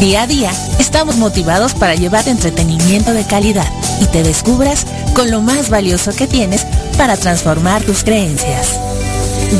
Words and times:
Día 0.00 0.22
a 0.22 0.26
día 0.26 0.50
estamos 0.78 1.16
motivados 1.16 1.72
para 1.72 1.94
llevar 1.94 2.28
entretenimiento 2.28 3.14
de 3.14 3.26
calidad 3.26 3.66
y 3.98 4.04
te 4.06 4.22
descubras 4.22 4.84
con 5.14 5.30
lo 5.30 5.40
más 5.40 5.70
valioso 5.70 6.14
que 6.14 6.26
tienes 6.26 6.66
para 6.98 7.16
transformar 7.16 7.82
tus 7.82 8.04
creencias. 8.04 8.78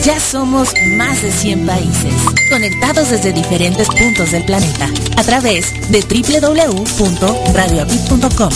Ya 0.04 0.20
somos 0.20 0.74
más 0.96 1.22
de 1.22 1.32
100 1.32 1.66
países, 1.66 2.12
conectados 2.50 3.08
desde 3.10 3.32
diferentes 3.32 3.88
puntos 3.88 4.32
del 4.32 4.44
planeta, 4.44 4.90
a 5.16 5.22
través 5.22 5.72
de 5.90 6.02
www.radioapit.com. 6.02 8.50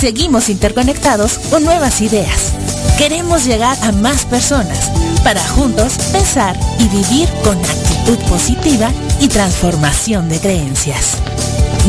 Seguimos 0.00 0.48
interconectados 0.48 1.38
con 1.50 1.62
nuevas 1.62 2.00
ideas. 2.00 2.52
Queremos 2.98 3.44
llegar 3.44 3.78
a 3.82 3.92
más 3.92 4.24
personas 4.24 4.90
para 5.22 5.46
juntos 5.50 5.92
pensar 6.10 6.58
y 6.80 6.88
vivir 6.88 7.28
con 7.44 7.56
actitud 7.58 7.91
positiva 8.28 8.90
y 9.20 9.28
transformación 9.28 10.28
de 10.28 10.40
creencias. 10.40 11.16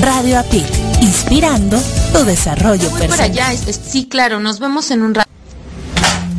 Radio 0.01 0.39
APIC, 0.39 0.65
inspirando 1.01 1.79
tu 2.13 2.23
desarrollo 2.25 2.89
Voy 2.89 2.99
personal. 3.01 3.31
para 3.31 3.47
allá, 3.49 3.53
es- 3.67 3.79
sí, 3.87 4.07
claro, 4.07 4.39
nos 4.39 4.59
vemos 4.59 4.91
en 4.91 5.01
un 5.01 5.13
rato. 5.15 5.29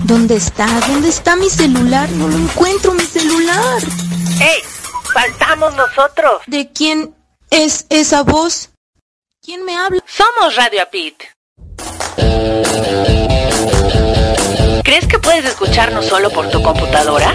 ¿Dónde 0.05 0.37
está? 0.37 0.66
¿Dónde 0.88 1.09
está 1.09 1.37
mi 1.37 1.48
celular? 1.48 2.09
No 2.10 2.29
lo 2.29 2.37
encuentro, 2.37 2.92
mi 2.95 3.05
celular. 3.05 3.82
¡Ey! 4.40 4.62
¡Faltamos 5.12 5.74
nosotros! 5.77 6.43
¿De 6.46 6.71
quién 6.73 7.15
es 7.51 7.87
esa 7.88 8.23
voz? 8.23 8.71
¿Quién 9.43 9.65
me 9.65 9.77
habla? 9.77 10.02
Somos 10.06 10.56
Radio 10.56 10.82
Apit. 10.82 11.15
¿Crees 14.82 15.06
que 15.06 15.18
puedes 15.18 15.45
escucharnos 15.46 16.06
solo 16.06 16.30
por 16.30 16.51
tu 16.51 16.62
computadora? 16.62 17.34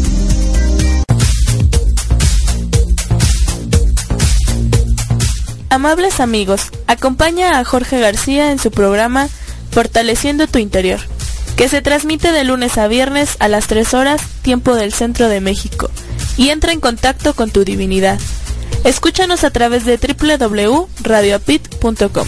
Amables 5.71 6.19
amigos, 6.19 6.69
acompaña 6.85 7.57
a 7.57 7.63
Jorge 7.63 7.99
García 8.01 8.51
en 8.51 8.59
su 8.59 8.71
programa 8.71 9.29
Fortaleciendo 9.71 10.47
tu 10.47 10.59
Interior, 10.59 10.99
que 11.55 11.69
se 11.69 11.81
transmite 11.81 12.33
de 12.33 12.43
lunes 12.43 12.77
a 12.77 12.89
viernes 12.89 13.37
a 13.39 13.47
las 13.47 13.67
3 13.67 13.93
horas, 13.93 14.21
tiempo 14.41 14.75
del 14.75 14.91
centro 14.91 15.29
de 15.29 15.39
México, 15.39 15.89
y 16.35 16.49
entra 16.49 16.73
en 16.73 16.81
contacto 16.81 17.33
con 17.33 17.51
tu 17.51 17.63
divinidad. 17.63 18.19
Escúchanos 18.83 19.45
a 19.45 19.51
través 19.51 19.85
de 19.85 19.95
www.radioapit.com. 19.95 22.27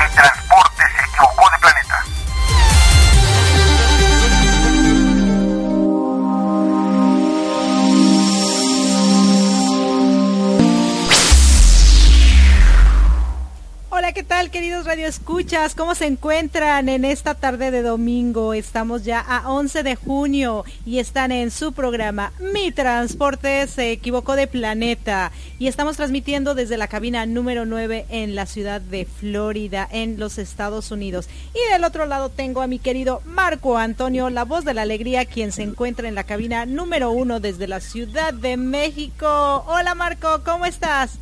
¿qué 14.21 14.27
tal, 14.27 14.51
queridos 14.51 14.85
Radio 14.85 15.07
escuchas, 15.07 15.73
¿cómo 15.73 15.95
se 15.95 16.05
encuentran 16.05 16.89
en 16.89 17.05
esta 17.05 17.33
tarde 17.33 17.71
de 17.71 17.81
domingo? 17.81 18.53
Estamos 18.53 19.03
ya 19.03 19.19
a 19.19 19.49
11 19.51 19.81
de 19.81 19.95
junio 19.95 20.63
y 20.85 20.99
están 20.99 21.31
en 21.31 21.49
su 21.49 21.73
programa 21.73 22.31
Mi 22.53 22.71
Transporte 22.71 23.65
se 23.65 23.91
equivocó 23.91 24.35
de 24.35 24.45
planeta 24.45 25.31
y 25.57 25.65
estamos 25.65 25.97
transmitiendo 25.97 26.53
desde 26.53 26.77
la 26.77 26.87
cabina 26.87 27.25
número 27.25 27.65
9 27.65 28.05
en 28.09 28.35
la 28.35 28.45
ciudad 28.45 28.79
de 28.79 29.05
Florida, 29.05 29.89
en 29.91 30.19
los 30.19 30.37
Estados 30.37 30.91
Unidos. 30.91 31.27
Y 31.55 31.71
del 31.73 31.83
otro 31.83 32.05
lado 32.05 32.29
tengo 32.29 32.61
a 32.61 32.67
mi 32.67 32.77
querido 32.77 33.23
Marco 33.25 33.79
Antonio, 33.79 34.29
la 34.29 34.45
voz 34.45 34.65
de 34.65 34.75
la 34.75 34.83
alegría, 34.83 35.25
quien 35.25 35.51
se 35.51 35.63
encuentra 35.63 36.07
en 36.07 36.13
la 36.13 36.25
cabina 36.25 36.67
número 36.67 37.09
1 37.09 37.39
desde 37.39 37.67
la 37.67 37.79
Ciudad 37.79 38.35
de 38.35 38.55
México. 38.55 39.65
Hola 39.65 39.95
Marco, 39.95 40.43
¿cómo 40.45 40.67
estás? 40.67 41.17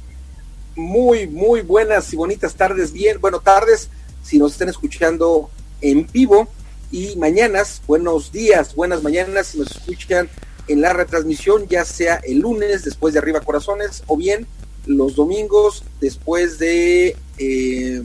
Muy, 0.79 1.27
muy 1.27 1.61
buenas 1.61 2.11
y 2.13 2.15
bonitas 2.15 2.55
tardes. 2.55 2.91
Bien, 2.93 3.19
bueno, 3.19 3.41
tardes 3.41 3.89
si 4.23 4.39
nos 4.39 4.53
están 4.53 4.69
escuchando 4.69 5.49
en 5.81 6.07
vivo 6.11 6.47
y 6.91 7.15
mañanas, 7.17 7.81
buenos 7.85 8.31
días, 8.31 8.75
buenas 8.75 9.03
mañanas 9.03 9.47
si 9.47 9.59
nos 9.59 9.71
escuchan 9.71 10.29
en 10.67 10.81
la 10.81 10.93
retransmisión, 10.93 11.67
ya 11.67 11.85
sea 11.85 12.15
el 12.23 12.39
lunes 12.39 12.83
después 12.83 13.13
de 13.13 13.19
Arriba 13.19 13.41
Corazones 13.41 14.03
o 14.07 14.17
bien 14.17 14.47
los 14.85 15.15
domingos 15.15 15.83
después 15.99 16.57
de, 16.57 17.15
eh, 17.37 18.03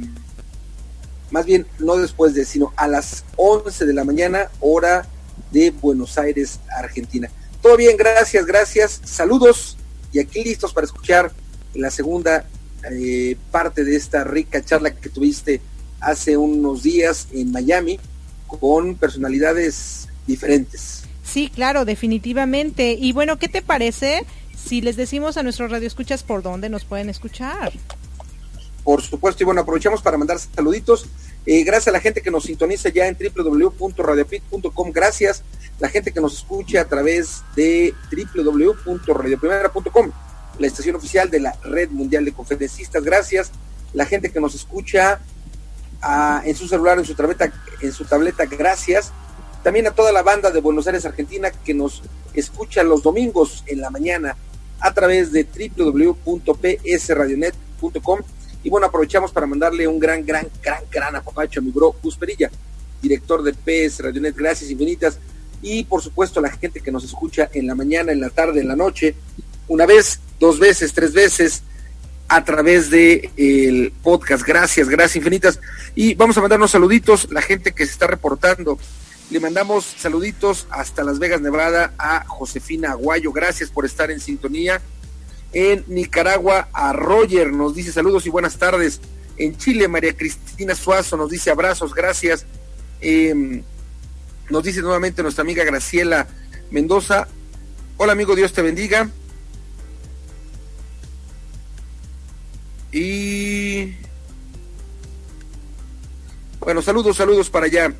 más 1.30 1.46
bien 1.46 1.66
no 1.78 1.96
después 1.96 2.34
de, 2.34 2.44
sino 2.44 2.72
a 2.76 2.88
las 2.88 3.24
11 3.36 3.86
de 3.86 3.94
la 3.94 4.04
mañana, 4.04 4.50
hora 4.60 5.06
de 5.50 5.70
Buenos 5.70 6.18
Aires, 6.18 6.60
Argentina. 6.76 7.30
Todo 7.62 7.76
bien, 7.76 7.96
gracias, 7.96 8.44
gracias, 8.44 9.00
saludos 9.04 9.76
y 10.12 10.18
aquí 10.18 10.42
listos 10.44 10.72
para 10.72 10.86
escuchar 10.86 11.32
la 11.74 11.90
segunda 11.90 12.46
eh, 12.90 13.36
parte 13.50 13.84
de 13.84 13.96
esta 13.96 14.24
rica 14.24 14.64
charla 14.64 14.94
que 14.94 15.08
tuviste 15.08 15.60
hace 16.00 16.36
unos 16.36 16.82
días 16.82 17.28
en 17.32 17.50
Miami 17.52 17.98
con 18.46 18.94
personalidades 18.96 20.08
diferentes. 20.26 21.04
Sí, 21.22 21.50
claro, 21.52 21.84
definitivamente. 21.84 22.92
Y 22.92 23.12
bueno, 23.12 23.38
¿qué 23.38 23.48
te 23.48 23.62
parece 23.62 24.24
si 24.56 24.80
les 24.80 24.96
decimos 24.96 25.36
a 25.36 25.42
nuestros 25.42 25.70
radioescuchas 25.70 26.22
por 26.22 26.42
dónde 26.42 26.68
nos 26.68 26.84
pueden 26.84 27.08
escuchar? 27.08 27.72
Por 28.84 29.00
supuesto, 29.02 29.42
y 29.42 29.46
bueno, 29.46 29.62
aprovechamos 29.62 30.02
para 30.02 30.18
mandar 30.18 30.38
saluditos. 30.38 31.06
Eh, 31.46 31.64
gracias 31.64 31.88
a 31.88 31.92
la 31.92 32.00
gente 32.00 32.20
que 32.20 32.30
nos 32.30 32.44
sintoniza 32.44 32.90
ya 32.90 33.08
en 33.08 33.16
www.radiopit.com. 33.16 34.92
Gracias 34.92 35.42
la 35.78 35.88
gente 35.88 36.12
que 36.12 36.20
nos 36.20 36.34
escucha 36.34 36.82
a 36.82 36.84
través 36.84 37.42
de 37.56 37.94
www.radioprimera.com 38.34 40.12
la 40.58 40.66
estación 40.66 40.96
oficial 40.96 41.30
de 41.30 41.40
la 41.40 41.52
Red 41.62 41.90
Mundial 41.90 42.24
de 42.24 42.32
Conferencistas. 42.32 43.04
Gracias. 43.04 43.50
La 43.92 44.06
gente 44.06 44.30
que 44.30 44.40
nos 44.40 44.54
escucha 44.54 45.20
en 46.44 46.54
su 46.54 46.68
celular, 46.68 46.98
en 46.98 47.04
su 47.04 47.14
tableta, 47.14 47.52
en 47.80 47.92
su 47.92 48.04
tableta, 48.04 48.44
gracias. 48.46 49.12
También 49.62 49.86
a 49.86 49.92
toda 49.92 50.12
la 50.12 50.22
banda 50.22 50.50
de 50.50 50.60
Buenos 50.60 50.86
Aires, 50.86 51.06
Argentina, 51.06 51.50
que 51.50 51.72
nos 51.72 52.02
escucha 52.34 52.82
los 52.82 53.02
domingos 53.02 53.64
en 53.66 53.80
la 53.80 53.88
mañana 53.90 54.36
a 54.80 54.92
través 54.92 55.32
de 55.32 55.44
www.psradionet.com. 55.44 58.20
Y 58.62 58.68
bueno, 58.70 58.86
aprovechamos 58.86 59.32
para 59.32 59.46
mandarle 59.46 59.88
un 59.88 59.98
gran, 59.98 60.26
gran, 60.26 60.46
gran, 60.62 60.82
gran 60.90 61.16
apapacho 61.16 61.60
a 61.60 61.62
mi 61.62 61.70
bro 61.70 61.94
Gus 62.02 62.18
director 63.00 63.42
de 63.42 63.52
PS 63.52 64.00
Radionet. 64.00 64.36
Gracias 64.36 64.70
infinitas. 64.70 65.18
Y 65.62 65.84
por 65.84 66.02
supuesto 66.02 66.40
a 66.40 66.42
la 66.42 66.50
gente 66.50 66.80
que 66.80 66.92
nos 66.92 67.04
escucha 67.04 67.48
en 67.52 67.66
la 67.66 67.74
mañana, 67.74 68.12
en 68.12 68.20
la 68.20 68.28
tarde, 68.30 68.60
en 68.60 68.68
la 68.68 68.76
noche, 68.76 69.14
una 69.68 69.86
vez, 69.86 70.20
dos 70.40 70.58
veces, 70.58 70.92
tres 70.92 71.12
veces 71.12 71.62
a 72.28 72.44
través 72.44 72.90
de 72.90 73.30
el 73.36 73.92
podcast. 74.02 74.46
Gracias, 74.46 74.88
gracias 74.88 75.16
infinitas. 75.16 75.60
Y 75.94 76.14
vamos 76.14 76.36
a 76.36 76.40
mandarnos 76.40 76.70
saluditos, 76.70 77.28
la 77.30 77.42
gente 77.42 77.72
que 77.72 77.86
se 77.86 77.92
está 77.92 78.06
reportando. 78.06 78.78
Le 79.30 79.40
mandamos 79.40 79.84
saluditos 79.84 80.66
hasta 80.70 81.02
Las 81.02 81.18
Vegas, 81.18 81.40
Nevada, 81.40 81.94
a 81.98 82.24
Josefina 82.26 82.92
Aguayo. 82.92 83.32
Gracias 83.32 83.70
por 83.70 83.84
estar 83.84 84.10
en 84.10 84.20
sintonía. 84.20 84.80
En 85.52 85.84
Nicaragua, 85.86 86.68
a 86.72 86.92
Roger 86.92 87.52
nos 87.52 87.74
dice 87.74 87.92
saludos 87.92 88.26
y 88.26 88.30
buenas 88.30 88.58
tardes. 88.58 89.00
En 89.36 89.56
Chile, 89.56 89.88
María 89.88 90.16
Cristina 90.16 90.74
Suazo 90.74 91.16
nos 91.16 91.30
dice 91.30 91.50
abrazos, 91.50 91.94
gracias. 91.94 92.46
Em, 93.00 93.62
nos 94.50 94.62
dice 94.62 94.82
nuevamente 94.82 95.22
nuestra 95.22 95.42
amiga 95.42 95.64
Graciela 95.64 96.26
Mendoza. 96.70 97.28
Hola 97.96 98.12
amigo, 98.12 98.34
Dios 98.34 98.52
te 98.52 98.62
bendiga. 98.62 99.10
Y 102.94 103.92
bueno, 106.60 106.80
saludos, 106.80 107.16
saludos 107.16 107.50
para 107.50 107.66
allá 107.66 107.92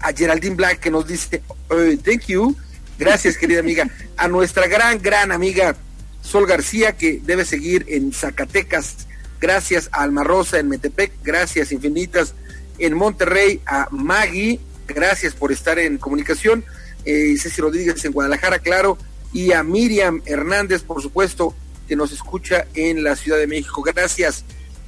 a 0.00 0.14
Geraldine 0.14 0.56
Black 0.56 0.80
que 0.80 0.90
nos 0.90 1.06
dice, 1.06 1.42
thank 1.68 2.24
you, 2.26 2.56
gracias 2.98 3.36
querida 3.36 3.60
amiga, 3.60 3.90
a 4.16 4.28
nuestra 4.28 4.66
gran, 4.66 5.02
gran 5.02 5.30
amiga 5.30 5.76
Sol 6.22 6.46
García 6.46 6.96
que 6.96 7.20
debe 7.22 7.44
seguir 7.44 7.84
en 7.88 8.14
Zacatecas, 8.14 9.06
gracias 9.42 9.90
a 9.92 10.02
Alma 10.04 10.24
Rosa 10.24 10.58
en 10.58 10.70
Metepec, 10.70 11.12
gracias 11.22 11.70
infinitas 11.70 12.34
en 12.78 12.94
Monterrey, 12.94 13.60
a 13.66 13.88
Maggie, 13.90 14.58
gracias 14.88 15.34
por 15.34 15.52
estar 15.52 15.78
en 15.78 15.98
comunicación, 15.98 16.64
eh, 17.04 17.34
Ceci 17.38 17.60
Rodríguez 17.60 18.02
en 18.06 18.12
Guadalajara, 18.12 18.60
claro, 18.60 18.96
y 19.34 19.52
a 19.52 19.62
Miriam 19.62 20.22
Hernández, 20.24 20.82
por 20.82 21.02
supuesto, 21.02 21.54
que 21.90 21.96
nos 21.96 22.12
escucha 22.12 22.68
en 22.74 23.02
la 23.02 23.16
Ciudad 23.16 23.36
de 23.36 23.48
México. 23.48 23.82
Gracias, 23.82 24.44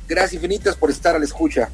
gracias 0.07 0.35
infinitas 0.35 0.77
por 0.77 0.89
estar 0.89 1.17
a 1.17 1.19
la 1.19 1.25
escucha. 1.25 1.69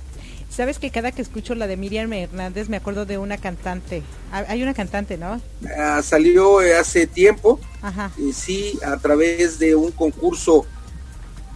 Sabes 0.49 0.79
que 0.79 0.91
cada 0.91 1.13
que 1.13 1.21
escucho 1.21 1.55
la 1.55 1.67
de 1.67 1.77
Miriam 1.77 2.11
Hernández 2.15 2.71
me 2.71 2.79
acuerdo 2.79 3.05
de 3.05 3.19
una 3.19 3.37
cantante. 3.37 4.03
Ah, 4.33 4.45
hay 4.49 4.63
una 4.63 4.73
cantante, 4.73 5.19
¿no? 5.19 5.39
Ah, 5.77 6.01
salió 6.03 6.63
eh, 6.63 6.79
hace 6.79 7.07
tiempo, 7.07 7.61
Ajá. 7.83 8.11
Eh, 8.19 8.33
sí, 8.33 8.79
a 8.83 8.97
través 8.97 9.59
de 9.59 9.75
un 9.75 9.93
concurso, 9.93 10.65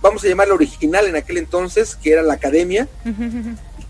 vamos 0.02 0.22
a 0.22 0.28
llamarlo 0.28 0.54
original 0.54 1.06
en 1.06 1.16
aquel 1.16 1.38
entonces, 1.38 1.96
que 1.96 2.12
era 2.12 2.20
la 2.20 2.34
Academia, 2.34 2.86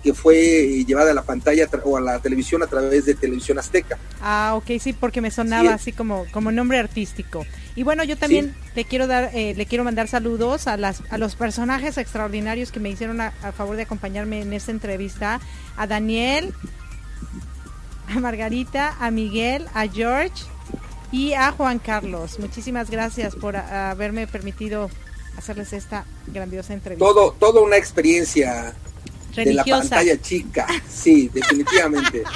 que 0.04 0.14
fue 0.14 0.84
llevada 0.86 1.10
a 1.10 1.14
la 1.14 1.22
pantalla 1.22 1.68
o 1.82 1.96
a 1.96 2.00
la 2.00 2.20
televisión 2.20 2.62
a 2.62 2.68
través 2.68 3.04
de 3.04 3.16
Televisión 3.16 3.58
Azteca. 3.58 3.98
Ah, 4.20 4.52
ok, 4.54 4.78
sí, 4.78 4.92
porque 4.92 5.20
me 5.20 5.32
sonaba 5.32 5.74
así 5.74 5.90
como, 5.90 6.24
como 6.30 6.52
nombre 6.52 6.78
artístico. 6.78 7.44
Y 7.74 7.84
bueno, 7.84 8.04
yo 8.04 8.16
también 8.16 8.54
le 8.74 8.84
quiero 8.84 9.06
dar, 9.06 9.30
eh, 9.34 9.54
le 9.56 9.66
quiero 9.66 9.84
mandar 9.84 10.06
saludos 10.06 10.66
a 10.66 10.76
las, 10.76 11.02
a 11.10 11.16
los 11.16 11.36
personajes 11.36 11.96
extraordinarios 11.96 12.70
que 12.70 12.80
me 12.80 12.90
hicieron 12.90 13.20
a, 13.20 13.30
favor 13.56 13.76
de 13.76 13.82
acompañarme 13.82 14.42
en 14.42 14.52
esta 14.52 14.72
entrevista, 14.72 15.40
a 15.76 15.86
Daniel, 15.86 16.52
a 18.08 18.20
Margarita, 18.20 18.96
a 19.00 19.10
Miguel, 19.10 19.66
a 19.72 19.86
George 19.86 20.44
y 21.10 21.32
a 21.32 21.52
Juan 21.52 21.78
Carlos. 21.78 22.38
Muchísimas 22.38 22.90
gracias 22.90 23.34
por 23.34 23.56
haberme 23.56 24.26
permitido 24.26 24.90
hacerles 25.38 25.72
esta 25.72 26.04
grandiosa 26.26 26.74
entrevista. 26.74 27.06
Todo, 27.06 27.32
toda 27.32 27.62
una 27.62 27.78
experiencia 27.78 28.74
de 29.34 29.54
la 29.54 29.64
pantalla 29.64 30.20
chica. 30.20 30.66
Sí, 30.90 31.30
definitivamente. 31.32 32.22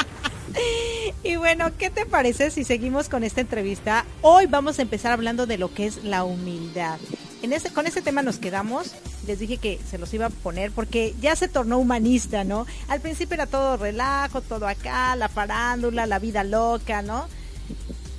y 1.22 1.36
bueno, 1.36 1.76
¿qué 1.76 1.90
te 1.90 2.06
parece 2.06 2.50
si 2.50 2.64
seguimos 2.64 3.08
con 3.08 3.24
esta 3.24 3.40
entrevista? 3.40 4.04
Hoy 4.22 4.46
vamos 4.46 4.78
a 4.78 4.82
empezar 4.82 5.12
hablando 5.12 5.46
de 5.46 5.58
lo 5.58 5.72
que 5.72 5.86
es 5.86 6.04
la 6.04 6.24
humildad. 6.24 6.98
En 7.42 7.54
con 7.72 7.86
este 7.86 8.02
tema 8.02 8.22
nos 8.22 8.38
quedamos. 8.38 8.92
Les 9.26 9.38
dije 9.38 9.58
que 9.58 9.78
se 9.88 9.98
los 9.98 10.12
iba 10.14 10.26
a 10.26 10.30
poner 10.30 10.72
porque 10.72 11.14
ya 11.20 11.36
se 11.36 11.48
tornó 11.48 11.78
humanista, 11.78 12.44
¿no? 12.44 12.66
Al 12.88 13.00
principio 13.00 13.34
era 13.34 13.46
todo 13.46 13.76
relajo, 13.76 14.40
todo 14.40 14.66
acá, 14.66 15.14
la 15.16 15.28
farándula, 15.28 16.06
la 16.06 16.18
vida 16.18 16.42
loca, 16.42 17.02
¿no? 17.02 17.28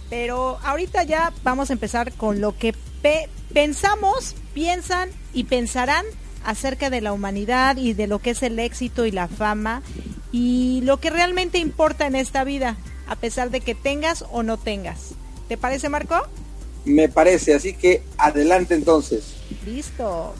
Pero 0.09 0.59
ahorita 0.63 1.03
ya 1.03 1.33
vamos 1.43 1.69
a 1.69 1.73
empezar 1.73 2.13
con 2.13 2.39
lo 2.39 2.57
que 2.57 2.73
pensamos, 3.53 4.35
piensan 4.53 5.09
y 5.33 5.45
pensarán 5.45 6.05
acerca 6.47 6.89
de 6.89 7.01
la 7.01 7.11
humanidad 7.11 7.75
y 7.75 7.93
de 7.93 8.07
lo 8.07 8.19
que 8.19 8.29
es 8.29 8.41
el 8.41 8.57
éxito 8.57 9.05
y 9.05 9.11
la 9.11 9.27
fama 9.27 9.83
y 10.31 10.79
lo 10.85 10.97
que 10.97 11.09
realmente 11.09 11.57
importa 11.57 12.07
en 12.07 12.15
esta 12.15 12.45
vida, 12.45 12.77
a 13.05 13.17
pesar 13.17 13.51
de 13.51 13.59
que 13.59 13.75
tengas 13.75 14.23
o 14.31 14.43
no 14.43 14.55
tengas. 14.55 15.09
¿Te 15.49 15.57
parece, 15.57 15.89
Marco? 15.89 16.15
Me 16.85 17.09
parece, 17.09 17.53
así 17.53 17.73
que 17.73 18.01
adelante 18.17 18.75
entonces. 18.75 19.35
Listo. 19.65 20.33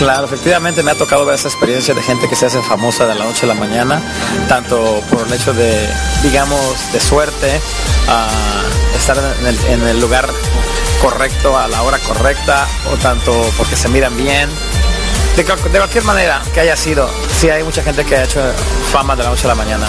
Claro, 0.00 0.24
efectivamente 0.24 0.82
me 0.82 0.92
ha 0.92 0.94
tocado 0.94 1.26
ver 1.26 1.34
esa 1.34 1.48
experiencia 1.48 1.92
de 1.92 2.02
gente 2.02 2.26
que 2.26 2.34
se 2.34 2.46
hace 2.46 2.62
famosa 2.62 3.06
de 3.06 3.14
la 3.14 3.26
noche 3.26 3.44
a 3.44 3.48
la 3.48 3.54
mañana, 3.54 4.00
tanto 4.48 5.02
por 5.10 5.26
el 5.26 5.32
hecho 5.34 5.52
de, 5.52 5.86
digamos, 6.22 6.58
de 6.90 6.98
suerte, 6.98 7.60
estar 8.96 9.18
en 9.42 9.82
el, 9.82 10.00
lugar 10.00 10.26
correcto 11.02 11.58
a 11.58 11.68
la 11.68 11.82
hora 11.82 11.98
correcta, 11.98 12.66
o 12.90 12.96
tanto 12.96 13.30
porque 13.58 13.76
se 13.76 13.90
miran 13.90 14.16
bien. 14.16 14.48
De, 15.36 15.44
cualquier 15.44 16.04
manera 16.04 16.40
que 16.54 16.60
haya 16.60 16.76
sido, 16.76 17.06
sí 17.38 17.50
hay 17.50 17.62
mucha 17.62 17.82
gente 17.82 18.02
que 18.06 18.16
ha 18.16 18.24
hecho 18.24 18.40
fama 18.90 19.14
de 19.14 19.24
la 19.24 19.28
noche 19.28 19.44
a 19.44 19.48
la 19.48 19.54
mañana. 19.54 19.86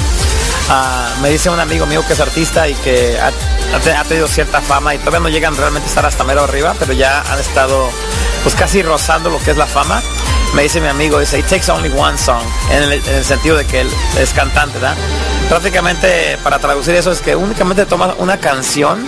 Ah, 0.67 1.09
me 1.21 1.29
dice 1.29 1.49
un 1.49 1.59
amigo 1.61 1.85
mío 1.85 2.03
que 2.05 2.11
es 2.11 2.19
artista 2.19 2.67
y 2.67 2.73
que 2.73 3.17
ha, 3.17 3.31
ha, 3.97 4.03
tenido 4.03 4.27
cierta 4.27 4.59
fama 4.59 4.93
y 4.93 4.97
todavía 4.97 5.21
no 5.21 5.29
llegan 5.29 5.55
realmente 5.55 5.87
a 5.87 5.89
estar 5.89 6.05
hasta 6.05 6.25
mero 6.25 6.43
arriba, 6.43 6.75
pero 6.77 6.91
ya 6.91 7.21
han 7.21 7.39
estado 7.39 7.89
pues 8.43 8.55
casi 8.55 8.81
rozando 8.81 9.29
lo 9.29 9.39
que 9.39 9.51
es 9.51 9.57
la 9.57 9.67
fama. 9.67 10.01
Me 10.53 10.63
dice 10.63 10.81
mi 10.81 10.87
amigo, 10.87 11.19
dice, 11.19 11.39
it 11.39 11.45
takes 11.45 11.71
only 11.71 11.89
one 11.97 12.17
song, 12.17 12.43
en 12.71 12.83
el, 12.83 12.93
en 12.93 13.15
el 13.15 13.23
sentido 13.23 13.55
de 13.55 13.65
que 13.65 13.81
él 13.81 13.89
es 14.19 14.33
cantante, 14.33 14.79
¿verdad? 14.79 14.97
Prácticamente 15.47 16.37
para 16.43 16.59
traducir 16.59 16.95
eso 16.95 17.11
es 17.11 17.21
que 17.21 17.35
únicamente 17.35 17.85
tomas 17.85 18.15
una 18.17 18.37
canción 18.37 19.07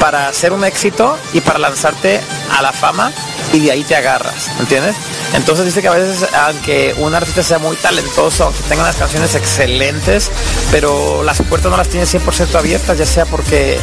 para 0.00 0.28
hacer 0.28 0.52
un 0.52 0.64
éxito 0.64 1.18
y 1.32 1.40
para 1.40 1.58
lanzarte 1.58 2.20
a 2.56 2.62
la 2.62 2.72
fama 2.72 3.12
y 3.52 3.60
de 3.60 3.70
ahí 3.70 3.84
te 3.84 3.96
agarras, 3.96 4.48
¿entiendes? 4.58 4.96
Entonces 5.34 5.64
dice 5.66 5.82
que 5.82 5.88
a 5.88 5.92
veces, 5.92 6.28
aunque 6.34 6.94
un 6.98 7.14
artista 7.14 7.42
sea 7.42 7.58
muy 7.58 7.76
talentoso, 7.76 8.52
que 8.52 8.68
tenga 8.68 8.82
unas 8.82 8.96
canciones 8.96 9.34
excelentes, 9.34 10.30
pero 10.70 11.22
las 11.22 11.40
puertas 11.42 11.70
no 11.70 11.76
las 11.76 11.88
tiene 11.88 12.06
100% 12.06 12.54
abiertas, 12.54 12.98
ya 12.98 13.06
sea 13.06 13.26
porque 13.26 13.78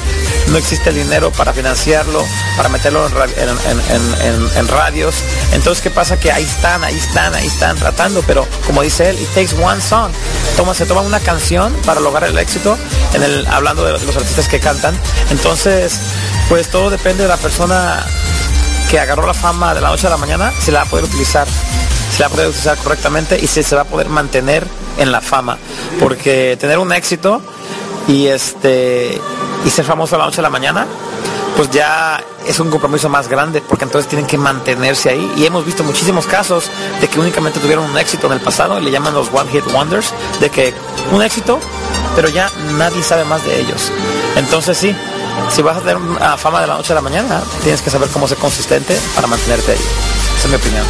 no 0.48 0.58
existe 0.58 0.89
el 0.89 0.96
dinero 0.96 1.32
para 1.32 1.53
financiarlo, 1.53 2.24
para 2.58 2.70
meterlo 2.70 3.08
en, 3.08 4.67
radios. 4.67 5.15
Entonces, 5.53 5.82
¿qué 5.84 5.91
pasa? 5.91 6.20
Que 6.20 6.32
ahí 6.32 6.43
están, 6.43 6.84
ahí 6.84 6.98
están, 6.98 7.34
ahí 7.36 7.48
están 7.48 7.75
tratando, 7.77 8.24
pero 8.25 8.48
como 8.65 8.82
dice 8.82 9.10
él, 9.10 9.20
it 9.20 9.29
takes 9.29 9.55
one 9.62 9.82
song. 9.82 10.12
Toma, 10.55 10.74
se 10.74 10.86
toma 10.86 11.01
una 11.01 11.20
canción 11.20 11.74
para 11.86 12.00
lograr 12.00 12.29
el 12.29 12.38
éxito, 12.38 12.77
en 13.13 13.24
el, 13.24 13.48
hablando 13.48 13.86
de 13.86 13.91
los 13.91 14.15
artistas 14.15 14.48
que 14.48 14.60
cantan. 14.60 14.98
Entonces, 15.29 16.00
pues 16.50 16.70
todo 16.70 16.89
depende 16.89 17.24
de 17.24 17.29
la 17.29 17.38
persona 17.38 18.05
que 18.89 18.99
agarró 18.99 19.25
la 19.25 19.33
fama 19.33 19.73
de 19.73 19.81
la 19.81 19.89
noche 19.89 20.07
a 20.07 20.09
la 20.09 20.17
mañana, 20.17 20.51
se 20.59 20.71
la 20.71 20.79
va 20.79 20.85
a 20.85 20.89
poder 20.89 21.05
utilizar, 21.05 21.47
se 21.47 22.19
la 22.19 22.27
va 22.27 22.33
a 22.33 22.35
poder 22.35 22.47
utilizar 22.49 22.77
correctamente 22.77 23.39
y 23.39 23.47
se, 23.47 23.63
se 23.63 23.75
va 23.75 23.81
a 23.81 23.85
poder 23.85 24.09
mantener 24.09 24.67
en 24.97 25.11
la 25.11 25.21
fama. 25.21 25.57
Porque 25.99 26.57
tener 26.59 26.77
un 26.79 26.93
éxito 26.93 27.41
y 28.07 28.27
este 28.27 29.19
y 29.65 29.69
ser 29.69 29.85
famoso 29.85 30.15
a 30.15 30.19
la 30.19 30.25
noche 30.25 30.39
a 30.39 30.43
la 30.43 30.49
mañana, 30.49 30.85
pues 31.55 31.69
ya 31.69 32.21
es 32.45 32.59
un 32.59 32.69
compromiso 32.69 33.09
más 33.09 33.27
grande, 33.27 33.61
porque 33.61 33.85
entonces 33.85 34.09
tienen 34.09 34.27
que 34.27 34.37
mantenerse 34.37 35.09
ahí. 35.09 35.33
Y 35.37 35.45
hemos 35.45 35.65
visto 35.65 35.83
muchísimos 35.83 36.25
casos 36.25 36.69
de 36.99 37.07
que 37.07 37.19
únicamente 37.19 37.59
tuvieron 37.59 37.89
un 37.89 37.97
éxito 37.97 38.27
en 38.27 38.33
el 38.33 38.41
pasado, 38.41 38.79
y 38.79 38.83
le 38.83 38.91
llaman 38.91 39.13
los 39.13 39.29
One 39.33 39.49
Hit 39.51 39.65
Wonders, 39.73 40.13
de 40.39 40.49
que 40.49 40.73
un 41.11 41.21
éxito, 41.21 41.59
pero 42.15 42.27
ya 42.29 42.49
nadie 42.77 43.01
sabe 43.03 43.23
más 43.25 43.45
de 43.45 43.59
ellos. 43.59 43.91
Entonces 44.35 44.77
sí, 44.77 44.95
si 45.49 45.61
vas 45.61 45.77
a 45.77 45.79
tener 45.81 45.97
una 45.97 46.37
fama 46.37 46.61
de 46.61 46.67
la 46.67 46.75
noche 46.75 46.93
a 46.93 46.95
la 46.95 47.01
mañana, 47.01 47.41
tienes 47.61 47.81
que 47.81 47.89
saber 47.89 48.09
cómo 48.09 48.27
ser 48.27 48.37
consistente 48.37 48.97
para 49.15 49.27
mantenerte 49.27 49.73
ahí. 49.73 49.77
Esa 50.37 50.47
es 50.47 50.49
mi 50.49 50.55
opinión. 50.55 50.85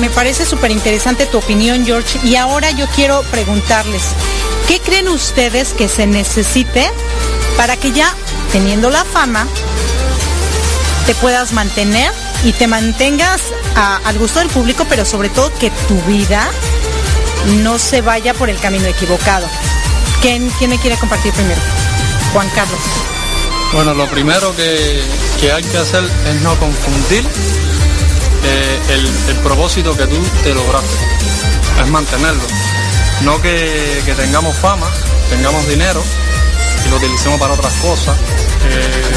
Me 0.00 0.10
parece 0.10 0.46
súper 0.46 0.70
interesante 0.70 1.26
tu 1.26 1.38
opinión, 1.38 1.84
George. 1.84 2.20
Y 2.24 2.36
ahora 2.36 2.70
yo 2.70 2.86
quiero 2.94 3.22
preguntarles, 3.24 4.02
¿qué 4.68 4.80
creen 4.80 5.08
ustedes 5.08 5.72
que 5.72 5.88
se 5.88 6.06
necesite 6.06 6.90
para 7.56 7.76
que 7.76 7.92
ya 7.92 8.12
teniendo 8.52 8.90
la 8.90 9.04
fama 9.04 9.46
te 11.06 11.14
puedas 11.16 11.52
mantener 11.52 12.12
y 12.44 12.52
te 12.52 12.66
mantengas 12.66 13.40
al 13.74 14.18
gusto 14.18 14.38
del 14.38 14.48
público, 14.48 14.86
pero 14.88 15.04
sobre 15.04 15.28
todo 15.28 15.52
que 15.58 15.70
tu 15.88 16.00
vida 16.02 16.48
no 17.62 17.78
se 17.78 18.00
vaya 18.00 18.32
por 18.34 18.48
el 18.48 18.58
camino 18.58 18.86
equivocado? 18.86 19.46
¿Quién, 20.20 20.50
quién 20.58 20.70
me 20.70 20.78
quiere 20.78 20.96
compartir 20.96 21.32
primero? 21.32 21.60
Juan 22.32 22.48
Carlos. 22.54 23.13
Bueno, 23.74 23.92
lo 23.92 24.06
primero 24.06 24.54
que, 24.54 25.02
hay 25.52 25.62
que 25.64 25.78
hacer 25.78 26.04
es 26.04 26.42
no 26.42 26.56
confundir 26.60 27.26
eh, 28.44 28.80
el, 28.90 29.36
propósito 29.38 29.96
que 29.96 30.06
tú 30.06 30.16
te 30.44 30.54
lograste, 30.54 30.96
es 31.82 31.88
mantenerlo. 31.88 32.44
No 33.22 33.42
que, 33.42 34.14
tengamos 34.16 34.56
fama, 34.58 34.86
tengamos 35.28 35.66
dinero 35.66 36.00
y 36.86 36.88
lo 36.88 36.98
utilicemos 36.98 37.40
para 37.40 37.54
otras 37.54 37.72
cosas, 37.74 38.16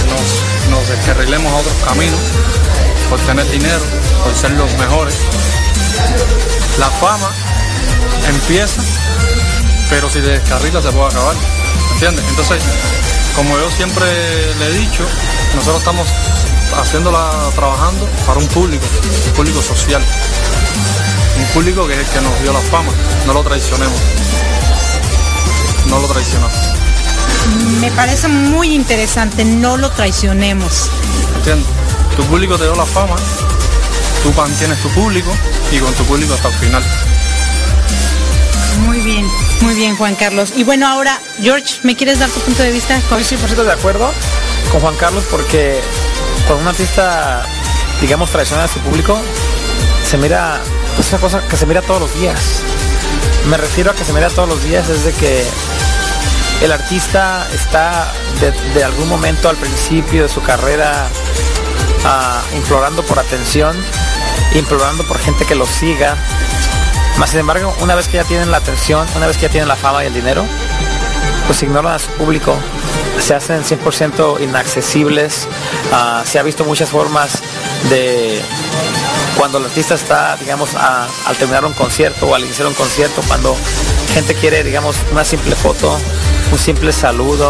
nos, 0.09 0.71
nos 0.71 0.89
descarrilemos 0.89 1.53
a 1.53 1.55
otros 1.57 1.75
caminos 1.85 2.19
por 3.11 3.19
tener 3.19 3.47
dinero, 3.51 3.83
por 4.23 4.35
ser 4.35 4.51
los 4.51 4.73
mejores. 4.79 5.15
La 6.79 6.89
fama 6.89 7.31
empieza, 8.27 8.81
pero 9.91 10.09
si 10.09 10.19
te 10.19 10.29
descarrila 10.29 10.81
se 10.81 10.91
puede 10.91 11.09
acabar, 11.09 11.35
¿entiendes? 11.93 12.25
Entonces, 12.27 12.63
como 13.37 13.55
yo 13.55 13.69
siempre 13.69 14.05
le 14.55 14.65
he 14.65 14.73
dicho, 14.79 15.03
nosotros 15.55 15.77
estamos 15.77 16.07
haciéndola 16.75 17.29
trabajando 17.55 18.09
para 18.25 18.39
un 18.39 18.47
público, 18.47 18.83
un 19.27 19.33
público 19.33 19.61
social. 19.61 20.01
Un 21.37 21.45
público 21.53 21.87
que 21.87 21.93
es 21.93 21.99
el 21.99 22.05
que 22.07 22.21
nos 22.21 22.41
dio 22.41 22.51
la 22.51 22.59
fama. 22.59 22.91
No 23.27 23.33
lo 23.33 23.43
traicionemos. 23.43 23.99
No 25.87 25.99
lo 25.99 26.07
traicionamos. 26.07 26.57
Me 27.79 27.91
parece 27.91 28.27
muy 28.27 28.73
interesante, 28.73 29.45
no 29.45 29.77
lo 29.77 29.91
traicionemos. 29.91 30.89
¿Entiendes? 31.37 31.69
Tu 32.15 32.23
público 32.23 32.57
te 32.57 32.63
dio 32.63 32.75
la 32.75 32.85
fama, 32.87 33.15
tú 34.23 34.33
mantienes 34.33 34.81
tu 34.81 34.89
público 34.89 35.31
y 35.71 35.77
con 35.77 35.93
tu 35.93 36.03
público 36.05 36.33
hasta 36.33 36.47
el 36.47 36.53
final. 36.55 36.83
Muy 39.61 39.75
bien, 39.75 39.95
Juan 39.95 40.15
Carlos. 40.15 40.53
Y 40.55 40.63
bueno, 40.63 40.87
ahora, 40.87 41.19
George, 41.41 41.79
¿me 41.83 41.95
quieres 41.95 42.19
dar 42.19 42.29
tu 42.29 42.39
punto 42.41 42.63
de 42.63 42.71
vista? 42.71 42.97
Estoy 42.97 43.23
100% 43.23 43.63
de 43.63 43.71
acuerdo 43.71 44.11
con 44.71 44.81
Juan 44.81 44.95
Carlos 44.95 45.25
porque 45.29 45.81
cuando 46.45 46.63
un 46.63 46.67
artista, 46.67 47.45
digamos, 48.01 48.29
traiciona 48.29 48.65
a 48.65 48.67
su 48.67 48.79
público, 48.79 49.19
se 50.05 50.17
mira, 50.17 50.61
es 50.99 51.09
una 51.09 51.19
cosa 51.19 51.47
que 51.47 51.57
se 51.57 51.65
mira 51.65 51.81
todos 51.81 52.01
los 52.01 52.19
días. 52.19 52.61
Me 53.49 53.57
refiero 53.57 53.91
a 53.91 53.95
que 53.95 54.03
se 54.03 54.13
mira 54.13 54.29
todos 54.29 54.47
los 54.47 54.63
días 54.63 54.87
desde 54.87 55.11
que 55.13 55.43
el 56.61 56.71
artista 56.71 57.47
está 57.53 58.11
de, 58.73 58.83
algún 58.83 59.07
momento 59.07 59.49
al 59.49 59.57
principio 59.57 60.23
de 60.23 60.29
su 60.29 60.41
carrera 60.41 61.07
ah, 62.05 62.41
implorando 62.55 63.03
por 63.03 63.19
atención, 63.19 63.75
implorando 64.55 65.05
por 65.07 65.19
gente 65.19 65.45
que 65.45 65.55
lo 65.55 65.65
siga, 65.65 66.17
más 67.17 67.29
sin 67.31 67.39
embargo, 67.39 67.75
una 67.81 67.95
vez 67.95 68.07
que 68.07 68.17
ya 68.17 68.23
tienen 68.23 68.51
la 68.51 68.57
atención, 68.57 69.07
una 69.15 69.27
vez 69.27 69.37
que 69.37 69.43
ya 69.43 69.49
tienen 69.49 69.67
la 69.67 69.75
fama 69.75 70.03
y 70.03 70.07
el 70.07 70.13
dinero, 70.13 70.45
pues 71.47 71.63
ignoran 71.63 71.93
a 71.93 71.99
su 71.99 72.09
público, 72.11 72.55
se 73.19 73.33
hacen 73.33 73.63
100% 73.63 74.41
inaccesibles. 74.43 75.47
Ah, 75.91 76.23
se 76.25 76.39
ha 76.39 76.43
visto 76.43 76.65
muchas 76.65 76.89
formas 76.89 77.41
de 77.89 78.41
cuando 79.37 79.57
el 79.59 79.65
artista 79.65 79.95
está, 79.95 80.35
digamos, 80.37 80.75
al 80.75 81.35
terminar 81.37 81.65
un 81.65 81.73
concierto 81.73 82.27
o 82.27 82.35
al 82.35 82.43
iniciar 82.43 82.67
un 82.67 82.73
concierto, 82.73 83.21
cuando 83.27 83.55
gente 84.13 84.33
quiere, 84.35 84.63
digamos, 84.63 84.95
una 85.11 85.23
simple 85.23 85.55
foto, 85.55 85.97
un 86.51 86.57
simple 86.57 86.91
saludo, 86.91 87.49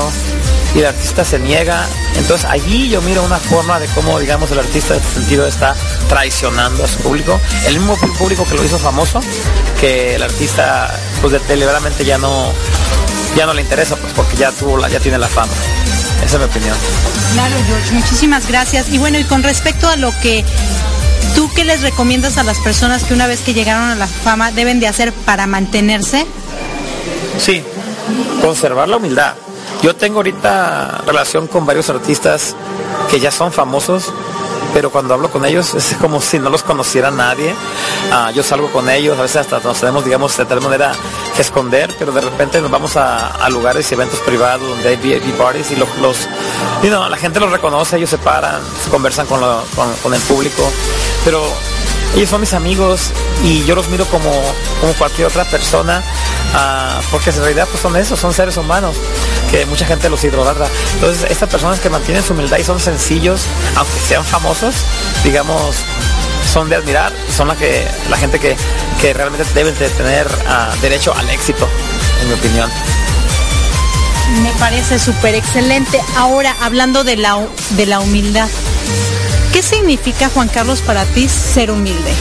y 0.76 0.80
el 0.80 0.86
artista 0.86 1.24
se 1.24 1.40
niega. 1.40 1.86
Entonces 2.16 2.48
allí 2.50 2.90
yo 2.90 3.02
miro 3.02 3.24
una 3.24 3.38
forma 3.38 3.80
de 3.80 3.88
cómo, 3.88 4.20
digamos, 4.20 4.52
el 4.52 4.60
artista 4.60 4.96
en 4.96 5.02
este 5.02 5.14
sentido 5.20 5.48
está 5.48 5.76
traicionando 6.10 6.84
a 6.84 6.88
su 6.88 6.98
público. 7.00 7.40
El 7.66 7.80
mismo 7.80 7.98
público 8.18 8.46
que 8.46 8.56
lo 8.56 8.64
hizo 8.64 8.80
famoso, 8.80 9.20
que 9.80 10.16
el 10.16 10.24
artista 10.24 10.94
pues 11.22 11.34
deliberadamente 11.48 12.06
ya 12.06 12.18
no, 12.18 12.52
ya 13.36 13.46
no 13.46 13.54
le 13.54 13.62
interesa, 13.62 13.96
pues 13.96 14.14
porque 14.14 14.36
ya 14.38 14.52
tuvo 14.52 14.78
la, 14.78 14.90
ya 14.90 15.00
tiene 15.00 15.18
la 15.18 15.28
fama. 15.28 15.52
Esa 16.24 16.36
es 16.36 16.40
mi 16.40 16.46
opinión. 16.46 16.76
Claro, 17.34 17.56
George, 17.68 17.92
muchísimas 17.94 18.48
gracias. 18.48 18.90
Y 18.90 18.98
bueno, 18.98 19.20
y 19.20 19.24
con 19.24 19.44
respecto 19.44 19.88
a 19.88 19.96
lo 19.96 20.12
que 20.22 20.44
¿Tú 21.36 21.52
qué 21.54 21.64
les 21.66 21.84
recomiendas 21.84 22.38
a 22.38 22.44
las 22.44 22.58
personas 22.58 23.04
que 23.04 23.14
una 23.14 23.28
vez 23.28 23.42
que 23.42 23.54
llegaron 23.54 23.90
a 23.90 23.96
la 23.96 24.08
fama 24.08 24.52
deben 24.52 24.80
de 24.80 24.88
hacer 24.88 25.14
para 25.14 25.46
mantenerse? 25.46 26.26
Sí, 27.38 27.64
conservar 28.42 28.90
la 28.90 28.98
humildad. 28.98 29.36
Yo 29.82 29.96
tengo 29.96 30.18
ahorita 30.18 31.04
relación 31.06 31.48
con 31.48 31.66
varios 31.66 31.90
artistas 31.90 32.56
que 33.10 33.20
ya 33.20 33.32
son 33.32 33.52
famosos, 33.52 34.12
pero 34.74 34.90
cuando 34.90 35.14
hablo 35.14 35.30
con 35.30 35.46
ellos 35.46 35.74
es 35.76 35.96
como 36.00 36.20
si 36.22 36.40
no 36.40 36.50
los 36.50 36.64
conociera 36.64 37.12
nadie. 37.12 37.54
Ah, 38.12 38.32
yo 38.34 38.44
salgo 38.44 38.72
con 38.72 38.90
ellos, 38.90 39.18
a 39.18 39.22
veces 39.22 39.38
hasta 39.38 39.60
nos 39.60 39.80
tenemos, 39.80 40.04
digamos, 40.04 40.36
de 40.36 40.46
tal 40.46 40.62
manera 40.62 40.94
que 41.36 41.42
esconder, 41.42 41.96
pero 41.98 42.12
de 42.12 42.22
repente 42.22 42.60
nos 42.60 42.72
vamos 42.72 42.98
a, 42.98 43.48
lugares 43.50 43.90
y 43.92 43.94
eventos 43.94 44.20
privados 44.20 44.68
donde 44.68 44.90
hay 44.90 44.98
VIP 44.98 45.36
parties 45.38 45.72
y 45.72 45.76
los, 45.76 45.88
los 46.00 46.28
la 46.84 47.18
gente 47.18 47.40
los 47.40 47.52
reconoce, 47.52 47.98
ellos 47.98 48.10
se 48.10 48.18
paran, 48.18 48.62
se 48.84 48.90
conversan 48.90 49.26
con, 49.26 49.40
con 50.04 50.14
el 50.14 50.22
público, 50.22 50.70
pero 51.24 51.42
ellos 52.16 52.30
son 52.30 52.42
mis 52.42 52.54
amigos 52.54 53.12
y 53.44 53.64
yo 53.66 53.76
los 53.76 53.90
miro 53.90 54.06
como, 54.06 54.32
como 54.82 54.94
cualquier 54.94 55.28
otra 55.28 55.46
persona, 55.46 56.04
ah, 56.54 57.00
porque 57.12 57.30
en 57.30 57.38
realidad 57.38 57.68
pues 57.70 57.82
son 57.82 57.96
esos, 57.96 58.20
son 58.20 58.34
seres 58.34 58.58
humanos, 58.58 58.96
que 59.52 59.66
mucha 59.66 59.86
gente 59.86 60.10
los 60.10 60.24
idolatra. 60.24 60.68
Entonces, 60.96 61.30
estas 61.30 61.50
personas 61.50 61.80
que 61.80 61.90
mantienen 61.90 62.24
su 62.24 62.34
humildad 62.34 62.58
y 62.58 62.64
son 62.64 62.80
sencillos, 62.80 63.42
aunque 63.76 64.00
sean 64.08 64.26
famosos, 64.26 64.76
digamos, 65.24 65.76
son 66.52 66.70
de 66.70 66.76
admirar 66.76 67.14
son 67.36 67.48
la, 67.48 67.56
que, 67.56 67.86
la 68.10 68.18
gente 68.18 68.40
que, 68.40 68.56
realmente 69.14 69.46
deben 69.54 69.78
de 69.78 69.90
tener 69.90 70.28
ah, 70.48 70.74
derecho 70.82 71.14
al 71.16 71.30
éxito, 71.30 71.68
en 72.22 72.28
mi 72.30 72.34
opinión. 72.34 72.70
Me 74.42 74.52
parece 74.60 75.00
súper 75.00 75.36
excelente. 75.36 76.02
Ahora, 76.18 76.56
hablando 76.62 77.04
de 77.04 77.16
la, 77.16 77.48
de 77.72 77.86
la 77.86 78.00
humildad, 78.00 78.50
¿Qué 79.58 79.64
significa, 79.64 80.30
Juan 80.30 80.50
Carlos, 80.50 80.82
para 80.82 81.04
ti 81.04 81.28
ser 81.28 81.72
humilde? 81.72 82.14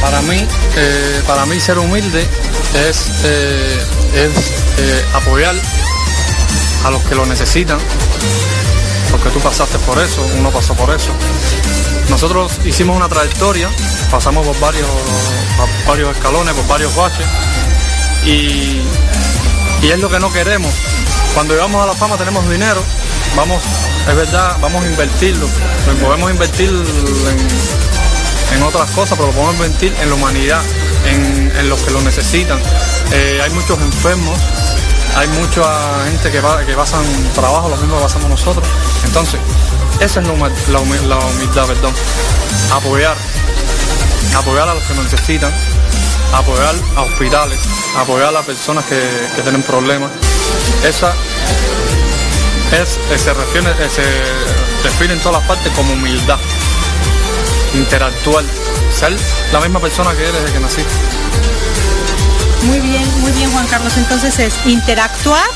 Para 0.00 0.22
mí, 0.22 0.46
eh, 0.76 1.22
para 1.26 1.44
mí 1.44 1.60
ser 1.60 1.78
humilde 1.78 2.26
es, 2.88 3.04
eh, 3.24 3.84
eh, 4.14 5.04
apoyar 5.12 5.54
a 6.86 6.90
los 6.90 7.02
que 7.02 7.14
lo 7.14 7.26
necesitan, 7.26 7.78
porque 9.10 9.28
tú 9.28 9.40
pasaste 9.40 9.78
por 9.80 9.98
eso, 9.98 10.26
uno 10.38 10.50
pasó 10.50 10.72
por 10.72 10.88
eso. 10.88 11.10
Nosotros 12.08 12.52
hicimos 12.64 12.96
una 12.96 13.10
trayectoria, 13.10 13.68
pasamos 14.10 14.46
por 14.46 14.58
varios, 14.58 14.88
varios 15.86 16.16
escalones, 16.16 16.54
por 16.54 16.66
varios 16.66 16.96
baches, 16.96 17.26
y, 18.24 18.80
y 19.82 19.90
es 19.90 19.98
lo 19.98 20.08
que 20.08 20.18
no 20.18 20.32
queremos. 20.32 20.72
Cuando 21.34 21.52
llegamos 21.52 21.82
a 21.82 21.86
la 21.88 21.94
fama 21.94 22.16
tenemos 22.16 22.48
dinero, 22.48 22.82
vamos, 23.36 23.62
es 24.08 24.14
verdad, 24.16 24.56
vamos 24.60 24.84
a 24.84 24.88
invertirlo, 24.88 25.46
podemos 26.02 26.30
invertir 26.30 26.68
en, 26.68 28.56
en 28.56 28.62
otras 28.62 28.90
cosas, 28.90 29.16
pero 29.16 29.28
lo 29.28 29.32
podemos 29.34 29.54
invertir 29.66 29.94
en 30.00 30.08
la 30.08 30.14
humanidad, 30.14 30.60
en, 31.06 31.52
en 31.56 31.68
los 31.68 31.80
que 31.80 31.90
lo 31.90 32.00
necesitan. 32.02 32.58
Eh, 33.12 33.40
hay 33.42 33.50
muchos 33.50 33.78
enfermos, 33.80 34.38
hay 35.16 35.28
mucha 35.28 35.62
gente 36.04 36.30
que, 36.30 36.40
va, 36.40 36.64
que 36.64 36.74
pasan 36.74 37.02
trabajo, 37.34 37.68
lo 37.68 37.76
mismo 37.76 37.96
que 37.96 38.02
pasamos 38.02 38.28
nosotros. 38.30 38.66
Entonces, 39.04 39.40
esa 40.00 40.20
es 40.20 40.26
la, 40.26 40.32
huma- 40.34 40.50
la 40.70 40.78
humi- 40.80 41.02
la 41.06 41.18
humildad, 41.18 41.66
perdón. 41.66 41.94
Apoyar, 42.72 43.16
apoyar 44.36 44.68
a 44.68 44.74
los 44.74 44.82
que 44.84 44.94
nos 44.94 45.04
necesitan, 45.04 45.52
apoyar 46.32 46.74
a 46.96 47.02
hospitales, 47.02 47.58
apoyar 47.96 48.34
a 48.36 48.42
personas 48.42 48.84
que, 48.84 49.00
que 49.36 49.42
tienen 49.42 49.62
problemas. 49.62 50.10
Esa 50.84 51.12
es, 52.72 52.98
eh, 53.10 53.18
se 53.18 53.34
refiere, 53.34 53.70
eh, 53.80 53.88
se 53.88 54.02
define 54.88 55.14
en 55.14 55.20
todas 55.20 55.40
las 55.40 55.48
partes 55.48 55.72
como 55.74 55.92
humildad. 55.92 56.38
Interactuar, 57.74 58.44
ser 58.92 59.16
la 59.52 59.60
misma 59.60 59.80
persona 59.80 60.12
que 60.14 60.22
eres 60.22 60.34
desde 60.34 60.52
que 60.52 60.60
naciste. 60.60 60.92
Muy 62.64 62.80
bien, 62.80 63.20
muy 63.20 63.32
bien 63.32 63.50
Juan 63.52 63.66
Carlos. 63.66 63.96
Entonces 63.96 64.38
es 64.38 64.54
interactuar 64.66 65.48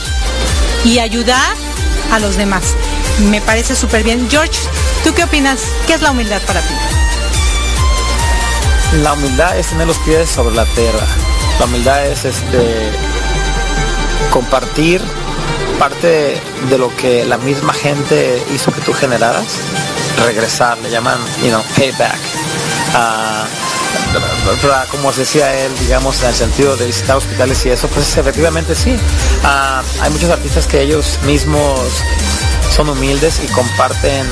y 0.85 0.99
ayudar 0.99 1.57
a 2.13 2.19
los 2.19 2.37
demás. 2.37 2.75
Me 3.31 3.41
parece 3.41 3.75
súper 3.75 4.03
bien. 4.03 4.29
George, 4.31 4.59
¿tú 5.05 5.15
qué 5.15 5.25
opinas? 5.25 5.61
¿Qué 5.87 5.95
es 5.95 6.03
la 6.03 6.11
humildad 6.11 6.43
para 6.43 6.61
ti? 6.61 6.75
La 9.03 9.13
humildad 9.13 9.59
es 9.59 9.69
tener 9.69 9.87
los 9.87 9.99
pies 9.99 10.31
sobre 10.31 10.55
la 10.55 10.65
tierra. 10.67 11.07
La 11.59 11.67
humildad 11.67 12.07
es 12.07 12.25
este 12.25 12.91
compartir 14.31 15.01
parte 15.79 16.41
de 16.71 16.79
lo 16.79 16.95
que 16.97 17.25
la 17.25 17.39
misma 17.39 17.73
gente 17.73 18.43
hizo 18.55 18.73
que 18.73 18.81
tú 18.81 18.93
generaras, 18.93 19.45
regresar, 20.25 20.79
le 20.79 20.91
llaman, 20.91 21.19
you 21.43 21.49
know, 21.49 21.63
payback. 21.77 22.19
Para- 22.93 24.87
como 24.91 25.13
decía 25.13 25.53
él, 25.65 25.73
digamos, 25.81 26.23
en 26.23 26.29
el 26.29 26.35
sentido 26.35 26.77
de 26.77 26.87
visitar 26.87 27.17
hospitales 27.17 27.65
y 27.67 27.71
eso, 27.71 27.89
pues 27.89 28.17
efectivamente 28.17 28.75
sí. 28.75 28.97
Ah, 29.43 29.83
hay 30.01 30.11
muchos 30.11 30.31
artistas 30.31 30.67
que 30.67 30.81
ellos 30.81 31.19
mismos 31.25 31.81
son 32.75 32.89
humildes 32.89 33.41
y 33.45 33.49
comparten, 33.49 34.27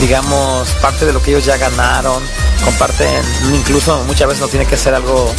digamos, 0.00 0.68
parte 0.80 1.04
de 1.06 1.12
lo 1.12 1.20
que 1.22 1.30
ellos 1.32 1.44
ya 1.44 1.56
ganaron, 1.56 2.22
comparten, 2.64 3.22
incluso 3.54 4.02
muchas 4.06 4.28
veces 4.28 4.40
no 4.40 4.48
tiene 4.48 4.66
que 4.66 4.76
ser 4.76 4.94
algo, 4.94 5.32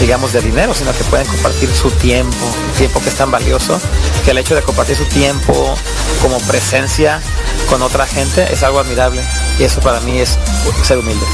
digamos, 0.00 0.32
de 0.32 0.40
dinero, 0.40 0.72
sino 0.74 0.92
que 0.92 1.04
pueden 1.04 1.26
compartir 1.26 1.70
su 1.74 1.90
tiempo, 1.92 2.36
tiempo 2.78 3.00
que 3.02 3.08
es 3.08 3.14
tan 3.16 3.30
valioso, 3.30 3.80
que 4.24 4.30
el 4.30 4.38
hecho 4.38 4.54
de 4.54 4.62
compartir 4.62 4.96
su 4.96 5.04
tiempo 5.06 5.74
como 6.22 6.38
presencia 6.40 7.20
con 7.68 7.82
otra 7.82 8.06
gente 8.06 8.46
es 8.52 8.62
algo 8.62 8.80
admirable 8.80 9.22
y 9.58 9.64
eso 9.64 9.80
para 9.80 10.00
mí 10.00 10.18
es 10.18 10.38
ser 10.82 10.98
humilde. 10.98 11.24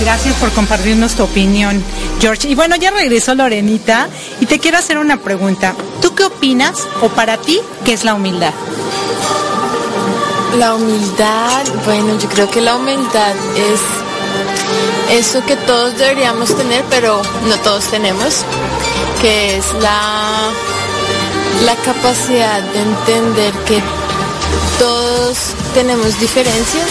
Gracias 0.00 0.34
por 0.36 0.50
compartirnos 0.52 1.14
tu 1.14 1.24
opinión, 1.24 1.84
George. 2.20 2.48
Y 2.48 2.54
bueno, 2.54 2.76
ya 2.76 2.90
regresó 2.90 3.34
Lorenita 3.34 4.08
y 4.40 4.46
te 4.46 4.58
quiero 4.58 4.78
hacer 4.78 4.98
una 4.98 5.18
pregunta. 5.18 5.74
¿Tú 6.00 6.14
qué 6.14 6.24
opinas 6.24 6.88
o 7.02 7.08
para 7.10 7.36
ti 7.36 7.60
qué 7.84 7.92
es 7.92 8.04
la 8.04 8.14
humildad? 8.14 8.54
La 10.56 10.74
humildad, 10.74 11.64
bueno, 11.84 12.18
yo 12.18 12.28
creo 12.28 12.50
que 12.50 12.60
la 12.60 12.76
humildad 12.76 13.34
es 13.56 13.80
eso 15.18 15.44
que 15.44 15.56
todos 15.56 15.96
deberíamos 15.98 16.56
tener, 16.56 16.82
pero 16.88 17.20
no 17.46 17.56
todos 17.58 17.84
tenemos, 17.90 18.44
que 19.20 19.58
es 19.58 19.64
la, 19.80 20.50
la 21.64 21.74
capacidad 21.76 22.62
de 22.62 22.80
entender 22.80 23.52
que 23.66 23.82
todos 24.78 25.36
tenemos 25.74 26.18
diferencias, 26.18 26.86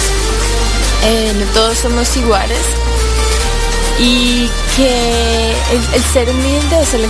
eh, 1.03 1.33
no 1.37 1.45
todos 1.53 1.77
somos 1.79 2.15
iguales 2.17 2.59
y 3.99 4.49
que 4.75 5.53
el, 5.93 6.03
ser 6.13 6.29
humilde 6.29 6.81
es 6.81 6.93
el- 6.93 7.09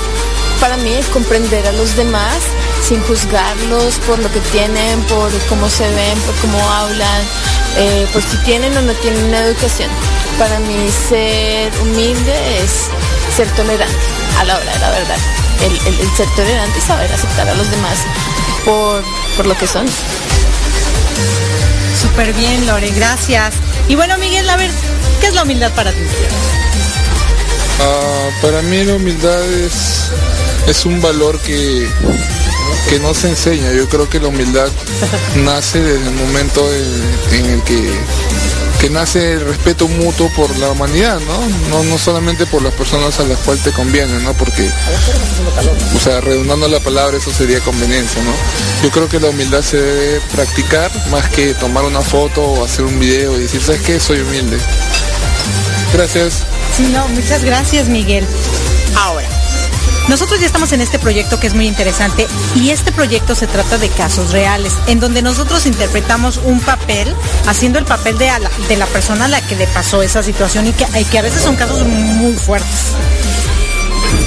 para 0.59 0.77
mí 0.77 0.91
es 0.93 1.05
comprender 1.07 1.65
a 1.67 1.71
los 1.73 1.95
demás 1.95 2.37
sin 2.87 3.01
juzgarlos 3.03 3.95
por 4.07 4.19
lo 4.19 4.31
que 4.31 4.39
tienen, 4.51 5.01
por 5.03 5.29
cómo 5.47 5.69
se 5.69 5.87
ven, 5.93 6.17
por 6.21 6.35
cómo 6.35 6.69
hablan, 6.71 7.21
eh, 7.77 8.07
por 8.13 8.21
si 8.23 8.37
tienen 8.45 8.75
o 8.77 8.81
no 8.81 8.93
tienen 8.93 9.23
una 9.25 9.39
educación. 9.39 9.89
Para 10.37 10.59
mí 10.59 10.89
ser 11.09 11.71
humilde 11.81 12.33
es 12.63 12.87
ser 13.35 13.47
tolerante 13.55 13.95
a 14.39 14.43
la 14.45 14.55
hora 14.57 14.73
de 14.73 14.79
la 14.79 14.89
verdad. 14.91 15.17
El, 15.63 15.75
el- 15.93 15.99
el 15.99 16.15
ser 16.15 16.27
tolerante 16.35 16.77
y 16.77 16.81
saber 16.81 17.11
aceptar 17.11 17.47
a 17.49 17.53
los 17.55 17.69
demás 17.69 17.97
por, 18.65 19.03
por 19.37 19.45
lo 19.45 19.57
que 19.57 19.67
son. 19.67 19.85
Súper 22.01 22.33
bien, 22.33 22.65
Lore, 22.65 22.91
gracias. 22.91 23.53
Y 23.87 23.95
bueno, 23.95 24.17
Miguel, 24.17 24.49
a 24.49 24.55
ver, 24.57 24.71
¿qué 25.19 25.27
es 25.27 25.33
la 25.33 25.43
humildad 25.43 25.71
para 25.73 25.91
ti? 25.91 25.97
Ah, 27.81 28.29
para 28.41 28.61
mí 28.61 28.83
la 28.83 28.95
humildad 28.95 29.41
es, 29.51 30.09
es 30.67 30.85
un 30.85 31.01
valor 31.01 31.39
que, 31.39 31.87
que 32.89 32.99
no 32.99 33.13
se 33.13 33.29
enseña. 33.29 33.71
Yo 33.73 33.87
creo 33.89 34.09
que 34.09 34.19
la 34.19 34.27
humildad 34.27 34.67
nace 35.37 35.81
desde 35.81 36.07
el 36.07 36.13
momento 36.15 36.65
en, 36.73 37.35
en 37.39 37.45
el 37.51 37.63
que, 37.63 37.91
que 38.79 38.89
nace 38.89 39.33
el 39.33 39.41
respeto 39.41 39.87
mutuo 39.87 40.29
por 40.35 40.55
la 40.57 40.69
humanidad, 40.71 41.19
¿no? 41.19 41.47
¿no? 41.69 41.83
No 41.83 41.97
solamente 41.97 42.45
por 42.45 42.61
las 42.61 42.73
personas 42.73 43.19
a 43.19 43.23
las 43.23 43.37
cuales 43.39 43.63
te 43.63 43.71
conviene, 43.71 44.19
¿no? 44.19 44.33
Porque, 44.33 44.69
o 45.95 45.99
sea, 45.99 46.21
redundando 46.21 46.67
la 46.67 46.79
palabra, 46.79 47.17
eso 47.17 47.31
sería 47.31 47.59
conveniencia, 47.59 48.21
¿no? 48.23 48.31
Yo 48.83 48.91
creo 48.91 49.09
que 49.09 49.19
la 49.19 49.29
humildad 49.29 49.61
se 49.61 49.77
debe 49.77 50.21
practicar 50.33 50.91
más 51.09 51.29
que 51.29 51.53
tomar 51.55 51.83
una 51.83 52.01
foto 52.01 52.41
o 52.41 52.63
hacer 52.63 52.85
un 52.85 52.99
video 52.99 53.37
y 53.37 53.41
decir, 53.41 53.61
¿sabes 53.61 53.81
qué? 53.81 53.99
Soy 53.99 54.21
humilde. 54.21 54.57
Gracias. 55.93 56.43
Sí, 56.75 56.83
no, 56.93 57.07
muchas 57.09 57.43
gracias, 57.43 57.89
Miguel. 57.89 58.25
Ahora, 58.95 59.27
nosotros 60.09 60.39
ya 60.39 60.47
estamos 60.47 60.73
en 60.73 60.81
este 60.81 60.97
proyecto 60.97 61.39
que 61.39 61.45
es 61.45 61.53
muy 61.53 61.67
interesante 61.67 62.27
y 62.55 62.71
este 62.71 62.91
proyecto 62.91 63.35
se 63.35 63.45
trata 63.45 63.77
de 63.77 63.89
casos 63.89 64.31
reales, 64.31 64.73
en 64.87 64.99
donde 64.99 65.21
nosotros 65.21 65.67
interpretamos 65.67 66.37
un 66.43 66.59
papel, 66.61 67.15
haciendo 67.45 67.77
el 67.77 67.85
papel 67.85 68.17
de, 68.17 68.25
la, 68.25 68.49
de 68.67 68.75
la 68.75 68.87
persona 68.87 69.25
a 69.25 69.27
la 69.27 69.41
que 69.41 69.55
le 69.55 69.67
pasó 69.67 70.01
esa 70.01 70.23
situación 70.23 70.65
y 70.65 70.73
que, 70.73 70.85
y 70.99 71.05
que 71.05 71.19
a 71.19 71.21
veces 71.21 71.43
son 71.43 71.55
casos 71.55 71.85
muy 71.85 72.33
fuertes. 72.33 72.95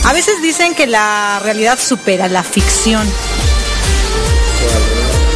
A 0.04 0.12
veces 0.12 0.40
dicen 0.40 0.76
que 0.76 0.86
la 0.86 1.40
realidad 1.42 1.78
supera 1.80 2.28
la 2.28 2.44
ficción. 2.44 3.04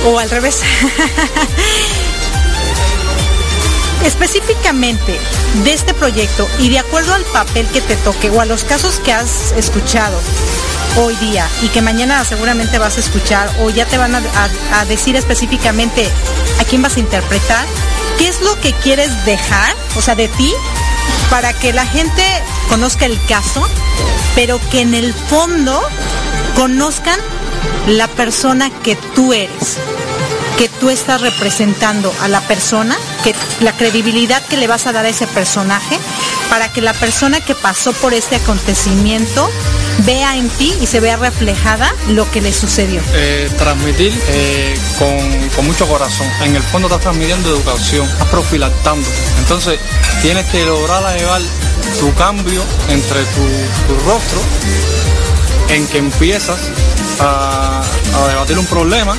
O 0.07 0.19
al 0.21 0.31
revés. 0.31 0.61
específicamente 4.07 5.19
de 5.65 5.73
este 5.73 5.93
proyecto 5.93 6.49
y 6.61 6.71
de 6.71 6.79
acuerdo 6.79 7.13
al 7.13 7.25
papel 7.25 7.67
que 7.67 7.81
te 7.81 7.97
toque 7.97 8.31
o 8.31 8.41
a 8.41 8.45
los 8.45 8.65
casos 8.65 9.01
que 9.01 9.13
has 9.13 9.53
escuchado 9.57 10.17
hoy 10.99 11.17
día 11.17 11.47
y 11.63 11.69
que 11.69 11.83
mañana 11.83 12.25
seguramente 12.25 12.79
vas 12.79 12.97
a 12.97 13.01
escuchar 13.01 13.51
o 13.61 13.71
ya 13.71 13.85
te 13.85 13.99
van 13.99 14.15
a, 14.15 14.85
decir 14.87 15.17
específicamente 15.17 16.09
a 16.61 16.65
quién 16.65 16.83
vas 16.83 16.97
a 16.97 17.01
interpretar, 17.01 17.67
qué 18.19 18.29
es 18.29 18.41
lo 18.41 18.59
que 18.61 18.73
quieres 18.73 19.25
dejar, 19.25 19.75
o 19.97 20.03
sea, 20.03 20.15
de 20.15 20.29
ti, 20.29 20.53
para 21.29 21.53
que 21.53 21.73
la 21.73 21.85
gente 21.85 22.23
conozca 22.69 23.07
el 23.07 23.19
caso, 23.27 23.67
pero 24.35 24.61
que 24.71 24.81
en 24.81 24.95
el 24.95 25.13
fondo 25.13 25.83
conozcan 26.55 27.19
la 27.89 28.09
persona 28.09 28.71
que 28.83 28.97
tú 29.15 29.33
eres 29.33 29.79
que 30.57 30.69
tú 30.71 30.89
estás 30.89 31.21
representando 31.21 32.13
a 32.23 32.29
la 32.29 32.41
persona, 32.41 32.97
la 33.61 33.73
credibilidad 33.73 34.43
que 34.45 34.57
le 34.57 34.67
vas 34.67 34.87
a 34.87 34.93
dar 34.93 35.05
a 35.05 35.09
ese 35.09 35.27
personaje, 35.27 35.99
para 36.51 36.73
que 36.73 36.81
la 36.81 36.93
persona 36.95 37.41
que 37.41 37.55
pasó 37.55 37.93
por 37.95 38.15
este 38.15 38.37
acontecimiento 38.37 39.51
vea 40.05 40.37
en 40.37 40.49
ti 40.51 40.75
y 40.81 40.87
se 40.87 41.01
vea 41.01 41.17
reflejada 41.17 41.93
lo 42.09 42.31
que 42.31 42.41
le 42.43 42.53
sucedió. 42.53 43.01
eh, 43.15 43.51
transmitir 43.59 44.13
eh, 44.29 44.79
con, 44.99 45.67
mucho 45.67 45.87
corazón. 45.89 46.27
En 46.43 46.55
el 46.55 46.63
fondo 46.63 46.89
estás 46.89 47.01
transmitiendo 47.03 47.49
educación, 47.51 48.07
estás 48.07 48.29
profilactando. 48.29 49.09
Entonces 49.39 49.79
tienes 50.23 50.47
que 50.51 50.65
lograr 50.65 51.03
llevar 51.19 51.41
tu 51.99 52.13
cambio 52.15 52.63
entre 52.89 53.21
tu, 53.25 53.97
rostro 54.07 54.41
en 55.71 55.87
que 55.89 55.99
empiezas 55.99 56.59
a, 57.21 57.81
a 58.23 58.29
debatir 58.29 58.59
un 58.59 58.67
problema 58.67 59.17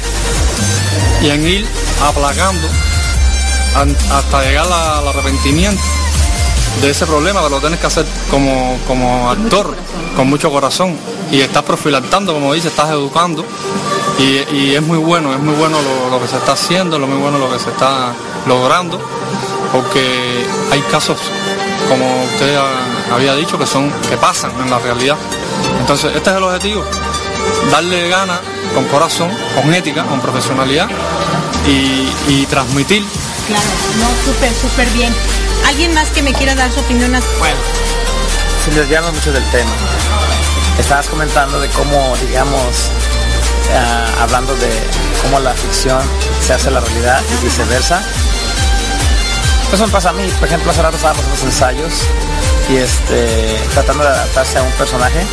y 1.21 1.29
en 1.29 1.47
ir 1.47 1.67
aplacando 2.01 2.67
an- 2.67 2.96
hasta 4.11 4.43
llegar 4.43 4.67
a- 4.71 4.99
al 4.99 5.07
arrepentimiento 5.07 5.81
de 6.81 6.91
ese 6.91 7.05
problema, 7.05 7.41
pero 7.41 7.55
lo 7.55 7.59
tienes 7.59 7.79
que 7.79 7.87
hacer 7.87 8.05
como, 8.29 8.77
como 8.87 9.29
actor, 9.31 9.75
con 10.15 10.27
mucho 10.29 10.51
corazón. 10.51 10.95
Y 11.31 11.41
estás 11.41 11.63
profilactando, 11.63 12.33
como 12.33 12.53
dice, 12.53 12.67
estás 12.69 12.89
educando. 12.91 13.43
Y, 14.19 14.73
es 14.73 14.81
muy 14.81 14.97
bueno, 14.97 15.33
es 15.33 15.39
muy 15.39 15.53
bueno 15.55 15.77
lo, 16.09 16.19
que 16.19 16.27
se 16.27 16.37
está 16.37 16.53
haciendo, 16.53 16.97
lo 16.97 17.05
muy 17.07 17.17
bueno 17.17 17.37
lo 17.37 17.51
que 17.51 17.59
se 17.59 17.69
está 17.69 18.13
logrando, 18.47 18.99
porque 19.71 20.43
hay 20.71 20.79
casos, 20.91 21.17
como 21.87 22.23
usted 22.23 22.57
había 23.13 23.35
dicho, 23.35 23.59
que 23.59 23.67
son, 23.67 23.91
que 24.09 24.17
pasan 24.17 24.51
en 24.59 24.71
la 24.71 24.79
realidad. 24.79 25.17
Entonces, 25.79 26.15
este 26.15 26.31
es 26.31 26.35
el 26.35 26.43
objetivo, 26.43 26.83
darle 27.71 28.09
ganas 28.09 28.39
con 28.73 28.85
corazón, 28.85 29.29
con 29.55 29.71
ética, 29.73 30.03
con 30.03 30.19
profesionalidad 30.19 30.87
y, 32.27 32.45
transmitir. 32.47 33.03
Claro, 33.47 33.63
no, 33.99 34.25
súper, 34.25 34.53
súper 34.53 34.89
bien. 34.89 35.13
¿Alguien 35.67 35.93
más 35.93 36.09
que 36.09 36.21
me 36.21 36.33
quiera 36.33 36.53
dar 36.53 36.69
su 36.69 36.81
opinión? 36.81 37.11
Bueno, 37.39 37.57
sin 38.65 38.75
desviarnos 38.75 39.13
mucho 39.13 39.31
del 39.31 39.43
tema. 39.51 39.71
Estabas 40.77 41.07
comentando 41.07 41.59
de 41.61 41.69
cómo, 41.69 42.13
digamos, 42.27 42.91
eh, 43.71 44.05
hablando 44.19 44.53
de 44.55 44.69
cómo 45.21 45.39
la 45.39 45.53
ficción 45.53 46.01
se 46.45 46.53
hace 46.53 46.69
la 46.69 46.81
realidad 46.81 47.21
y 47.39 47.45
viceversa. 47.45 48.01
Eso 49.71 49.85
me 49.85 49.93
pasa 49.93 50.09
a 50.09 50.13
mí. 50.13 50.27
Por 50.39 50.47
ejemplo, 50.49 50.71
hace 50.71 50.81
rato 50.81 50.97
estábamos 50.97 51.23
en 51.23 51.31
los 51.31 51.43
ensayos 51.43 51.93
y 52.69 52.75
este, 52.75 53.59
tratando 53.73 54.03
de 54.03 54.09
adaptarse 54.09 54.57
a 54.57 54.63
un 54.63 54.71
personaje. 54.73 55.25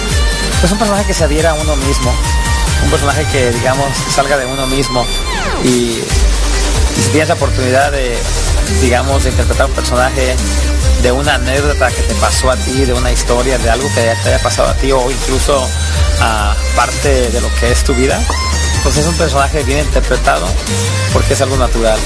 Es 0.63 0.71
un 0.71 0.79
personaje 0.79 1.05
que 1.05 1.15
se 1.15 1.25
adhiera 1.25 1.51
a 1.51 1.55
uno 1.55 1.75
mismo. 1.75 2.15
Un 2.85 2.91
personaje 2.91 3.27
que, 3.33 3.51
digamos, 3.51 3.89
salga 4.15 4.37
de 4.37 4.47
uno 4.47 4.67
mismo 4.69 5.05
y, 5.65 6.01
si 7.05 7.11
tienes 7.11 7.29
la 7.29 7.35
oportunidad 7.35 7.93
de, 7.93 8.17
digamos, 8.81 9.25
de 9.25 9.31
interpretar 9.31 9.67
un 9.67 9.73
personaje 9.73 10.35
de 11.03 11.13
una 11.13 11.35
anécdota 11.35 11.91
que 11.91 12.03
te 12.03 12.15
pasó 12.15 12.51
a 12.51 12.57
ti, 12.57 12.85
de 12.85 12.95
una 12.95 13.13
historia, 13.13 13.59
de 13.59 13.69
algo 13.69 13.87
que 13.89 14.15
te 14.23 14.29
haya 14.29 14.43
pasado 14.43 14.69
a 14.69 14.75
ti 14.75 14.91
o 14.91 15.11
incluso 15.11 15.69
a 16.21 16.55
parte 16.75 17.31
de 17.31 17.41
lo 17.41 17.55
que 17.57 17.71
es 17.71 17.85
tu 17.85 17.95
vida, 17.95 18.19
pues 18.83 18.97
es 18.97 19.07
un 19.07 19.17
personaje 19.17 19.63
bien 19.65 19.81
interpretado 19.81 20.47
porque 21.13 21.35
es 21.35 21.41
algo 21.43 21.57
natural 21.57 21.99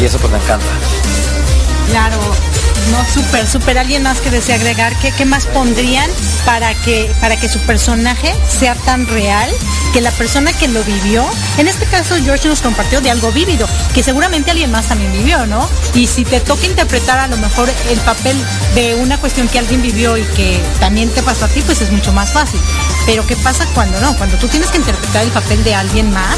y 0.00 0.04
eso 0.04 0.18
pues 0.18 0.32
me 0.32 0.38
encanta. 0.38 0.66
Claro, 1.90 2.18
no, 2.90 3.04
súper, 3.04 3.46
súper. 3.46 3.78
¿Alguien 3.78 4.02
más 4.02 4.20
que 4.20 4.30
desea 4.30 4.56
agregar? 4.56 4.94
¿Qué, 5.00 5.12
¿Qué, 5.12 5.24
más 5.24 5.46
pondrían 5.46 6.10
para 6.44 6.74
que, 6.74 7.10
para 7.20 7.36
que 7.36 7.48
su 7.48 7.58
personaje 7.60 8.34
sea 8.48 8.74
tan 8.74 9.06
real 9.06 9.50
que 9.92 10.00
la 10.00 10.10
persona 10.10 10.52
que 10.52 10.68
lo 10.68 10.82
vivió, 10.84 11.24
en 11.56 11.68
este 11.68 11.86
caso 11.86 12.16
George 12.22 12.48
nos 12.48 12.60
compartió 12.60 13.00
de 13.00 13.10
algo 13.10 13.32
vívido, 13.32 13.66
que 13.94 14.02
seguramente 14.02 14.50
alguien 14.50 14.70
más 14.70 14.86
también 14.86 15.12
vivió, 15.12 15.46
¿no? 15.46 15.68
Y 15.94 16.06
si 16.06 16.24
te 16.24 16.40
toca 16.40 16.66
interpretar 16.66 17.18
a 17.18 17.26
lo 17.26 17.36
mejor 17.38 17.70
el 17.88 17.98
papel 18.00 18.36
de 18.74 18.94
una 18.96 19.18
cuestión 19.18 19.48
que 19.48 19.58
alguien 19.58 19.82
vivió 19.82 20.16
y 20.16 20.22
que 20.22 20.60
también 20.80 21.08
te 21.10 21.22
pasó 21.22 21.46
a 21.46 21.48
ti, 21.48 21.62
pues 21.62 21.80
es 21.80 21.90
mucho 21.90 22.12
más 22.12 22.32
fácil. 22.32 22.60
Pero 23.06 23.26
¿qué 23.26 23.36
pasa 23.36 23.66
cuando 23.74 24.00
no? 24.00 24.14
Cuando 24.16 24.36
tú 24.36 24.48
tienes 24.48 24.70
que 24.70 24.78
interpretar 24.78 25.24
el 25.24 25.30
papel 25.30 25.64
de 25.64 25.74
alguien 25.74 26.10
más 26.12 26.36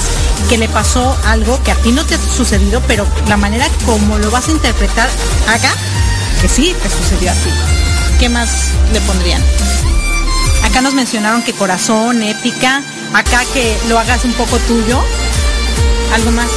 que 0.49 0.59
le 0.59 0.69
pasó 0.69 1.17
algo 1.27 1.63
que 1.63 1.73
a 1.73 1.77
ti 1.77 1.93
no 1.93 2.05
te 2.05 2.15
ha 2.15 2.19
sucedido, 2.19 2.81
pero 2.87 3.07
la 3.29 3.37
manera 3.37 3.67
como 3.85 4.19
lo 4.19 4.31
vas 4.31 4.49
a 4.49 4.53
interpretar 4.53 5.09
haga 5.49 5.73
que 6.41 6.49
sí 6.49 6.75
te 6.83 6.89
sucedió 6.89 7.31
a 7.31 7.35
ti. 7.35 7.51
¿Qué 8.19 8.29
más 8.29 8.71
le 8.93 9.01
pondrían? 9.03 9.43
Acá 10.65 10.81
nos 10.81 10.95
mencionaron 10.95 11.43
que 11.43 11.53
corazón, 11.53 12.23
épica, 12.23 12.83
acá 13.13 13.43
que 13.53 13.77
lo 13.89 13.99
hagas 13.99 14.25
un 14.25 14.33
poco 14.35 14.59
tuyo. 14.59 15.01
¿Algo 16.15 16.31
más? 16.33 16.49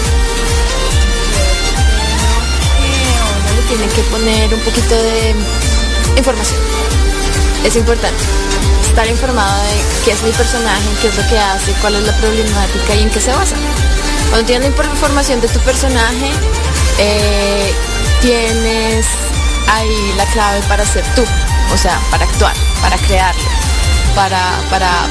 le 3.56 3.62
tiene 3.68 3.88
que 3.94 4.02
poner 4.04 4.54
un 4.54 4.60
poquito 4.62 4.96
de 4.96 5.36
información. 6.18 6.60
Es 7.66 7.76
importante 7.76 8.24
estar 8.88 9.08
informado 9.08 9.64
de 9.64 9.82
qué 10.06 10.12
es 10.12 10.24
mi 10.24 10.32
personaje, 10.32 10.84
qué 11.02 11.08
es 11.08 11.18
lo 11.18 11.28
que 11.28 11.38
hace, 11.40 11.72
cuál 11.82 11.96
es 11.96 12.04
la 12.04 12.16
problemática 12.18 12.96
y 12.96 13.04
en 13.04 13.10
qué 13.10 13.20
se 13.20 13.32
basa. 13.32 13.56
Cuando 14.30 14.46
tienes 14.48 14.70
información 14.70 15.42
de 15.42 15.48
tu 15.48 15.60
personaje, 15.60 16.32
eh, 17.00 17.74
tienes 18.22 19.06
ahí 19.74 20.14
la 20.18 20.26
clave 20.26 20.62
para 20.68 20.86
ser 20.86 21.04
tú, 21.16 21.24
o 21.74 21.78
sea, 21.78 22.00
para 22.12 22.26
actuar, 22.26 22.54
para 22.82 22.98
crearlo, 22.98 23.44
para, 24.16 24.60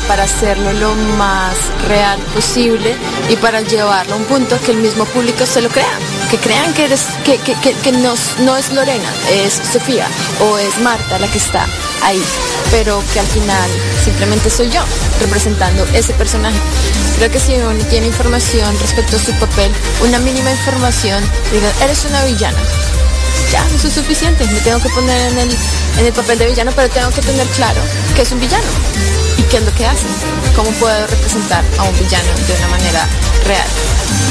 para, 0.07 0.23
hacerlo 0.23 0.73
lo 0.73 0.95
más 0.95 1.55
real 1.89 2.21
posible 2.35 2.95
y 3.29 3.37
para 3.37 3.61
llevarlo 3.63 4.15
a 4.15 4.17
un 4.17 4.25
punto 4.25 4.61
que 4.61 4.71
el 4.71 4.79
mismo 4.79 5.05
público 5.07 5.45
se 5.45 5.61
lo 5.61 5.69
crea, 5.69 5.99
que 6.31 6.39
crean 6.39 6.73
que, 6.75 6.85
eres, 6.85 7.07
que, 7.25 7.39
que, 7.39 7.93
no, 7.93 8.15
no 8.41 8.57
es 8.57 8.73
Lorena, 8.73 9.13
es 9.31 9.55
Sofía 9.73 10.07
o 10.41 10.59
es 10.59 10.79
Marta 10.79 11.19
la 11.19 11.27
que 11.27 11.39
está 11.39 11.67
ahí, 12.03 12.23
pero 12.71 13.03
que 13.13 13.21
al 13.21 13.27
final 13.27 13.71
simplemente 14.05 14.51
soy 14.51 14.71
yo 14.71 14.83
representando 15.21 15.85
ese 15.95 16.13
personaje. 16.15 16.59
Creo 17.17 17.31
que 17.31 17.41
si 17.41 17.55
uno 17.55 17.73
tiene 17.87 18.07
información 18.07 18.77
respecto 18.81 19.17
a 19.17 19.21
su 19.21 19.33
papel, 19.35 19.73
una 20.03 20.19
mínima 20.19 20.51
información, 20.51 21.23
diga, 21.53 21.71
eres 21.85 22.05
una 22.05 22.25
villana, 22.25 22.59
ya, 23.53 23.65
eso 23.75 23.89
es 23.89 23.95
suficiente. 23.95 24.45
Me 24.47 24.61
tengo 24.61 24.81
que 24.81 24.89
poner 24.89 25.33
en 25.33 25.39
el, 25.39 25.51
en 25.99 26.07
el 26.07 26.13
papel 26.13 26.39
de 26.39 26.47
villano, 26.47 26.73
pero 26.75 26.89
tengo 26.89 27.11
que 27.11 27.21
tener 27.21 27.47
claro 27.49 27.81
que 28.17 28.23
es 28.23 28.33
un 28.33 28.41
villano 28.41 28.65
y 29.37 29.43
qué 29.43 29.59
es 29.59 29.65
lo 29.65 29.75
que 29.75 29.87
hace. 29.87 30.07
Cómo 30.57 30.71
puedo 30.73 31.07
representar 31.07 31.63
a 31.79 31.83
un 31.83 31.99
villano 31.99 32.29
de 32.47 32.55
una 32.55 32.69
manera 32.69 33.07
real. 33.45 33.69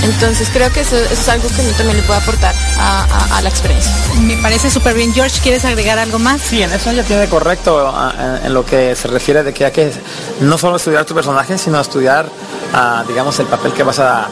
Entonces 0.04 0.50
creo 0.52 0.72
que 0.74 0.82
eso, 0.82 0.96
es 0.98 1.30
algo 1.30 1.48
que 1.50 1.62
uno 1.62 1.72
también 1.78 1.98
le 1.98 2.04
puede 2.04 2.20
aportar 2.20 2.56
a, 2.80 3.40
la 3.42 3.50
experiencia. 3.50 3.92
Me 4.22 4.38
parece 4.38 4.72
súper 4.72 4.96
bien. 4.96 5.14
George, 5.14 5.40
¿quieres 5.42 5.66
agregar 5.66 6.00
algo 6.00 6.18
más? 6.18 6.42
Sí, 6.42 6.62
en 6.64 6.72
eso 6.72 6.92
ya 6.92 7.04
tiene 7.04 7.28
correcto 7.28 7.94
en, 8.44 8.54
lo 8.54 8.66
que 8.66 8.96
se 8.96 9.08
refiere 9.08 9.44
de 9.44 9.54
que 9.54 9.66
hay 9.66 9.72
que 9.72 9.92
no 10.42 10.58
solo 10.58 10.78
estudiar 10.78 11.06
tu 11.06 11.14
personaje, 11.14 11.58
sino 11.58 11.80
estudiar, 11.80 12.28
digamos, 13.08 13.38
el 13.40 13.46
papel 13.46 13.74
que 13.74 13.84
vas 13.84 14.00
a 14.00 14.28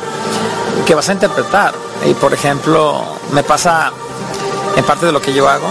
que 0.86 0.95
vas 0.95 1.10
a 1.10 1.13
interpretar. 1.13 1.75
Y 2.10 2.13
por 2.15 2.34
ejemplo, 2.34 3.04
me 3.32 3.43
pasa 3.43 3.91
en 4.80 4.86
parte 4.86 5.06
de 5.06 5.12
lo 5.12 5.22
que 5.22 5.34
yo 5.34 5.50
hago 5.50 5.68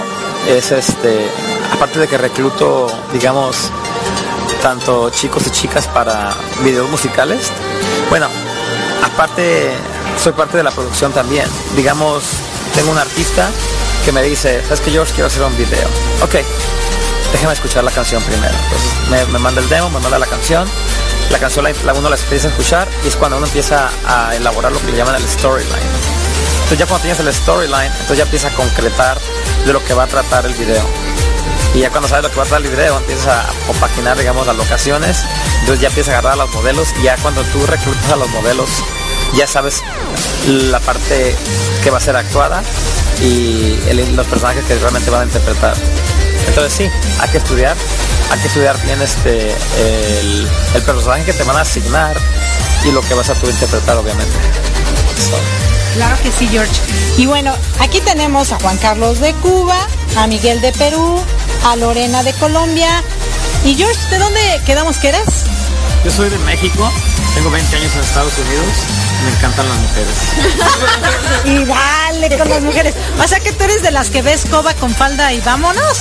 es 0.46 0.70
este, 0.70 1.30
aparte 1.72 1.98
de 1.98 2.06
que 2.06 2.18
recluto, 2.18 2.86
digamos, 3.10 3.70
tanto 4.60 5.08
chicos 5.08 5.46
y 5.46 5.50
chicas 5.50 5.86
para 5.88 6.34
videos 6.62 6.90
musicales, 6.90 7.50
bueno, 8.10 8.28
aparte 9.02 9.72
soy 10.22 10.32
parte 10.32 10.58
de 10.58 10.62
la 10.62 10.70
producción 10.70 11.12
también. 11.12 11.46
Digamos, 11.74 12.22
tengo 12.74 12.90
un 12.90 12.98
artista 12.98 13.48
que 14.04 14.12
me 14.12 14.22
dice, 14.22 14.62
¿sabes 14.64 14.80
que 14.80 14.90
George? 14.90 15.14
Quiero 15.14 15.28
hacer 15.28 15.42
un 15.42 15.56
video. 15.56 15.88
Ok, 16.22 16.36
déjeme 17.32 17.54
escuchar 17.54 17.84
la 17.84 17.90
canción 17.90 18.22
primero. 18.24 18.54
Entonces 18.64 19.28
me, 19.32 19.38
manda 19.38 19.62
el 19.62 19.68
demo, 19.70 19.88
me 19.88 20.00
manda 20.00 20.18
la 20.18 20.26
canción. 20.26 20.68
La 21.30 21.38
canción 21.38 21.64
la, 21.64 21.94
uno 21.94 22.10
la 22.10 22.16
empieza 22.16 22.48
a 22.48 22.50
escuchar 22.50 22.88
y 23.04 23.08
es 23.08 23.16
cuando 23.16 23.38
uno 23.38 23.46
empieza 23.46 23.88
a 24.06 24.36
elaborar 24.36 24.70
lo 24.70 24.80
que 24.80 24.92
llaman 24.92 25.14
el 25.14 25.22
storyline. 25.22 26.17
Entonces 26.68 26.80
ya 26.80 26.86
cuando 26.86 27.02
tienes 27.04 27.20
el 27.20 27.32
storyline, 27.32 27.90
entonces 27.92 28.18
ya 28.18 28.24
empieza 28.24 28.48
a 28.48 28.50
concretar 28.50 29.18
de 29.64 29.72
lo 29.72 29.82
que 29.82 29.94
va 29.94 30.02
a 30.02 30.06
tratar 30.06 30.44
el 30.44 30.52
video. 30.52 30.84
Y 31.74 31.78
ya 31.78 31.88
cuando 31.88 32.08
sabes 32.08 32.24
lo 32.24 32.30
que 32.30 32.36
va 32.36 32.42
a 32.42 32.46
tratar 32.46 32.66
el 32.66 32.70
video, 32.70 32.98
empiezas 32.98 33.26
a 33.26 33.46
compaginar, 33.66 34.18
digamos, 34.18 34.46
las 34.46 34.54
locaciones. 34.54 35.24
Entonces 35.60 35.80
ya 35.80 35.88
empiezas 35.88 36.12
a 36.14 36.18
agarrar 36.18 36.34
a 36.34 36.44
los 36.44 36.54
modelos. 36.54 36.88
Y 37.00 37.04
ya 37.04 37.16
cuando 37.22 37.42
tú 37.44 37.64
reclutas 37.66 38.12
a 38.12 38.16
los 38.16 38.28
modelos, 38.28 38.68
ya 39.34 39.46
sabes 39.46 39.82
la 40.46 40.78
parte 40.80 41.34
que 41.82 41.88
va 41.88 41.96
a 41.96 42.00
ser 42.02 42.16
actuada 42.16 42.62
y 43.22 43.78
los 44.14 44.26
personajes 44.26 44.62
que 44.66 44.74
realmente 44.74 45.08
van 45.08 45.22
a 45.22 45.24
interpretar. 45.24 45.74
Entonces 46.48 46.72
sí, 46.72 46.90
hay 47.18 47.28
que 47.30 47.38
estudiar, 47.38 47.76
hay 48.30 48.40
que 48.40 48.48
estudiar 48.48 48.78
bien 48.82 49.00
este 49.00 49.54
el, 50.74 50.82
personaje 50.84 51.24
que 51.24 51.32
te 51.32 51.44
van 51.44 51.56
a 51.56 51.62
asignar 51.62 52.14
y 52.84 52.92
lo 52.92 53.00
que 53.00 53.14
vas 53.14 53.30
a 53.30 53.34
tú 53.34 53.48
interpretar, 53.48 53.96
obviamente. 53.96 54.36
Claro 55.94 56.16
que 56.22 56.30
sí, 56.30 56.48
George. 56.48 56.72
Y 57.16 57.26
bueno, 57.26 57.54
aquí 57.80 58.00
tenemos 58.00 58.52
a 58.52 58.60
Juan 58.60 58.76
Carlos 58.78 59.20
de 59.20 59.32
Cuba, 59.34 59.76
a 60.16 60.26
Miguel 60.26 60.60
de 60.60 60.72
Perú, 60.72 61.20
a 61.64 61.76
Lorena 61.76 62.22
de 62.22 62.32
Colombia. 62.34 63.02
Y 63.64 63.74
George, 63.74 63.98
¿de 64.10 64.18
dónde 64.18 64.40
quedamos 64.64 64.98
que 64.98 65.08
eres? 65.08 65.26
Yo 66.04 66.10
soy 66.10 66.30
de 66.30 66.38
México, 66.38 66.90
tengo 67.34 67.50
20 67.50 67.76
años 67.76 67.92
en 67.94 68.00
Estados 68.00 68.32
Unidos, 68.38 68.66
me 69.24 69.30
encantan 69.30 69.68
las 69.68 69.78
mujeres. 69.78 70.14
y 71.44 71.64
dale 71.64 72.38
con 72.38 72.48
las 72.48 72.62
mujeres. 72.62 72.94
O 73.22 73.26
sea 73.26 73.40
que 73.40 73.52
tú 73.52 73.64
eres 73.64 73.82
de 73.82 73.90
las 73.90 74.10
que 74.10 74.22
ves 74.22 74.44
coba 74.48 74.74
con 74.74 74.94
falda 74.94 75.32
y 75.32 75.40
vámonos. 75.40 75.98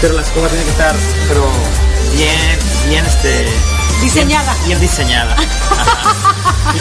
Pero 0.00 0.14
la 0.14 0.22
escoba 0.22 0.48
tiene 0.48 0.64
que 0.64 0.70
estar, 0.70 0.94
pero 1.28 1.44
bien, 2.14 2.58
bien 2.88 3.04
este 3.04 3.46
Diseñada. 4.02 4.52
Bien, 4.66 4.80
diseñada. 4.80 5.36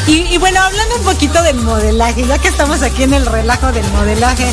y, 0.08 0.38
bueno, 0.38 0.60
hablando 0.62 0.98
un 0.98 1.04
poquito 1.04 1.42
del 1.44 1.58
modelaje, 1.58 2.26
ya 2.26 2.38
que 2.38 2.48
estamos 2.48 2.82
aquí 2.82 3.04
en 3.04 3.14
el 3.14 3.26
relajo 3.26 3.72
del 3.72 3.88
modelaje, 3.92 4.46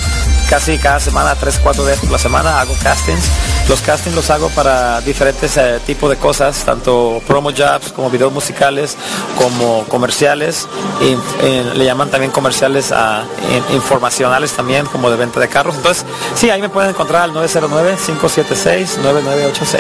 casi 0.50 0.78
cada 0.78 1.00
semana, 1.00 1.36
tres, 1.36 1.60
cuatro 1.62 1.84
veces 1.84 2.02
por 2.02 2.12
la 2.12 2.18
semana 2.20 2.60
hago 2.62 2.74
castings. 2.84 3.24
Los 3.70 3.82
castings 3.82 4.16
los 4.16 4.30
hago 4.30 4.50
para 4.50 5.02
diferentes 5.02 5.56
eh, 5.58 5.80
tipos 5.86 6.10
de 6.10 6.18
cosas, 6.18 6.58
tanto 6.66 7.22
promo 7.26 7.52
jobs 7.56 7.92
como 7.94 8.10
videos 8.10 8.32
musicales, 8.34 8.98
como 9.38 9.84
comerciales. 9.86 10.68
Y, 11.02 11.18
eh, 11.46 11.72
le 11.76 11.86
llaman 11.86 12.10
también 12.10 12.32
comerciales 12.32 12.92
a, 12.92 13.24
in- 13.52 13.76
informacionales 13.76 14.52
también, 14.54 14.86
como 14.86 15.10
de 15.10 15.18
venta 15.18 15.40
de 15.40 15.48
carros. 15.50 15.76
Entonces, 15.76 16.06
sí, 16.36 16.50
ahí 16.50 16.62
me 16.62 16.70
pueden 16.70 16.90
encontrar 16.92 17.24
al 17.24 17.34
909-576-9986. 17.34 19.80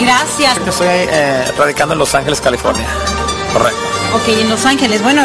Gracias. 0.00 0.56
Estoy 0.66 0.86
eh, 0.88 1.44
radicando 1.56 1.94
en 1.94 1.98
Los 1.98 2.14
Ángeles, 2.14 2.40
California. 2.40 2.86
Correcto. 3.52 3.78
Ok, 4.14 4.28
en 4.28 4.48
Los 4.50 4.64
Ángeles. 4.64 5.02
Bueno, 5.02 5.22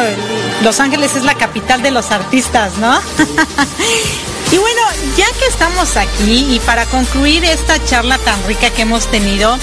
Los 0.62 0.80
Ángeles 0.80 1.16
es 1.16 1.24
la 1.24 1.36
capital 1.36 1.82
de 1.82 1.92
los 1.92 2.12
artistas, 2.12 2.78
¿no? 2.78 2.94
y 4.52 4.58
bueno, 4.58 4.82
ya 5.18 5.26
que 5.40 5.48
estamos 5.48 5.98
aquí 5.98 6.56
y 6.56 6.60
para 6.66 6.86
concluir 6.86 7.44
esta 7.44 7.84
charla 7.84 8.18
tan 8.20 8.42
rica 8.46 8.70
que 8.70 8.84
hemos 8.84 9.08
tenido, 9.08 9.58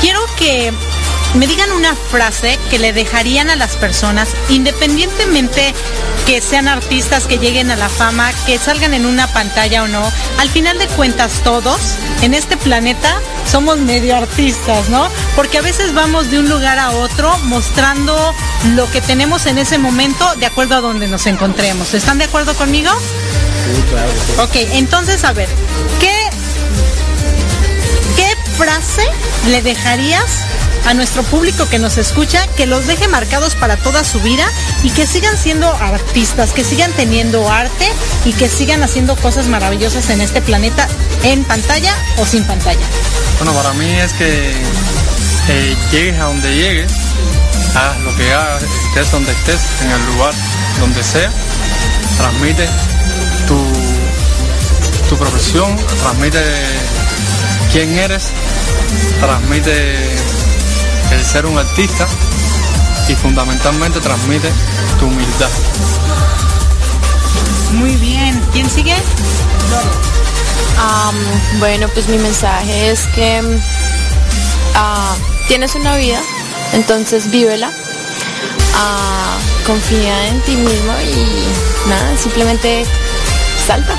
quiero 0.00 0.20
que 0.36 0.72
me 1.34 1.46
digan 1.46 1.72
una 1.72 1.94
frase 1.96 2.58
que 2.70 2.78
le 2.78 2.92
dejarían 2.92 3.50
a 3.50 3.56
las 3.56 3.76
personas, 3.76 4.28
independientemente 4.48 5.74
que 6.26 6.40
sean 6.40 6.68
artistas, 6.68 7.26
que 7.26 7.38
lleguen 7.38 7.70
a 7.70 7.76
la 7.76 7.88
fama, 7.88 8.32
que 8.46 8.58
salgan 8.58 8.94
en 8.94 9.04
una 9.04 9.26
pantalla 9.32 9.82
o 9.82 9.88
no. 9.88 10.02
Al 10.38 10.48
final 10.48 10.78
de 10.78 10.86
cuentas, 10.88 11.42
todos 11.42 11.80
en 12.22 12.34
este 12.34 12.56
planeta 12.56 13.20
somos 13.50 13.78
medio 13.78 14.16
artistas, 14.16 14.88
¿no? 14.88 15.08
Porque 15.36 15.58
a 15.58 15.62
veces 15.62 15.94
vamos 15.94 16.30
de 16.30 16.38
un 16.38 16.48
lugar 16.48 16.78
a 16.78 16.90
otro 16.92 17.36
mostrando 17.44 18.34
lo 18.74 18.90
que 18.90 19.00
tenemos 19.00 19.46
en 19.46 19.58
ese 19.58 19.78
momento 19.78 20.34
de 20.36 20.46
acuerdo 20.46 20.76
a 20.76 20.80
donde 20.80 21.06
nos 21.06 21.26
encontremos. 21.26 21.94
¿Están 21.94 22.18
de 22.18 22.24
acuerdo 22.24 22.54
conmigo? 22.54 22.90
Ok, 24.40 24.56
entonces 24.72 25.24
a 25.24 25.32
ver, 25.32 25.48
¿qué, 26.00 26.14
¿qué 28.16 28.36
frase 28.56 29.04
le 29.48 29.62
dejarías 29.62 30.44
a 30.86 30.94
nuestro 30.94 31.22
público 31.22 31.68
que 31.68 31.78
nos 31.78 31.98
escucha, 31.98 32.46
que 32.56 32.66
los 32.66 32.86
deje 32.86 33.08
marcados 33.08 33.54
para 33.54 33.76
toda 33.76 34.04
su 34.04 34.20
vida 34.20 34.46
y 34.82 34.90
que 34.90 35.06
sigan 35.06 35.36
siendo 35.36 35.72
artistas, 35.72 36.52
que 36.52 36.64
sigan 36.64 36.92
teniendo 36.92 37.50
arte 37.50 37.90
y 38.24 38.32
que 38.32 38.48
sigan 38.48 38.82
haciendo 38.82 39.16
cosas 39.16 39.46
maravillosas 39.46 40.10
en 40.10 40.20
este 40.20 40.42
planeta, 40.42 40.88
en 41.22 41.44
pantalla 41.44 41.94
o 42.18 42.26
sin 42.26 42.44
pantalla? 42.44 42.86
Bueno, 43.38 43.52
para 43.54 43.72
mí 43.74 43.90
es 43.90 44.12
que 44.12 44.52
eh, 45.48 45.76
llegues 45.90 46.20
a 46.20 46.24
donde 46.24 46.54
llegues, 46.54 46.92
hagas 47.74 48.00
lo 48.00 48.16
que 48.16 48.32
hagas, 48.32 48.62
estés 48.62 49.10
donde 49.10 49.32
estés, 49.32 49.60
en 49.82 49.90
el 49.90 50.06
lugar 50.06 50.34
donde 50.80 51.02
sea, 51.02 51.30
transmite 52.18 52.68
tu, 53.46 53.58
tu 55.08 55.16
profesión, 55.16 55.76
transmite 56.00 56.40
quién 57.72 57.98
eres, 57.98 58.24
transmite 59.20 60.13
el 61.12 61.24
ser 61.24 61.46
un 61.46 61.58
artista 61.58 62.06
y 63.08 63.14
fundamentalmente 63.14 64.00
transmite 64.00 64.50
tu 64.98 65.06
humildad. 65.06 65.50
Muy 67.72 67.94
bien. 67.96 68.40
¿Quién 68.52 68.70
sigue? 68.70 68.94
Bueno, 71.58 71.88
pues 71.88 72.08
mi 72.08 72.18
mensaje 72.18 72.90
es 72.90 73.06
que 73.14 73.40
ah, 74.74 75.16
tienes 75.48 75.74
una 75.74 75.96
vida, 75.96 76.20
entonces 76.72 77.30
vívela. 77.30 77.70
Ah, 78.74 79.36
confía 79.66 80.28
en 80.28 80.40
ti 80.42 80.56
mismo 80.56 80.92
y 81.00 81.88
nada, 81.88 82.16
simplemente 82.16 82.84
salta. 83.66 83.94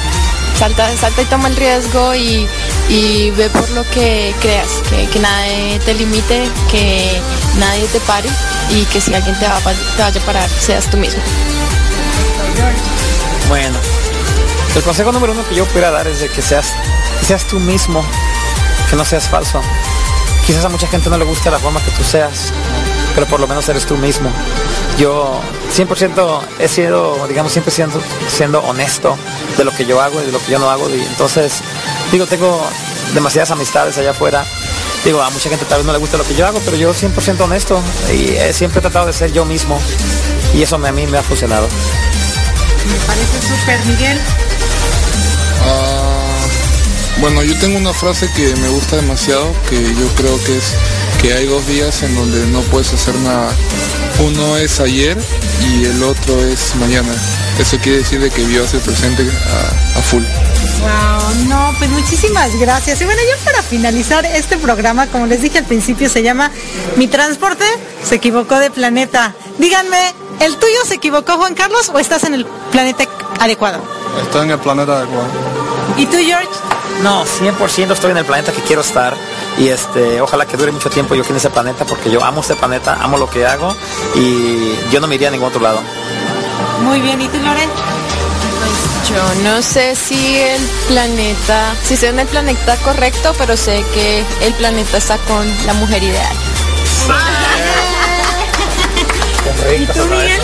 Salta, 0.60 0.96
salta 0.98 1.22
y 1.22 1.26
toma 1.26 1.48
el 1.48 1.56
riesgo 1.56 2.16
y, 2.16 2.48
y 2.90 3.32
ve 3.32 3.50
por 3.50 3.70
lo 3.72 3.84
que 3.90 4.34
creas, 4.42 4.82
que, 4.90 5.08
que 5.08 5.20
nadie 5.20 5.80
te 5.80 5.94
limite, 5.94 6.50
que 6.70 7.20
nadie 7.58 7.86
te 7.88 8.00
pare 8.02 8.30
y 8.70 8.84
que 8.86 9.02
si 9.02 9.14
alguien 9.14 9.38
te, 9.40 9.48
va, 9.48 9.60
te 9.60 10.02
vaya 10.02 10.22
a 10.22 10.26
parar, 10.26 10.50
seas 10.50 10.90
tú 10.90 10.98
mismo. 10.98 11.22
Bueno, 13.48 13.78
el 14.76 14.84
consejo 14.84 15.12
número 15.12 15.34
uno 15.34 15.48
que 15.48 15.56
yo 15.56 15.66
pudiera 15.66 15.92
dar 15.92 16.08
es 16.08 16.20
de 16.20 16.30
que 16.30 16.42
seas, 16.42 16.74
seas 17.22 17.46
tú 17.46 17.60
mismo, 17.60 18.04
que 18.90 18.96
no 18.96 19.06
seas 19.06 19.30
falso. 19.30 19.62
Quizás 20.46 20.66
a 20.66 20.70
mucha 20.70 20.88
gente 20.88 21.10
no 21.10 21.18
le 21.18 21.26
gusta 21.26 21.50
la 21.50 21.60
forma 21.60 21.84
que 21.84 21.92
tú 21.92 22.04
seas, 22.04 22.54
pero 23.16 23.28
por 23.28 23.40
lo 23.40 23.48
menos 23.48 23.68
eres 23.70 23.86
tú 23.86 23.98
mismo. 23.98 24.32
Yo 24.98 25.42
100% 25.76 26.40
he 26.60 26.68
sido, 26.68 27.28
digamos, 27.28 27.52
siempre 27.52 27.72
siendo, 27.72 28.02
siendo 28.30 28.60
honesto 28.62 29.18
de 29.58 29.64
lo 29.66 29.72
que 29.72 29.86
yo 29.86 30.02
hago 30.02 30.22
y 30.22 30.26
de 30.26 30.32
lo 30.32 30.40
que 30.40 30.52
yo 30.52 30.60
no 30.60 30.70
hago. 30.70 30.90
Y 30.90 31.02
entonces, 31.02 31.62
digo, 32.12 32.26
tengo 32.28 32.66
demasiadas 33.14 33.52
amistades 33.52 33.98
allá 33.98 34.12
afuera. 34.12 34.46
Digo, 35.04 35.22
a 35.22 35.30
mucha 35.30 35.50
gente 35.50 35.66
tal 35.66 35.80
vez 35.80 35.86
no 35.86 35.92
le 35.94 36.00
gusta 36.00 36.18
lo 36.18 36.24
que 36.24 36.34
yo 36.36 36.48
hago, 36.48 36.60
pero 36.64 36.78
yo 36.78 36.94
100% 36.94 37.42
honesto 37.42 37.80
y 38.12 38.30
eh, 38.30 38.54
siempre 38.54 38.80
he 38.80 38.82
tratado 38.82 39.06
de 39.08 39.14
ser 39.14 39.32
yo 39.34 39.46
mismo. 39.46 39.80
Y 40.54 40.64
eso 40.64 40.78
me- 40.78 40.88
a 40.90 40.92
mí 40.92 41.06
me 41.08 41.18
ha 41.18 41.24
funcionado. 41.24 41.68
Me 42.88 42.96
parece 43.06 43.42
súper, 43.48 43.86
Miguel. 43.86 44.20
Ah, 45.68 46.46
bueno, 47.20 47.44
yo 47.44 47.58
tengo 47.60 47.78
una 47.78 47.94
frase 47.94 48.30
que 48.36 48.56
me 48.56 48.70
gusta 48.70 48.96
demasiado, 48.98 49.54
que 49.70 49.82
yo 49.82 50.08
creo 50.16 50.44
que 50.44 50.58
es 50.58 50.74
que 51.22 51.34
hay 51.34 51.46
dos 51.46 51.66
días 51.68 52.04
en 52.04 52.16
donde 52.16 52.46
no 52.48 52.62
puedes 52.62 52.94
hacer 52.94 53.16
nada. 53.16 53.52
Uno 54.20 54.58
es 54.58 54.80
ayer 54.80 55.18
y 55.62 55.86
el 55.86 56.04
otro 56.04 56.42
es 56.44 56.76
mañana. 56.76 57.14
Eso 57.60 57.78
quiere 57.78 58.00
decir 58.00 58.20
de 58.20 58.30
que 58.30 58.44
vivas 58.44 58.74
el 58.74 58.82
presente 58.82 59.24
a, 59.24 60.00
a 60.00 60.02
full. 60.02 60.24
Wow, 60.82 61.48
no, 61.48 61.74
pues 61.78 61.90
muchísimas 61.90 62.56
gracias. 62.60 63.02
Y 63.02 63.06
bueno, 63.06 63.22
ya 63.28 63.44
para 63.44 63.62
finalizar 63.64 64.26
este 64.26 64.58
programa, 64.58 65.08
como 65.08 65.26
les 65.26 65.42
dije 65.42 65.60
al 65.60 65.66
principio, 65.66 66.10
se 66.10 66.22
llama 66.24 66.52
Mi 66.98 67.08
transporte 67.08 67.66
se 68.04 68.16
equivocó 68.16 68.58
de 68.60 68.72
planeta. 68.72 69.34
Díganme, 69.58 70.14
¿el 70.40 70.58
tuyo 70.58 70.86
se 70.86 70.96
equivocó, 70.96 71.38
Juan 71.38 71.56
Carlos, 71.56 71.90
o 71.94 72.00
estás 72.00 72.24
en 72.24 72.36
el 72.36 72.46
planeta 72.72 73.06
adecuado? 73.40 73.82
Estoy 74.22 74.46
en 74.46 74.52
el 74.52 74.60
planeta 74.60 74.98
adecuado. 74.98 75.28
¿Y 75.98 76.06
tú, 76.06 76.18
George? 76.18 76.48
No, 77.02 77.26
100% 77.26 77.92
estoy 77.92 78.12
en 78.12 78.18
el 78.18 78.26
planeta 78.26 78.52
que 78.52 78.62
quiero 78.62 78.82
estar 78.82 79.16
y 79.58 79.70
este, 79.70 80.22
ojalá 80.22 80.46
que 80.46 80.58
dure 80.58 80.72
mucho 80.72 80.90
tiempo 80.90 81.16
yo 81.16 81.22
aquí 81.22 81.32
en 81.32 81.38
ese 81.38 81.50
planeta 81.50 81.86
porque 81.86 82.12
yo 82.12 82.24
amo 82.24 82.42
este 82.42 82.56
planeta, 82.56 82.98
amo 83.02 83.18
lo 83.18 83.30
que 83.30 83.46
hago 83.46 83.76
y 84.16 84.76
yo 84.92 85.00
no 85.00 85.08
me 85.08 85.16
iría 85.16 85.30
a 85.30 85.32
ningún 85.32 85.48
otro 85.48 85.62
lado. 85.62 85.80
Muy 86.82 87.02
bien, 87.02 87.22
¿y 87.22 87.28
tú, 87.28 87.38
Loren? 87.38 87.70
Yo 89.10 89.44
no 89.44 89.62
sé 89.62 89.96
si 89.96 90.38
el 90.40 90.62
planeta, 90.88 91.76
si 91.84 91.94
estoy 91.94 92.10
en 92.10 92.20
el 92.20 92.28
planeta 92.28 92.76
correcto, 92.78 93.34
pero 93.38 93.56
sé 93.56 93.84
que 93.94 94.26
el 94.42 94.54
planeta 94.56 94.98
está 94.98 95.18
con 95.20 95.48
la 95.66 95.74
mujer 95.74 96.04
ideal. 96.04 96.36
¿Y 99.80 99.86
tú, 99.86 100.06
Miguel? 100.06 100.42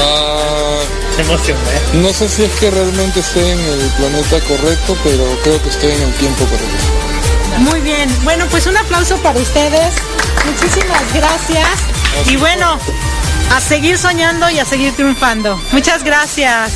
Ah, 0.00 0.80
emocioné. 1.18 1.60
no 1.94 2.12
sé 2.12 2.28
si 2.28 2.44
es 2.44 2.50
que 2.52 2.70
realmente 2.70 3.20
estoy 3.20 3.48
en 3.48 3.58
el 3.58 3.90
planeta 3.96 4.40
correcto, 4.40 4.96
pero 5.02 5.24
creo 5.42 5.62
que 5.62 5.68
estoy 5.68 5.92
en 5.92 6.02
el 6.02 6.14
tiempo 6.14 6.44
correcto. 6.44 6.91
Muy 7.58 7.80
bien. 7.80 8.08
Bueno, 8.24 8.46
pues 8.50 8.66
un 8.66 8.76
aplauso 8.76 9.16
para 9.18 9.38
ustedes. 9.38 9.94
Muchísimas 10.46 11.14
gracias. 11.14 11.68
Y 12.26 12.36
bueno, 12.36 12.78
a 13.54 13.60
seguir 13.60 13.98
soñando 13.98 14.50
y 14.50 14.58
a 14.58 14.64
seguir 14.64 14.94
triunfando. 14.94 15.60
Muchas 15.72 16.04
gracias. 16.04 16.72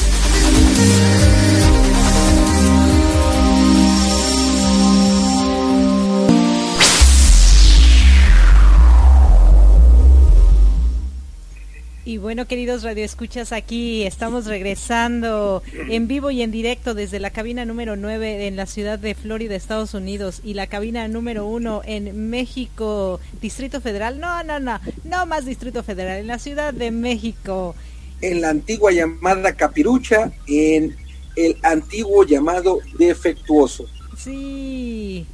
Bueno, 12.27 12.49
queridos 12.49 12.83
radioescuchas, 12.83 13.53
aquí 13.53 14.03
estamos 14.03 14.47
regresando 14.47 15.63
en 15.89 16.09
vivo 16.09 16.33
y 16.33 16.43
en 16.43 16.51
directo 16.51 16.93
desde 16.93 17.21
la 17.21 17.31
cabina 17.31 17.65
número 17.65 17.95
9 17.95 18.49
en 18.49 18.57
la 18.57 18.67
ciudad 18.67 18.99
de 18.99 19.15
Florida, 19.15 19.55
Estados 19.55 19.95
Unidos, 19.95 20.41
y 20.43 20.55
la 20.55 20.67
cabina 20.67 21.07
número 21.07 21.47
1 21.47 21.83
en 21.85 22.29
México, 22.29 23.21
Distrito 23.41 23.81
Federal. 23.81 24.19
No, 24.19 24.43
no, 24.43 24.59
no, 24.59 24.81
no 25.05 25.27
más 25.27 25.45
Distrito 25.45 25.85
Federal, 25.85 26.19
en 26.19 26.27
la 26.27 26.41
Ciudad 26.41 26.75
de 26.75 26.91
México. 26.91 27.77
En 28.21 28.41
la 28.41 28.51
antigua 28.51 28.91
llamada 28.91 29.53
Capirucha, 29.53 30.33
en 30.49 30.97
el 31.37 31.57
antiguo 31.63 32.25
llamado 32.25 32.81
Defectuoso. 32.99 33.87
Sí. 34.19 35.27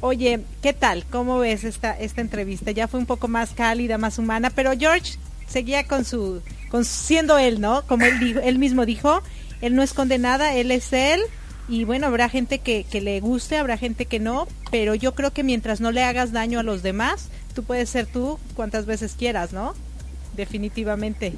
Oye, 0.00 0.40
¿qué 0.60 0.72
tal? 0.72 1.04
¿Cómo 1.08 1.38
ves 1.38 1.62
esta, 1.62 1.92
esta 1.92 2.20
entrevista? 2.20 2.72
Ya 2.72 2.88
fue 2.88 2.98
un 2.98 3.06
poco 3.06 3.28
más 3.28 3.52
cálida, 3.52 3.96
más 3.96 4.18
humana, 4.18 4.50
pero 4.50 4.72
George, 4.76 5.18
seguía 5.46 5.86
con 5.86 6.04
su, 6.04 6.42
con 6.70 6.84
siendo 6.84 7.38
él, 7.38 7.60
¿no? 7.60 7.86
Como 7.86 8.04
él 8.04 8.40
él 8.42 8.58
mismo 8.58 8.86
dijo, 8.86 9.22
él 9.60 9.74
no 9.74 9.82
esconde 9.82 10.18
nada, 10.18 10.54
él 10.54 10.70
es 10.70 10.92
él. 10.92 11.20
Y 11.68 11.84
bueno, 11.84 12.06
habrá 12.06 12.28
gente 12.28 12.60
que, 12.60 12.84
que 12.84 13.00
le 13.00 13.18
guste, 13.20 13.56
habrá 13.56 13.76
gente 13.76 14.06
que 14.06 14.20
no, 14.20 14.46
pero 14.70 14.94
yo 14.94 15.14
creo 15.14 15.32
que 15.32 15.42
mientras 15.42 15.80
no 15.80 15.90
le 15.90 16.04
hagas 16.04 16.30
daño 16.30 16.60
a 16.60 16.62
los 16.62 16.82
demás, 16.82 17.28
tú 17.54 17.64
puedes 17.64 17.90
ser 17.90 18.06
tú 18.06 18.38
cuantas 18.54 18.86
veces 18.86 19.14
quieras, 19.18 19.52
¿no? 19.52 19.74
Definitivamente. 20.36 21.32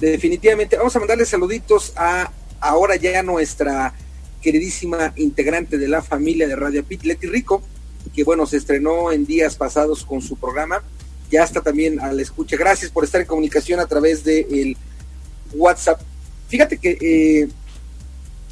Definitivamente. 0.00 0.76
Vamos 0.76 0.96
a 0.96 0.98
mandarle 0.98 1.24
saluditos 1.24 1.92
a 1.96 2.32
ahora 2.60 2.96
ya 2.96 3.22
nuestra 3.22 3.94
queridísima 4.42 5.12
integrante 5.16 5.78
de 5.78 5.88
la 5.88 6.02
familia 6.02 6.48
de 6.48 6.56
Radio 6.56 6.84
Pit, 6.84 7.04
Leti 7.04 7.26
Rico, 7.26 7.62
que 8.14 8.24
bueno, 8.24 8.46
se 8.46 8.56
estrenó 8.56 9.12
en 9.12 9.26
días 9.26 9.56
pasados 9.56 10.04
con 10.04 10.22
su 10.22 10.36
programa 10.36 10.82
ya 11.30 11.44
está 11.44 11.60
también 11.60 12.00
a 12.00 12.12
la 12.12 12.22
escucha. 12.22 12.56
Gracias 12.56 12.90
por 12.90 13.04
estar 13.04 13.20
en 13.20 13.26
comunicación 13.26 13.80
a 13.80 13.86
través 13.86 14.24
del 14.24 14.46
el 14.50 14.76
WhatsApp. 15.54 16.00
Fíjate 16.48 16.78
que 16.78 16.98
eh, 17.00 17.48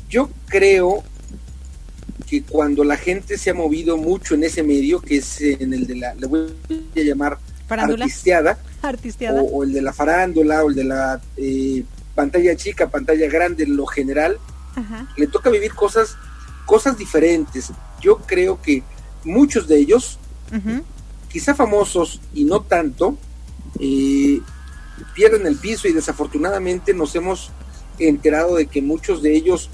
yo 0.08 0.30
creo 0.46 1.02
que 2.28 2.42
cuando 2.42 2.84
la 2.84 2.96
gente 2.96 3.38
se 3.38 3.50
ha 3.50 3.54
movido 3.54 3.96
mucho 3.96 4.34
en 4.34 4.44
ese 4.44 4.62
medio, 4.62 5.00
que 5.00 5.16
es 5.18 5.40
en 5.40 5.72
el 5.72 5.86
de 5.86 5.96
la, 5.96 6.14
le 6.14 6.26
voy 6.26 6.56
a 6.96 7.00
llamar 7.00 7.38
artisteada, 7.68 8.58
O, 9.40 9.64
el 9.64 9.72
de 9.72 9.82
la 9.82 9.92
farándula, 9.92 10.64
o 10.64 10.68
el 10.70 10.74
de 10.74 10.84
la 10.84 11.20
eh, 11.36 11.84
pantalla 12.14 12.56
chica, 12.56 12.88
pantalla 12.88 13.28
grande, 13.28 13.64
en 13.64 13.76
lo 13.76 13.86
general, 13.86 14.38
le 15.16 15.26
toca 15.28 15.50
vivir 15.50 15.72
cosas, 15.74 16.16
cosas 16.66 16.98
diferentes. 16.98 17.70
Yo 18.00 18.18
creo 18.18 18.60
que 18.60 18.82
muchos 19.24 19.68
de 19.68 19.78
ellos 19.78 20.18
quizá 21.34 21.52
famosos 21.52 22.20
y 22.32 22.44
no 22.44 22.62
tanto, 22.62 23.18
eh, 23.80 24.40
pierden 25.16 25.48
el 25.48 25.56
piso 25.56 25.88
y 25.88 25.92
desafortunadamente 25.92 26.94
nos 26.94 27.12
hemos 27.16 27.50
enterado 27.98 28.54
de 28.54 28.66
que 28.66 28.80
muchos 28.80 29.20
de 29.20 29.34
ellos, 29.34 29.68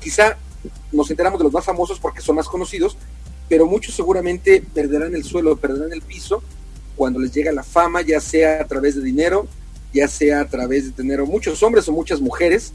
quizá 0.00 0.38
nos 0.90 1.10
enteramos 1.10 1.38
de 1.38 1.44
los 1.44 1.52
más 1.52 1.66
famosos 1.66 2.00
porque 2.00 2.22
son 2.22 2.36
más 2.36 2.48
conocidos, 2.48 2.96
pero 3.46 3.66
muchos 3.66 3.94
seguramente 3.94 4.64
perderán 4.72 5.14
el 5.14 5.22
suelo, 5.22 5.54
perderán 5.56 5.92
el 5.92 6.00
piso 6.00 6.42
cuando 6.96 7.20
les 7.20 7.30
llega 7.30 7.52
la 7.52 7.62
fama, 7.62 8.00
ya 8.00 8.18
sea 8.18 8.62
a 8.62 8.66
través 8.66 8.94
de 8.94 9.02
dinero, 9.02 9.46
ya 9.92 10.08
sea 10.08 10.40
a 10.40 10.48
través 10.48 10.86
de 10.86 10.92
tener 10.92 11.22
muchos 11.24 11.62
hombres 11.62 11.86
o 11.88 11.92
muchas 11.92 12.22
mujeres, 12.22 12.72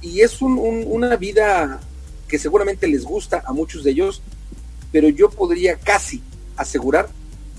y 0.00 0.22
es 0.22 0.40
una 0.40 1.16
vida 1.16 1.80
que 2.28 2.38
seguramente 2.38 2.88
les 2.88 3.04
gusta 3.04 3.42
a 3.44 3.52
muchos 3.52 3.84
de 3.84 3.90
ellos, 3.90 4.22
pero 4.90 5.10
yo 5.10 5.28
podría 5.28 5.76
casi 5.76 6.22
asegurar 6.56 7.10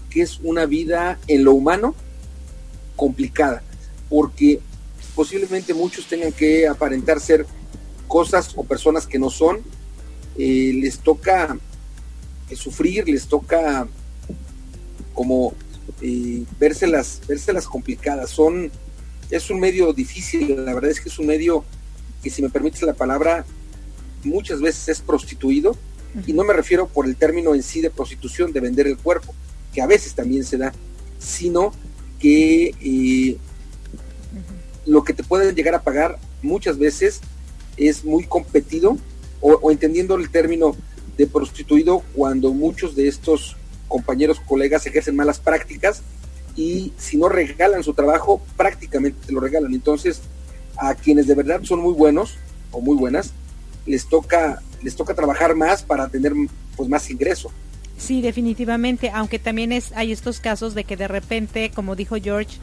que 0.10 0.22
es 0.22 0.40
una 0.44 0.66
vida 0.66 1.20
en 1.28 1.44
lo 1.44 1.54
humano 1.54 1.96
complicada, 2.96 3.64
porque 4.10 4.60
posiblemente 5.16 5.74
muchos 5.74 6.08
tengan 6.08 6.32
que 6.32 6.68
aparentar 6.68 7.20
ser 7.20 7.46
cosas 8.08 8.52
o 8.56 8.64
personas 8.64 9.06
que 9.06 9.20
no 9.20 9.30
son, 9.30 9.60
eh, 10.38 10.72
les 10.74 11.00
toca 11.00 11.58
eh, 12.50 12.56
sufrir, 12.56 13.08
les 13.08 13.28
toca 13.28 13.88
como 15.14 15.54
eh, 16.02 16.44
vérselas, 16.60 17.22
vérselas 17.28 17.68
complicadas, 17.68 18.30
son, 18.30 18.72
es 19.30 19.50
un 19.50 19.60
medio 19.60 19.94
difícil, 19.94 20.66
la 20.66 20.74
verdad 20.74 20.92
es 20.92 21.00
que 21.00 21.10
es 21.10 21.20
un 21.20 21.28
medio 21.28 21.64
que 22.24 22.30
si 22.30 22.42
me 22.42 22.50
permites 22.50 22.82
la 22.82 22.94
palabra, 22.94 23.46
muchas 24.24 24.60
veces 24.60 24.90
es 24.90 25.02
prostituido, 25.02 25.76
y 26.26 26.34
no 26.34 26.44
me 26.44 26.54
refiero 26.54 26.88
por 26.88 27.06
el 27.06 27.16
término 27.16 27.54
en 27.54 27.62
sí 27.62 27.82
de 27.82 27.90
prostitución, 27.92 28.52
de 28.52 28.60
vender 28.60 28.88
el 28.88 28.98
cuerpo, 28.98 29.34
que 29.74 29.82
a 29.82 29.88
veces 29.88 30.14
también 30.14 30.44
se 30.44 30.58
da, 30.58 30.74
sino 31.20 31.72
que 32.20 32.76
eh, 32.82 33.38
lo 34.86 35.04
que 35.04 35.14
te 35.14 35.24
pueden 35.24 35.56
llegar 35.56 35.76
a 35.76 35.84
pagar 35.84 36.18
muchas 36.42 36.78
veces 36.78 37.22
es 37.78 38.04
muy 38.04 38.26
competido 38.26 38.98
o, 39.42 39.72
entendiendo 39.72 40.16
el 40.16 40.30
término 40.30 40.76
de 41.18 41.28
prostituido 41.28 42.04
cuando 42.14 42.54
muchos 42.54 42.96
de 42.96 43.08
estos 43.08 43.56
compañeros, 43.88 44.40
colegas 44.40 44.86
ejercen 44.86 45.16
malas 45.16 45.40
prácticas 45.40 46.02
y 46.56 46.94
si 46.98 47.18
no 47.18 47.30
regalan 47.30 47.84
su 47.84 47.94
trabajo, 47.94 48.42
prácticamente 48.58 49.28
te 49.28 49.32
lo 49.32 49.40
regalan. 49.40 49.74
Entonces, 49.74 50.22
a 50.78 50.96
quienes 50.96 51.28
de 51.28 51.36
verdad 51.36 51.62
son 51.64 51.80
muy 51.80 51.94
buenos 51.94 52.36
o 52.72 52.82
muy 52.82 52.98
buenas, 52.98 53.32
les 53.86 54.08
toca, 54.08 54.62
les 54.82 54.96
toca 54.96 55.14
trabajar 55.14 55.56
más 55.56 55.84
para 55.84 56.10
tener 56.10 56.34
pues 56.76 56.90
más 56.90 57.10
ingreso. 57.10 57.52
Sí, 58.00 58.22
definitivamente, 58.22 59.12
aunque 59.14 59.38
también 59.40 59.72
es, 59.72 59.92
hay 59.92 60.12
estos 60.12 60.40
casos 60.40 60.74
de 60.74 60.86
que 60.86 60.98
de 60.98 61.08
repente, 61.08 61.70
como 61.70 61.96
dijo 61.96 62.16
George, 62.16 62.58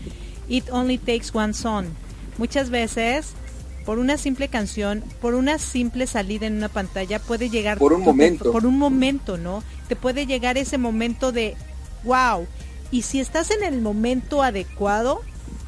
it 0.48 0.64
only 0.70 0.98
takes 0.98 1.26
one 1.32 1.52
song. 1.52 1.86
Muchas 2.38 2.70
veces, 2.70 3.34
por 3.84 3.98
una 3.98 4.16
simple 4.16 4.48
canción, 4.48 5.04
por 5.20 5.34
una 5.34 5.58
simple 5.58 6.06
salida 6.06 6.46
en 6.46 6.56
una 6.56 6.70
pantalla, 6.70 7.18
puede 7.18 7.50
llegar... 7.50 7.78
Por 7.78 7.92
un 7.92 8.02
momento. 8.02 8.50
Por 8.50 8.64
un 8.64 8.78
momento, 8.78 9.36
¿no? 9.36 9.62
Te 9.88 9.94
puede 9.94 10.26
llegar 10.26 10.56
ese 10.56 10.78
momento 10.78 11.32
de, 11.32 11.54
wow. 12.02 12.46
Y 12.90 13.02
si 13.02 13.20
estás 13.20 13.50
en 13.50 13.62
el 13.62 13.82
momento 13.82 14.42
adecuado, 14.42 15.20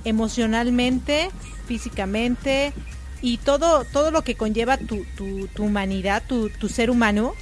emocionalmente, 0.04 1.28
físicamente, 1.66 2.72
y 3.20 3.36
todo, 3.36 3.84
todo 3.84 4.10
lo 4.10 4.22
que 4.22 4.34
conlleva 4.34 4.78
tu, 4.78 5.04
tu, 5.16 5.48
tu 5.48 5.64
humanidad, 5.64 6.22
tu, 6.26 6.48
tu 6.48 6.68
ser 6.68 6.90
humano, 6.90 7.34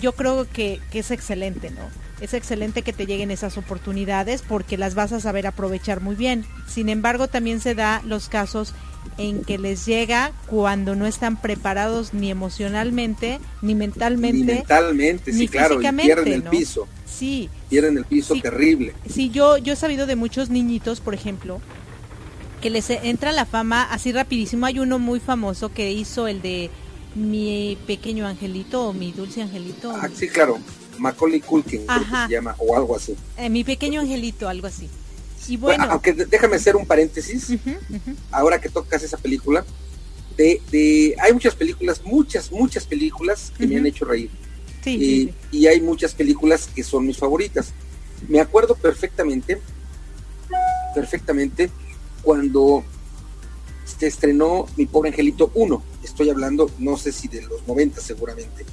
yo 0.00 0.12
creo 0.12 0.46
que, 0.50 0.80
es 0.92 1.10
excelente, 1.10 1.70
¿no? 1.70 1.88
Es 2.20 2.34
excelente 2.34 2.82
que 2.82 2.92
te 2.92 3.06
lleguen 3.06 3.30
esas 3.30 3.58
oportunidades 3.58 4.42
porque 4.42 4.78
las 4.78 4.94
vas 4.94 5.12
a 5.12 5.20
saber 5.20 5.46
aprovechar 5.46 6.00
muy 6.00 6.14
bien. 6.14 6.44
Sin 6.66 6.88
embargo, 6.88 7.28
también 7.28 7.60
se 7.60 7.74
da 7.74 8.02
los 8.04 8.28
casos 8.28 8.72
en 9.18 9.44
que 9.44 9.58
les 9.58 9.84
llega 9.84 10.32
cuando 10.46 10.94
no 10.94 11.06
están 11.06 11.40
preparados 11.40 12.14
ni 12.14 12.30
emocionalmente, 12.30 13.40
ni 13.62 13.74
mentalmente. 13.74 14.38
Ni 14.38 14.44
mentalmente, 14.44 15.32
sí, 15.32 15.48
claro, 15.48 15.80
y 15.80 15.92
pierden 15.92 16.32
el 16.32 16.42
piso. 16.44 16.88
Sí. 17.06 17.50
Pierden 17.68 17.98
el 17.98 18.04
piso 18.04 18.34
terrible. 18.40 18.94
Sí, 19.08 19.30
yo, 19.30 19.58
yo 19.58 19.74
he 19.74 19.76
sabido 19.76 20.06
de 20.06 20.16
muchos 20.16 20.50
niñitos, 20.50 21.00
por 21.00 21.14
ejemplo, 21.14 21.60
que 22.60 22.70
les 22.70 22.88
entra 22.90 23.32
la 23.32 23.44
fama 23.44 23.82
así 23.82 24.12
rapidísimo. 24.12 24.66
Hay 24.66 24.78
uno 24.78 24.98
muy 24.98 25.20
famoso 25.20 25.72
que 25.72 25.92
hizo 25.92 26.26
el 26.28 26.40
de 26.40 26.70
mi 27.14 27.78
pequeño 27.86 28.26
angelito 28.26 28.88
o 28.88 28.92
mi 28.92 29.12
dulce 29.12 29.42
angelito. 29.42 29.92
Ah, 29.92 30.08
sí, 30.14 30.28
claro. 30.28 30.58
Macaulay 30.98 31.40
Culkin 31.40 31.82
se 31.86 32.32
llama 32.32 32.54
o 32.58 32.76
algo 32.76 32.96
así. 32.96 33.16
Eh, 33.36 33.48
mi 33.50 33.64
pequeño 33.64 34.00
angelito, 34.00 34.48
algo 34.48 34.66
así. 34.66 34.88
Y 35.48 35.56
bueno, 35.56 35.84
aunque 35.90 36.12
déjame 36.12 36.56
hacer 36.56 36.76
un 36.76 36.86
paréntesis. 36.86 37.52
Ahora 38.30 38.60
que 38.60 38.68
tocas 38.68 39.02
esa 39.02 39.16
película, 39.16 39.64
de, 40.36 40.60
de, 40.70 41.14
hay 41.20 41.32
muchas 41.32 41.54
películas, 41.54 42.00
muchas, 42.04 42.50
muchas 42.50 42.86
películas 42.86 43.52
que 43.56 43.66
me 43.66 43.76
han 43.76 43.86
hecho 43.86 44.04
reír. 44.04 44.30
Sí, 44.82 45.32
y 45.50 45.66
hay 45.66 45.80
muchas 45.80 46.14
películas 46.14 46.68
que 46.74 46.82
son 46.82 47.06
mis 47.06 47.18
favoritas. 47.18 47.72
Me 48.28 48.40
acuerdo 48.40 48.74
perfectamente, 48.74 49.60
perfectamente, 50.94 51.70
cuando 52.22 52.84
se 53.84 54.06
estrenó 54.06 54.66
Mi 54.76 54.86
Pobre 54.86 55.10
Angelito 55.10 55.50
1. 55.54 55.93
Estoy 56.04 56.30
hablando, 56.30 56.70
no 56.78 56.96
sé 56.96 57.12
si 57.12 57.28
de 57.28 57.42
los 57.42 57.66
90 57.66 58.00
seguramente. 58.00 58.64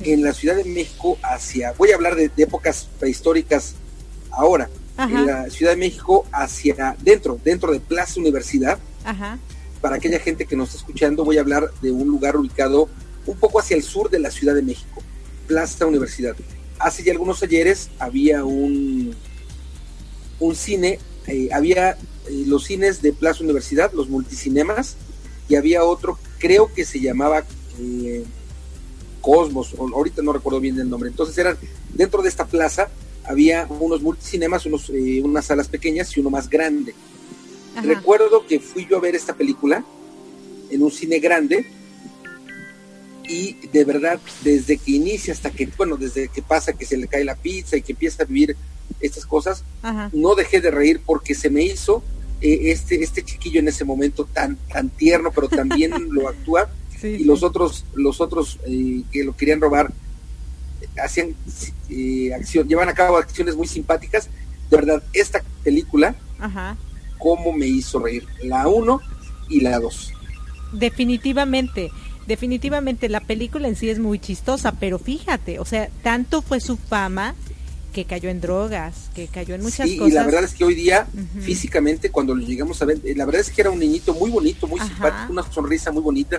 En 0.00 0.22
la 0.22 0.32
Ciudad 0.32 0.56
de 0.56 0.64
México 0.64 1.18
hacia, 1.22 1.72
voy 1.72 1.90
a 1.90 1.96
hablar 1.96 2.14
de, 2.14 2.30
épocas 2.36 2.88
prehistóricas 2.98 3.74
ahora. 4.30 4.70
En 4.98 5.26
la 5.26 5.50
Ciudad 5.50 5.72
de 5.72 5.76
México 5.76 6.26
hacia 6.32 6.96
dentro, 7.02 7.38
dentro 7.44 7.72
de 7.72 7.80
Plaza 7.80 8.18
Universidad. 8.18 8.78
Para 9.80 9.96
aquella 9.96 10.18
gente 10.18 10.46
que 10.46 10.56
nos 10.56 10.68
está 10.68 10.78
escuchando, 10.78 11.24
voy 11.24 11.38
a 11.38 11.42
hablar 11.42 11.70
de 11.82 11.90
un 11.90 12.08
lugar 12.08 12.36
ubicado 12.36 12.88
un 13.26 13.36
poco 13.36 13.60
hacia 13.60 13.76
el 13.76 13.82
sur 13.82 14.08
de 14.08 14.18
la 14.18 14.30
Ciudad 14.30 14.54
de 14.54 14.62
México, 14.62 15.02
Plaza 15.46 15.86
Universidad. 15.86 16.34
Hace 16.78 17.02
ya 17.02 17.12
algunos 17.12 17.42
ayeres 17.42 17.90
había 17.98 18.44
un, 18.44 19.14
un 20.40 20.54
cine, 20.54 20.98
eh, 21.26 21.48
había 21.52 21.90
eh, 21.90 22.44
los 22.46 22.64
cines 22.64 23.02
de 23.02 23.12
Plaza 23.12 23.44
Universidad, 23.44 23.92
los 23.92 24.08
multicinemas, 24.08 24.96
y 25.48 25.56
había 25.56 25.84
otro, 25.84 26.18
creo 26.38 26.72
que 26.72 26.84
se 26.84 27.00
llamaba 27.00 27.44
eh, 27.80 28.24
Cosmos, 29.20 29.74
ahorita 29.78 30.22
no 30.22 30.32
recuerdo 30.32 30.60
bien 30.60 30.78
el 30.78 30.88
nombre. 30.88 31.08
Entonces 31.08 31.36
eran, 31.38 31.56
dentro 31.92 32.22
de 32.22 32.28
esta 32.28 32.46
plaza 32.46 32.88
había 33.24 33.66
unos 33.68 34.00
multicinemas, 34.02 34.66
unos, 34.66 34.90
eh, 34.90 35.20
unas 35.22 35.46
salas 35.46 35.68
pequeñas 35.68 36.16
y 36.16 36.20
uno 36.20 36.30
más 36.30 36.48
grande. 36.48 36.94
Recuerdo 37.82 38.46
que 38.46 38.60
fui 38.60 38.86
yo 38.88 38.96
a 38.96 39.00
ver 39.00 39.14
esta 39.14 39.34
película 39.34 39.84
en 40.70 40.82
un 40.82 40.90
cine 40.90 41.18
grande 41.18 41.66
y 43.28 43.54
de 43.68 43.84
verdad 43.84 44.20
desde 44.42 44.78
que 44.78 44.92
inicia 44.92 45.34
hasta 45.34 45.50
que, 45.50 45.68
bueno, 45.76 45.96
desde 45.96 46.28
que 46.28 46.42
pasa 46.42 46.72
que 46.72 46.86
se 46.86 46.96
le 46.96 47.08
cae 47.08 47.24
la 47.24 47.34
pizza 47.34 47.76
y 47.76 47.82
que 47.82 47.92
empieza 47.92 48.22
a 48.22 48.26
vivir 48.26 48.56
estas 49.00 49.26
cosas, 49.26 49.64
no 50.12 50.34
dejé 50.34 50.60
de 50.60 50.70
reír 50.70 51.02
porque 51.04 51.34
se 51.34 51.50
me 51.50 51.64
hizo 51.64 52.02
eh, 52.40 52.70
este, 52.70 53.02
este 53.02 53.24
chiquillo 53.24 53.60
en 53.60 53.68
ese 53.68 53.84
momento 53.84 54.24
tan, 54.24 54.56
tan 54.72 54.90
tierno, 54.90 55.30
pero 55.34 55.48
también 55.48 55.92
lo 56.10 56.28
actúa. 56.28 56.68
y 57.02 57.24
los 57.24 57.42
otros, 57.42 57.84
los 57.94 58.20
otros 58.20 58.58
eh, 58.66 59.02
que 59.12 59.24
lo 59.24 59.36
querían 59.36 59.60
robar 59.60 59.92
hacían 61.02 61.34
eh, 61.88 62.32
acción, 62.34 62.68
llevan 62.68 62.88
a 62.88 62.94
cabo 62.94 63.16
acciones 63.16 63.56
muy 63.56 63.66
simpáticas. 63.66 64.28
De 64.70 64.76
verdad, 64.76 65.02
esta 65.12 65.42
película, 65.62 66.16
cómo 67.18 67.52
me 67.52 67.66
hizo 67.66 67.98
reír. 67.98 68.26
La 68.42 68.66
uno 68.68 69.00
y 69.48 69.60
la 69.60 69.78
dos. 69.78 70.12
Definitivamente. 70.72 71.90
Definitivamente 72.26 73.08
la 73.08 73.20
película 73.20 73.68
en 73.68 73.76
sí 73.76 73.88
es 73.88 74.00
muy 74.00 74.18
chistosa, 74.18 74.72
pero 74.72 74.98
fíjate, 74.98 75.60
o 75.60 75.64
sea, 75.64 75.88
tanto 76.02 76.42
fue 76.42 76.58
su 76.58 76.76
fama 76.76 77.36
que 77.96 78.04
cayó 78.04 78.28
en 78.28 78.42
drogas, 78.42 79.08
que 79.14 79.26
cayó 79.26 79.54
en 79.54 79.62
muchas 79.62 79.88
sí, 79.88 79.96
cosas. 79.96 80.12
Y 80.12 80.14
la 80.14 80.24
verdad 80.24 80.44
es 80.44 80.52
que 80.52 80.64
hoy 80.64 80.74
día, 80.74 81.06
físicamente, 81.40 82.10
cuando 82.10 82.34
lo 82.34 82.46
llegamos 82.46 82.82
a 82.82 82.84
ver, 82.84 83.00
la 83.02 83.24
verdad 83.24 83.40
es 83.40 83.48
que 83.48 83.62
era 83.62 83.70
un 83.70 83.78
niñito 83.78 84.12
muy 84.12 84.30
bonito, 84.30 84.66
muy 84.66 84.78
simpático, 84.80 85.32
una 85.32 85.50
sonrisa 85.50 85.90
muy 85.92 86.02
bonita, 86.02 86.38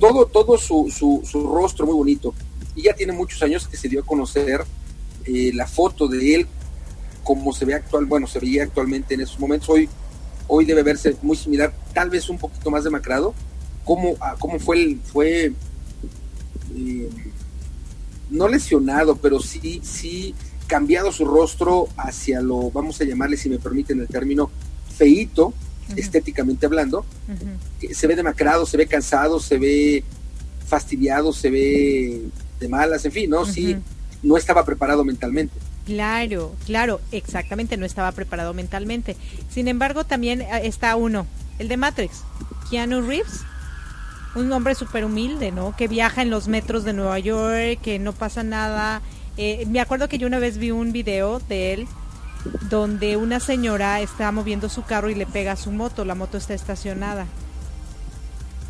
todo, 0.00 0.26
todo 0.26 0.58
su, 0.58 0.92
su, 0.92 1.22
su, 1.24 1.46
rostro 1.46 1.86
muy 1.86 1.94
bonito. 1.94 2.34
Y 2.74 2.82
ya 2.82 2.94
tiene 2.94 3.12
muchos 3.12 3.40
años 3.44 3.68
que 3.68 3.76
se 3.76 3.88
dio 3.88 4.00
a 4.00 4.04
conocer 4.04 4.64
eh, 5.26 5.52
la 5.54 5.68
foto 5.68 6.08
de 6.08 6.34
él, 6.34 6.48
como 7.22 7.52
se 7.52 7.66
ve 7.66 7.74
actual, 7.74 8.06
bueno, 8.06 8.26
se 8.26 8.40
veía 8.40 8.64
actualmente 8.64 9.14
en 9.14 9.20
esos 9.20 9.38
momentos. 9.38 9.68
Hoy, 9.68 9.88
hoy 10.48 10.64
debe 10.64 10.82
verse 10.82 11.16
muy 11.22 11.36
similar, 11.36 11.72
tal 11.94 12.10
vez 12.10 12.28
un 12.28 12.38
poquito 12.38 12.68
más 12.68 12.82
demacrado. 12.82 13.32
¿Cómo, 13.84 14.16
ah, 14.20 14.34
cómo 14.40 14.58
fue 14.58 14.76
el, 14.82 15.00
fue 15.04 15.52
eh, 16.74 17.08
no 18.28 18.48
lesionado, 18.48 19.14
pero 19.14 19.38
sí, 19.38 19.80
sí 19.84 20.34
cambiado 20.70 21.10
su 21.10 21.24
rostro 21.24 21.88
hacia 21.96 22.40
lo, 22.40 22.70
vamos 22.70 23.00
a 23.00 23.04
llamarle, 23.04 23.36
si 23.36 23.50
me 23.50 23.58
permiten 23.58 23.98
el 23.98 24.06
término, 24.06 24.50
feíto, 24.96 25.52
estéticamente 25.96 26.64
hablando. 26.64 27.04
Se 27.92 28.06
ve 28.06 28.14
demacrado, 28.14 28.64
se 28.66 28.76
ve 28.76 28.86
cansado, 28.86 29.40
se 29.40 29.58
ve 29.58 30.04
fastidiado, 30.68 31.32
se 31.32 31.50
ve 31.50 32.22
de 32.60 32.68
malas, 32.68 33.04
en 33.04 33.10
fin, 33.10 33.28
¿no? 33.30 33.44
Sí, 33.44 33.76
no 34.22 34.36
estaba 34.36 34.64
preparado 34.64 35.04
mentalmente. 35.04 35.58
Claro, 35.86 36.54
claro, 36.66 37.00
exactamente, 37.10 37.76
no 37.76 37.84
estaba 37.84 38.12
preparado 38.12 38.54
mentalmente. 38.54 39.16
Sin 39.50 39.66
embargo, 39.66 40.04
también 40.04 40.40
eh, 40.40 40.60
está 40.62 40.94
uno, 40.94 41.26
el 41.58 41.66
de 41.66 41.76
Matrix, 41.76 42.22
Keanu 42.70 43.00
Reeves, 43.00 43.40
un 44.36 44.52
hombre 44.52 44.76
súper 44.76 45.04
humilde, 45.04 45.50
¿no? 45.50 45.74
Que 45.76 45.88
viaja 45.88 46.22
en 46.22 46.30
los 46.30 46.46
metros 46.46 46.84
de 46.84 46.92
Nueva 46.92 47.18
York, 47.18 47.80
que 47.82 47.98
no 47.98 48.12
pasa 48.12 48.44
nada, 48.44 49.02
eh, 49.42 49.64
me 49.64 49.80
acuerdo 49.80 50.06
que 50.06 50.18
yo 50.18 50.26
una 50.26 50.38
vez 50.38 50.58
vi 50.58 50.70
un 50.70 50.92
video 50.92 51.38
de 51.38 51.72
él 51.72 51.86
donde 52.68 53.16
una 53.16 53.40
señora 53.40 54.02
está 54.02 54.30
moviendo 54.32 54.68
su 54.68 54.82
carro 54.82 55.08
y 55.08 55.14
le 55.14 55.24
pega 55.24 55.52
a 55.52 55.56
su 55.56 55.72
moto, 55.72 56.04
la 56.04 56.14
moto 56.14 56.36
está 56.36 56.52
estacionada. 56.52 57.26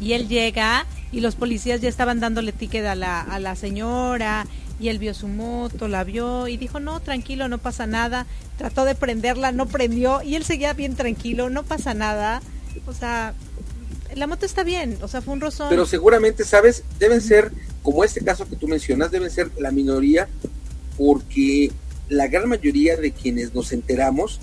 Y 0.00 0.12
él 0.12 0.28
llega 0.28 0.86
y 1.10 1.22
los 1.22 1.34
policías 1.34 1.80
ya 1.80 1.88
estaban 1.88 2.20
dándole 2.20 2.52
ticket 2.52 2.86
a 2.86 2.94
la, 2.94 3.20
a 3.20 3.40
la 3.40 3.56
señora 3.56 4.46
y 4.78 4.90
él 4.90 5.00
vio 5.00 5.12
su 5.12 5.26
moto, 5.26 5.88
la 5.88 6.04
vio 6.04 6.46
y 6.46 6.56
dijo, 6.56 6.78
no, 6.78 7.00
tranquilo, 7.00 7.48
no 7.48 7.58
pasa 7.58 7.88
nada. 7.88 8.26
Trató 8.56 8.84
de 8.84 8.94
prenderla, 8.94 9.50
no 9.50 9.66
prendió 9.66 10.22
y 10.22 10.36
él 10.36 10.44
seguía 10.44 10.72
bien 10.72 10.94
tranquilo, 10.94 11.50
no 11.50 11.64
pasa 11.64 11.94
nada. 11.94 12.42
O 12.86 12.92
sea, 12.92 13.34
la 14.14 14.28
moto 14.28 14.46
está 14.46 14.62
bien, 14.62 14.98
o 15.02 15.08
sea, 15.08 15.20
fue 15.20 15.34
un 15.34 15.40
rozón. 15.40 15.68
Pero 15.68 15.84
seguramente, 15.84 16.44
¿sabes? 16.44 16.84
Deben 17.00 17.20
ser, 17.20 17.50
como 17.82 18.04
este 18.04 18.22
caso 18.22 18.48
que 18.48 18.54
tú 18.54 18.68
mencionas, 18.68 19.10
deben 19.10 19.30
ser 19.30 19.50
la 19.58 19.72
minoría 19.72 20.28
porque 21.00 21.72
la 22.10 22.28
gran 22.28 22.46
mayoría 22.46 22.94
de 22.98 23.10
quienes 23.10 23.54
nos 23.54 23.72
enteramos, 23.72 24.38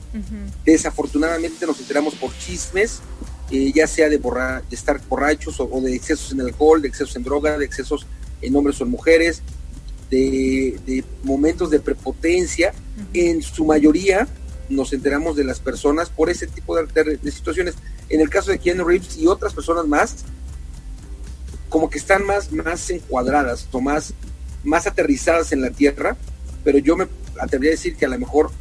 desafortunadamente 0.66 1.68
nos 1.68 1.80
enteramos 1.80 2.16
por 2.16 2.36
chismes, 2.36 3.02
eh, 3.52 3.72
ya 3.76 3.86
sea 3.86 4.10
de, 4.10 4.18
borra 4.18 4.64
de 4.68 4.76
estar 4.76 5.00
borrachos 5.08 5.60
o, 5.60 5.70
de 5.82 5.96
excesos 5.96 6.32
en 6.32 6.42
alcohol, 6.42 6.82
de 6.82 6.88
excesos 6.88 7.16
en 7.16 7.22
droga, 7.22 7.60
de 7.60 7.66
excesos 7.66 8.08
en 8.42 8.56
hombres 8.56 8.82
o 8.82 8.86
en 8.86 8.90
mujeres, 8.90 9.44
de, 10.10 11.04
momentos 11.24 11.70
de 11.70 11.80
prepotencia. 11.80 12.74
En 13.14 13.44
su 13.44 13.64
mayoría 13.64 14.28
nos 14.68 14.94
enteramos 14.94 15.36
de 15.36 15.44
las 15.44 15.60
personas 15.60 16.10
por 16.10 16.32
ese 16.32 16.48
tipo 16.48 16.76
de, 16.76 17.20
de 17.22 17.32
situaciones. 17.32 17.76
En 18.10 18.20
el 18.20 18.32
caso 18.32 18.50
de 18.50 18.58
Keanu 18.58 18.84
Reeves 18.84 19.16
y 19.16 19.28
otras 19.28 19.54
personas 19.54 19.86
más, 19.86 20.26
como 21.70 21.88
que 21.88 22.00
están 22.00 22.26
más, 22.26 22.52
más 22.52 22.90
encuadradas 22.90 23.68
o 23.72 23.80
más, 23.80 24.16
más 24.64 24.88
aterrizadas 24.88 25.52
en 25.52 25.62
la 25.62 25.70
tierra 25.70 26.18
pero 26.64 26.78
yo 26.80 26.96
me 26.98 27.08
atrevería 27.40 27.72
a 27.72 27.76
decir 27.76 27.96
que 27.96 28.06
a 28.06 28.10
lo 28.10 28.20
mejor 28.20 28.52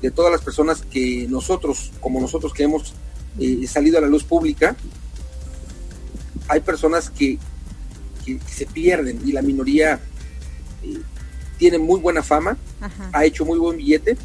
de 0.00 0.10
todas 0.10 0.32
las 0.32 0.40
personas 0.40 0.82
que 0.82 1.26
nosotros, 1.28 1.92
como 2.00 2.20
nosotros 2.20 2.52
que 2.52 2.62
hemos 2.62 2.94
eh, 3.38 3.66
salido 3.66 3.98
a 3.98 4.00
la 4.00 4.06
luz 4.06 4.24
pública, 4.24 4.76
hay 6.48 6.60
personas 6.60 7.10
que, 7.10 7.38
se 8.46 8.64
pierden 8.64 9.20
y 9.26 9.32
la 9.32 9.42
minoría 9.42 9.98
eh, 10.84 11.00
tiene 11.58 11.78
muy 11.78 11.98
buena 12.00 12.22
fama, 12.22 12.56
ha 13.12 13.24
hecho 13.24 13.44
muy 13.44 13.58
buen 13.58 13.76
billete, 13.76 14.16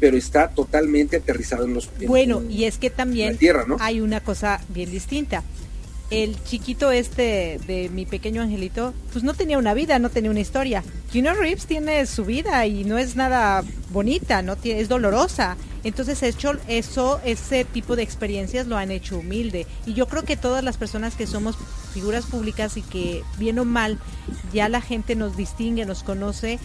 pero 0.00 0.16
está 0.16 0.48
totalmente 0.48 1.16
aterrizado 1.18 1.64
en 1.64 1.74
los 1.74 1.88
Bueno, 2.04 2.42
y 2.48 2.64
es 2.64 2.78
que 2.78 2.90
también 2.90 3.38
hay 3.78 4.00
una 4.00 4.20
cosa 4.20 4.60
bien 4.70 4.90
distinta 4.90 5.44
el 6.12 6.36
chiquito 6.44 6.92
este 6.92 7.58
de 7.66 7.88
mi 7.88 8.04
pequeño 8.04 8.42
angelito, 8.42 8.92
pues 9.12 9.24
no 9.24 9.32
tenía 9.32 9.56
una 9.56 9.72
vida, 9.72 9.98
no 9.98 10.10
tenía 10.10 10.30
una 10.30 10.40
historia. 10.40 10.84
Keanu 11.10 11.32
Reeves 11.32 11.64
tiene 11.64 12.04
su 12.04 12.26
vida 12.26 12.66
y 12.66 12.84
no 12.84 12.98
es 12.98 13.16
nada 13.16 13.64
bonita, 13.90 14.42
no 14.42 14.56
es 14.62 14.88
dolorosa. 14.90 15.56
Entonces 15.84 16.22
hecho 16.22 16.52
eso, 16.68 17.18
ese 17.24 17.64
tipo 17.64 17.96
de 17.96 18.02
experiencias 18.02 18.66
lo 18.66 18.76
han 18.76 18.90
hecho 18.90 19.18
humilde. 19.18 19.66
Y 19.86 19.94
yo 19.94 20.06
creo 20.06 20.22
que 20.22 20.36
todas 20.36 20.62
las 20.62 20.76
personas 20.76 21.14
que 21.14 21.26
somos 21.26 21.56
figuras 21.94 22.26
públicas 22.26 22.76
y 22.76 22.82
que 22.82 23.22
bien 23.38 23.58
o 23.58 23.64
mal 23.64 23.98
ya 24.52 24.68
la 24.68 24.82
gente 24.82 25.16
nos 25.16 25.34
distingue, 25.34 25.86
nos 25.86 26.02
conoce, 26.02 26.58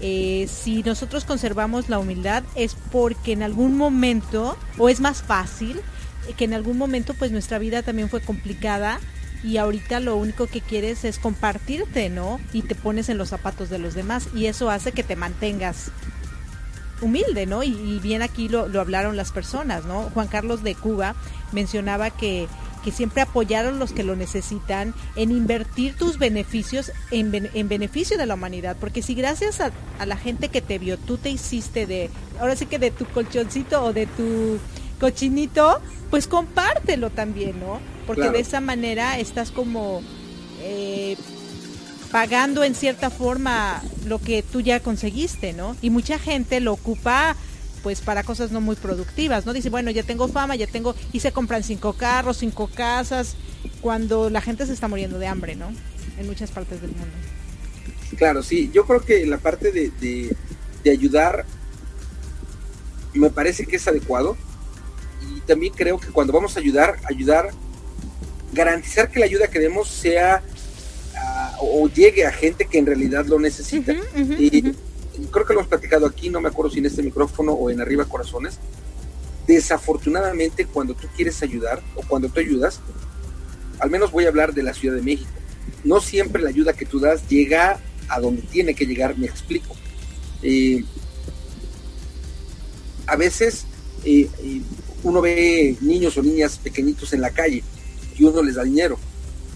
eh, 0.00 0.48
si 0.48 0.84
nosotros 0.84 1.24
conservamos 1.24 1.88
la 1.88 1.98
humildad 1.98 2.44
es 2.54 2.76
porque 2.92 3.32
en 3.32 3.42
algún 3.42 3.76
momento, 3.76 4.56
o 4.78 4.88
es 4.88 5.00
más 5.00 5.22
fácil, 5.22 5.80
que 6.36 6.44
en 6.44 6.54
algún 6.54 6.78
momento 6.78 7.14
pues 7.14 7.32
nuestra 7.32 7.58
vida 7.58 7.82
también 7.82 8.08
fue 8.08 8.20
complicada 8.20 9.00
y 9.44 9.56
ahorita 9.56 10.00
lo 10.00 10.16
único 10.16 10.46
que 10.46 10.60
quieres 10.60 11.04
es 11.04 11.18
compartirte, 11.18 12.08
¿no? 12.08 12.40
Y 12.52 12.62
te 12.62 12.74
pones 12.74 13.08
en 13.08 13.18
los 13.18 13.30
zapatos 13.30 13.70
de 13.70 13.78
los 13.78 13.94
demás 13.94 14.28
y 14.34 14.46
eso 14.46 14.70
hace 14.70 14.92
que 14.92 15.02
te 15.02 15.16
mantengas 15.16 15.90
humilde, 17.00 17.46
¿no? 17.46 17.64
Y, 17.64 17.98
bien 18.00 18.22
aquí 18.22 18.48
lo, 18.48 18.68
hablaron 18.80 19.16
las 19.16 19.32
personas, 19.32 19.84
¿no? 19.84 20.10
Juan 20.14 20.28
Carlos 20.28 20.62
de 20.62 20.76
Cuba 20.76 21.16
mencionaba 21.50 22.10
que, 22.10 22.46
que 22.84 22.92
siempre 22.92 23.22
apoyaron 23.22 23.80
los 23.80 23.92
que 23.92 24.04
lo 24.04 24.14
necesitan 24.14 24.94
en 25.16 25.32
invertir 25.32 25.96
tus 25.96 26.18
beneficios 26.18 26.92
en, 27.10 27.50
en 27.52 27.68
beneficio 27.68 28.16
de 28.16 28.26
la 28.26 28.34
humanidad, 28.34 28.76
porque 28.78 29.02
si 29.02 29.14
gracias 29.14 29.60
a, 29.60 29.72
a 29.98 30.06
la 30.06 30.16
gente 30.16 30.48
que 30.48 30.62
te 30.62 30.78
vio, 30.78 30.96
tú 30.96 31.18
te 31.18 31.30
hiciste 31.30 31.86
de, 31.86 32.10
ahora 32.38 32.54
sí 32.54 32.66
que 32.66 32.78
de 32.78 32.92
tu 32.92 33.04
colchoncito 33.06 33.82
o 33.82 33.92
de 33.92 34.06
tu 34.06 34.60
cochinito, 35.02 35.80
pues 36.10 36.28
compártelo 36.28 37.10
también, 37.10 37.58
¿no? 37.58 37.80
Porque 38.06 38.30
de 38.30 38.38
esa 38.38 38.60
manera 38.60 39.18
estás 39.18 39.50
como 39.50 40.00
eh, 40.60 41.16
pagando 42.12 42.62
en 42.62 42.76
cierta 42.76 43.10
forma 43.10 43.82
lo 44.06 44.20
que 44.20 44.44
tú 44.44 44.60
ya 44.60 44.78
conseguiste, 44.78 45.54
¿no? 45.54 45.76
Y 45.82 45.90
mucha 45.90 46.20
gente 46.20 46.60
lo 46.60 46.72
ocupa 46.72 47.34
pues 47.82 48.00
para 48.00 48.22
cosas 48.22 48.52
no 48.52 48.60
muy 48.60 48.76
productivas, 48.76 49.44
¿no? 49.44 49.52
Dice, 49.52 49.70
bueno, 49.70 49.90
ya 49.90 50.04
tengo 50.04 50.28
fama, 50.28 50.54
ya 50.54 50.68
tengo, 50.68 50.94
y 51.12 51.18
se 51.18 51.32
compran 51.32 51.64
cinco 51.64 51.94
carros, 51.94 52.36
cinco 52.36 52.70
casas, 52.72 53.34
cuando 53.80 54.30
la 54.30 54.40
gente 54.40 54.66
se 54.66 54.72
está 54.72 54.86
muriendo 54.86 55.18
de 55.18 55.26
hambre, 55.26 55.56
¿no? 55.56 55.72
En 56.16 56.28
muchas 56.28 56.52
partes 56.52 56.80
del 56.80 56.92
mundo. 56.92 57.16
Claro, 58.16 58.44
sí, 58.44 58.70
yo 58.72 58.86
creo 58.86 59.00
que 59.00 59.26
la 59.26 59.38
parte 59.38 59.72
de, 59.72 59.90
de 60.84 60.90
ayudar 60.92 61.44
me 63.14 63.30
parece 63.30 63.66
que 63.66 63.74
es 63.74 63.88
adecuado, 63.88 64.36
y 65.36 65.40
también 65.40 65.72
creo 65.74 65.98
que 65.98 66.08
cuando 66.08 66.32
vamos 66.32 66.56
a 66.56 66.60
ayudar, 66.60 66.98
ayudar, 67.08 67.50
garantizar 68.52 69.10
que 69.10 69.20
la 69.20 69.26
ayuda 69.26 69.48
que 69.48 69.58
demos 69.58 69.88
sea 69.88 70.42
ah, 71.16 71.56
o 71.60 71.88
llegue 71.88 72.26
a 72.26 72.32
gente 72.32 72.66
que 72.66 72.78
en 72.78 72.86
realidad 72.86 73.26
lo 73.26 73.38
necesita. 73.38 73.94
y 74.16 74.74
creo 75.30 75.46
que 75.46 75.52
lo 75.54 75.60
hemos 75.60 75.68
platicado 75.68 76.06
aquí, 76.06 76.30
no 76.30 76.40
me 76.40 76.48
acuerdo 76.48 76.70
si 76.70 76.78
en 76.78 76.86
este 76.86 77.02
micrófono 77.02 77.52
o 77.52 77.70
en 77.70 77.80
Arriba 77.80 78.04
Corazones, 78.04 78.58
desafortunadamente 79.46 80.66
cuando 80.66 80.94
tú 80.94 81.08
quieres 81.16 81.42
ayudar 81.42 81.82
o 81.96 82.02
cuando 82.06 82.28
tú 82.28 82.40
ayudas, 82.40 82.80
al 83.78 83.90
menos 83.90 84.12
voy 84.12 84.24
a 84.24 84.28
hablar 84.28 84.54
de 84.54 84.62
la 84.62 84.74
Ciudad 84.74 84.96
de 84.96 85.02
México, 85.02 85.30
no 85.84 86.00
siempre 86.00 86.42
la 86.42 86.50
ayuda 86.50 86.72
que 86.72 86.86
tú 86.86 87.00
das 87.00 87.28
llega 87.28 87.80
a 88.08 88.20
donde 88.20 88.42
tiene 88.42 88.74
que 88.74 88.86
llegar, 88.86 89.16
me 89.18 89.26
explico. 89.26 89.74
Eh, 90.42 90.84
a 93.06 93.16
veces 93.16 93.64
eh, 94.04 94.28
eh, 94.42 94.62
uno 95.02 95.20
ve 95.20 95.76
niños 95.80 96.16
o 96.16 96.22
niñas 96.22 96.58
pequeñitos 96.58 97.12
en 97.12 97.20
la 97.20 97.30
calle 97.30 97.62
y 98.16 98.24
uno 98.24 98.42
les 98.42 98.56
da 98.56 98.64
dinero. 98.64 98.98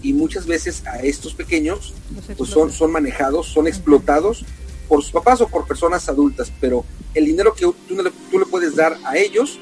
Y 0.01 0.13
muchas 0.13 0.45
veces 0.45 0.85
a 0.85 0.99
estos 0.99 1.33
pequeños 1.33 1.93
pues 2.37 2.49
son, 2.49 2.71
son 2.71 2.91
manejados, 2.91 3.47
son 3.47 3.67
explotados 3.67 4.45
por 4.87 5.01
sus 5.01 5.11
papás 5.11 5.41
o 5.41 5.47
por 5.47 5.67
personas 5.67 6.07
adultas, 6.07 6.51
pero 6.61 6.85
el 7.13 7.25
dinero 7.25 7.53
que 7.53 7.61
tú, 7.61 7.95
le, 7.95 8.11
tú 8.31 8.39
le 8.39 8.45
puedes 8.45 8.75
dar 8.75 8.97
a 9.03 9.17
ellos 9.17 9.59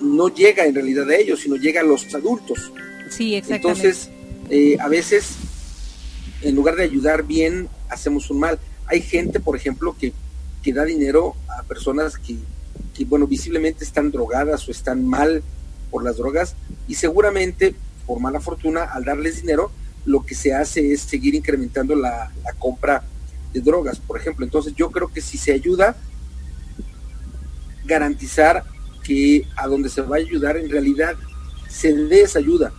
no 0.00 0.28
llega 0.28 0.66
en 0.66 0.74
realidad 0.74 1.08
a 1.08 1.16
ellos, 1.16 1.40
sino 1.40 1.56
llega 1.56 1.80
a 1.80 1.84
los 1.84 2.12
adultos. 2.14 2.72
Sí, 3.10 3.34
exactamente. 3.34 3.88
Entonces, 3.88 4.10
eh, 4.48 4.76
a 4.80 4.88
veces, 4.88 5.36
en 6.42 6.54
lugar 6.54 6.76
de 6.76 6.84
ayudar 6.84 7.24
bien, 7.24 7.68
hacemos 7.88 8.30
un 8.30 8.40
mal. 8.40 8.58
Hay 8.86 9.02
gente, 9.02 9.40
por 9.40 9.56
ejemplo, 9.56 9.94
que, 9.98 10.12
que 10.62 10.72
da 10.72 10.84
dinero 10.84 11.34
a 11.48 11.62
personas 11.64 12.16
que, 12.18 12.36
que, 13.00 13.06
bueno, 13.06 13.26
visiblemente 13.26 13.82
están 13.82 14.10
drogadas 14.10 14.68
o 14.68 14.70
están 14.70 15.06
mal 15.06 15.42
por 15.90 16.04
las 16.04 16.18
drogas 16.18 16.54
y 16.86 16.96
seguramente, 16.96 17.74
por 18.06 18.20
mala 18.20 18.40
fortuna, 18.40 18.84
al 18.84 19.04
darles 19.04 19.40
dinero, 19.40 19.70
lo 20.04 20.26
que 20.26 20.34
se 20.34 20.52
hace 20.52 20.92
es 20.92 21.00
seguir 21.00 21.34
incrementando 21.34 21.96
la, 21.96 22.30
la 22.44 22.52
compra 22.58 23.02
de 23.54 23.62
drogas, 23.62 23.98
por 23.98 24.18
ejemplo. 24.18 24.44
Entonces 24.44 24.74
yo 24.76 24.90
creo 24.90 25.08
que 25.08 25.22
si 25.22 25.38
se 25.38 25.52
ayuda, 25.52 25.96
garantizar 27.86 28.64
que 29.02 29.46
a 29.56 29.66
donde 29.66 29.88
se 29.88 30.02
va 30.02 30.16
a 30.16 30.18
ayudar 30.18 30.58
en 30.58 30.68
realidad 30.68 31.14
se 31.70 31.94
dé 31.94 32.20
esa 32.20 32.38
ayuda. 32.38 32.70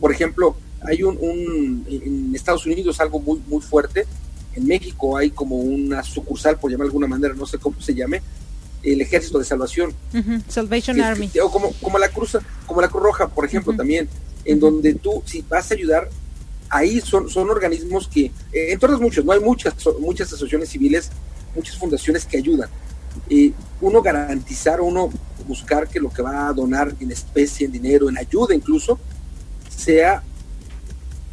Por 0.00 0.10
ejemplo, 0.10 0.56
hay 0.82 1.04
un, 1.04 1.16
un, 1.20 1.86
en 1.88 2.34
Estados 2.34 2.66
Unidos 2.66 3.00
algo 3.00 3.20
muy 3.20 3.40
muy 3.46 3.60
fuerte. 3.60 4.04
En 4.56 4.66
México 4.66 5.16
hay 5.16 5.30
como 5.30 5.58
una 5.58 6.02
sucursal, 6.02 6.58
por 6.58 6.72
llamar 6.72 6.86
de 6.86 6.88
alguna 6.88 7.06
manera, 7.06 7.34
no 7.34 7.46
sé 7.46 7.58
cómo 7.58 7.80
se 7.80 7.94
llame, 7.94 8.20
el 8.82 9.00
Ejército 9.00 9.38
de 9.38 9.44
Salvación. 9.44 9.94
Salvation 10.48 10.96
que- 10.96 11.02
Army. 11.02 11.28
que- 11.28 11.40
o 11.40 11.50
como, 11.50 11.72
como 11.82 11.98
la 11.98 12.08
Cruz, 12.08 12.36
como 12.66 12.80
la 12.80 12.88
Cruz 12.88 13.02
Roja, 13.02 13.28
por 13.28 13.44
ejemplo, 13.44 13.74
también, 13.74 14.08
en 14.44 14.58
donde 14.60 14.94
tú, 14.94 15.22
si 15.26 15.42
vas 15.48 15.70
a 15.70 15.74
ayudar, 15.74 16.08
ahí 16.70 17.00
son, 17.00 17.28
son 17.28 17.50
organismos 17.50 18.08
que, 18.08 18.26
eh, 18.52 18.72
en 18.72 18.78
todos 18.78 19.00
muchos, 19.00 19.24
no 19.24 19.32
hay 19.32 19.40
muchas, 19.40 19.74
muchas 20.00 20.28
asociaciones 20.28 20.68
civiles, 20.70 21.10
muchas 21.54 21.76
fundaciones 21.76 22.24
que 22.24 22.38
ayudan. 22.38 22.68
Eh, 23.28 23.52
uno 23.80 24.00
garantizar, 24.02 24.80
uno 24.80 25.10
buscar 25.46 25.88
que 25.88 25.98
lo 25.98 26.10
que 26.10 26.22
va 26.22 26.48
a 26.48 26.52
donar 26.52 26.94
en 27.00 27.10
especie, 27.10 27.66
en 27.66 27.72
dinero, 27.72 28.08
en 28.08 28.16
ayuda 28.16 28.54
incluso, 28.54 28.98
sea 29.68 30.22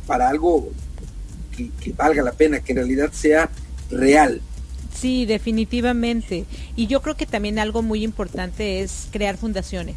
para 0.08 0.28
algo 0.30 0.70
que, 1.56 1.70
que 1.80 1.92
valga 1.94 2.24
la 2.24 2.32
pena, 2.32 2.60
que 2.62 2.72
en 2.72 2.78
realidad 2.80 3.12
sea 3.14 3.50
real. 3.92 4.42
Sí, 5.00 5.26
definitivamente. 5.26 6.46
Y 6.76 6.88
yo 6.88 7.02
creo 7.04 7.16
que 7.16 7.28
también 7.28 7.60
algo 7.60 7.84
muy 7.84 8.04
importante 8.04 8.82
es 8.82 9.08
crear 9.12 9.38
fundaciones, 9.38 9.96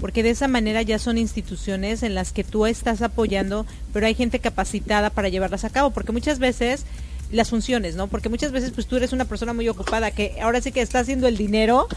porque 0.00 0.22
de 0.22 0.30
esa 0.30 0.46
manera 0.46 0.82
ya 0.82 1.00
son 1.00 1.18
instituciones 1.18 2.04
en 2.04 2.14
las 2.14 2.32
que 2.32 2.44
tú 2.44 2.66
estás 2.66 3.02
apoyando, 3.02 3.66
pero 3.92 4.06
hay 4.06 4.14
gente 4.14 4.38
capacitada 4.38 5.10
para 5.10 5.28
llevarlas 5.28 5.64
a 5.64 5.70
cabo, 5.70 5.90
porque 5.90 6.12
muchas 6.12 6.38
veces 6.38 6.84
las 7.32 7.50
funciones, 7.50 7.96
¿no? 7.96 8.06
Porque 8.06 8.28
muchas 8.28 8.52
veces 8.52 8.70
pues 8.70 8.86
tú 8.86 8.96
eres 8.96 9.12
una 9.12 9.24
persona 9.24 9.52
muy 9.52 9.68
ocupada 9.68 10.12
que 10.12 10.36
ahora 10.40 10.60
sí 10.60 10.70
que 10.70 10.82
está 10.82 11.00
haciendo 11.00 11.26
el 11.26 11.36
dinero, 11.36 11.88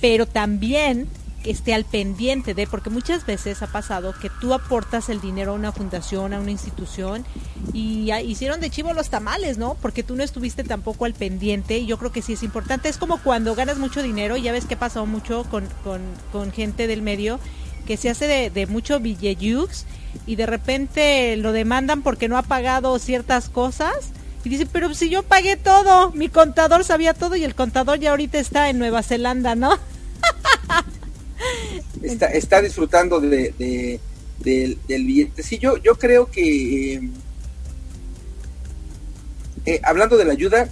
pero 0.00 0.26
también 0.26 1.06
esté 1.44 1.74
al 1.74 1.84
pendiente 1.84 2.54
de, 2.54 2.66
porque 2.66 2.90
muchas 2.90 3.26
veces 3.26 3.62
ha 3.62 3.66
pasado 3.66 4.14
que 4.20 4.30
tú 4.40 4.54
aportas 4.54 5.08
el 5.08 5.20
dinero 5.20 5.52
a 5.52 5.54
una 5.54 5.72
fundación, 5.72 6.32
a 6.32 6.40
una 6.40 6.50
institución, 6.50 7.24
y 7.72 8.12
hicieron 8.12 8.60
de 8.60 8.70
chivo 8.70 8.92
los 8.92 9.10
tamales, 9.10 9.58
¿no? 9.58 9.76
Porque 9.80 10.02
tú 10.02 10.16
no 10.16 10.22
estuviste 10.22 10.64
tampoco 10.64 11.04
al 11.04 11.14
pendiente, 11.14 11.78
y 11.78 11.86
yo 11.86 11.98
creo 11.98 12.12
que 12.12 12.22
sí 12.22 12.34
es 12.34 12.42
importante. 12.42 12.88
Es 12.88 12.98
como 12.98 13.18
cuando 13.18 13.54
ganas 13.54 13.78
mucho 13.78 14.02
dinero, 14.02 14.36
y 14.36 14.42
ya 14.42 14.52
ves 14.52 14.66
que 14.66 14.74
ha 14.74 14.78
pasado 14.78 15.06
mucho 15.06 15.44
con, 15.44 15.68
con, 15.82 16.52
gente 16.52 16.86
del 16.86 17.02
medio, 17.02 17.38
que 17.86 17.96
se 17.96 18.10
hace 18.10 18.26
de, 18.26 18.50
de 18.50 18.66
mucho 18.66 19.00
billeyux, 19.00 19.86
y 20.26 20.36
de 20.36 20.46
repente 20.46 21.36
lo 21.36 21.52
demandan 21.52 22.02
porque 22.02 22.28
no 22.28 22.38
ha 22.38 22.42
pagado 22.42 22.98
ciertas 22.98 23.48
cosas, 23.48 24.12
y 24.44 24.50
dice, 24.50 24.66
pero 24.66 24.92
si 24.94 25.08
yo 25.08 25.22
pagué 25.22 25.56
todo, 25.56 26.10
mi 26.12 26.28
contador 26.28 26.84
sabía 26.84 27.14
todo, 27.14 27.34
y 27.34 27.44
el 27.44 27.54
contador 27.54 27.98
ya 27.98 28.10
ahorita 28.10 28.38
está 28.38 28.68
en 28.68 28.78
Nueva 28.78 29.02
Zelanda, 29.02 29.54
¿no? 29.54 29.78
está, 32.04 32.26
está 32.26 32.62
disfrutando 32.62 33.20
de, 33.20 33.54
de- 33.58 34.00
del, 34.40 34.78
del 34.88 35.04
billete. 35.06 35.42
Sí, 35.42 35.58
yo, 35.58 35.76
yo 35.78 35.94
creo 35.96 36.30
que 36.30 36.94
eh, 36.94 37.10
eh, 39.66 39.80
hablando 39.82 40.16
de 40.16 40.24
la 40.24 40.32
ayuda, 40.32 40.68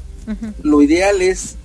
lo 0.62 0.82
ideal 0.82 1.22
es 1.22 1.56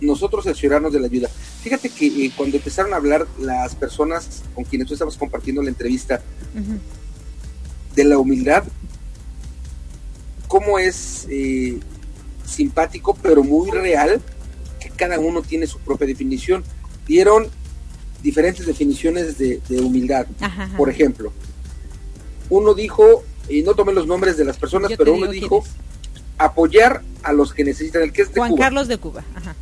nosotros 0.00 0.46
asegurarnos 0.46 0.92
de 0.92 1.00
la 1.00 1.06
ayuda. 1.06 1.28
Fíjate 1.62 1.88
que 1.88 2.06
eh, 2.26 2.32
cuando 2.36 2.56
empezaron 2.56 2.92
a 2.92 2.96
hablar 2.96 3.26
las 3.38 3.74
personas 3.74 4.42
con 4.54 4.64
quienes 4.64 4.86
tú 4.88 4.94
estabas 4.94 5.16
compartiendo 5.16 5.62
la 5.62 5.70
entrevista 5.70 6.20
de 7.94 8.04
la 8.04 8.18
humildad, 8.18 8.64
cómo 10.48 10.78
es 10.78 11.26
eh, 11.30 11.78
simpático, 12.46 13.14
pero 13.14 13.42
muy 13.42 13.70
real, 13.70 14.20
que 14.80 14.90
cada 14.90 15.18
uno 15.18 15.42
tiene 15.42 15.66
su 15.66 15.78
propia 15.78 16.06
definición. 16.06 16.64
Dieron 17.06 17.48
diferentes 18.24 18.66
definiciones 18.66 19.36
de, 19.36 19.60
de 19.68 19.80
humildad. 19.80 20.26
Ajá, 20.40 20.64
ajá. 20.64 20.76
Por 20.78 20.88
ejemplo, 20.88 21.30
uno 22.48 22.72
dijo, 22.74 23.22
y 23.48 23.62
no 23.62 23.74
tomé 23.74 23.92
los 23.92 24.06
nombres 24.06 24.38
de 24.38 24.46
las 24.46 24.56
personas, 24.56 24.90
Yo 24.90 24.96
pero 24.96 25.12
uno 25.12 25.28
dijo 25.28 25.62
apoyar 26.38 27.02
a 27.22 27.32
los 27.34 27.52
que 27.52 27.64
necesitan, 27.64 28.02
el 28.02 28.12
que 28.12 28.22
es 28.22 28.32
de 28.32 28.40
Juan 28.40 28.52
Cuba. 28.52 28.64
Carlos 28.64 28.88
de 28.88 28.98
Cuba. 28.98 29.24
Ajá. 29.34 29.54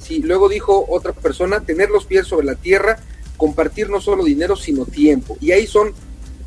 Sí, 0.00 0.20
luego 0.20 0.48
dijo 0.48 0.86
otra 0.88 1.12
persona, 1.12 1.60
tener 1.60 1.90
los 1.90 2.06
pies 2.06 2.28
sobre 2.28 2.46
la 2.46 2.54
tierra, 2.54 3.00
compartir 3.36 3.90
no 3.90 4.00
solo 4.00 4.24
dinero, 4.24 4.54
sino 4.54 4.86
tiempo. 4.86 5.36
Y 5.40 5.50
ahí 5.50 5.66
son 5.66 5.92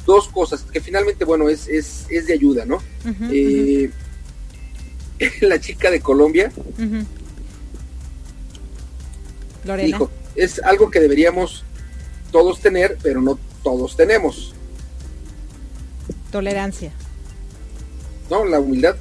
dos 0.06 0.30
cosas 0.30 0.62
que 0.62 0.80
finalmente, 0.80 1.26
bueno, 1.26 1.50
es, 1.50 1.68
es, 1.68 2.06
es 2.10 2.26
de 2.28 2.34
ayuda, 2.34 2.66
¿no? 2.66 2.82
Eh, 3.30 3.92
la 5.42 5.60
chica 5.60 5.92
de 5.92 6.00
Colombia. 6.00 6.54
Lorena. 9.66 9.86
dijo, 9.86 10.10
es 10.44 10.60
algo 10.64 10.90
que 10.92 11.00
deberíamos 11.00 11.64
todos 12.32 12.60
tener, 12.60 12.98
pero 13.02 13.22
no 13.22 13.38
todos 13.64 13.96
tenemos, 13.96 14.54
Tolerancia. 16.32 16.92
¿no? 18.30 18.46
La 18.46 18.60
humildad. 18.60 18.96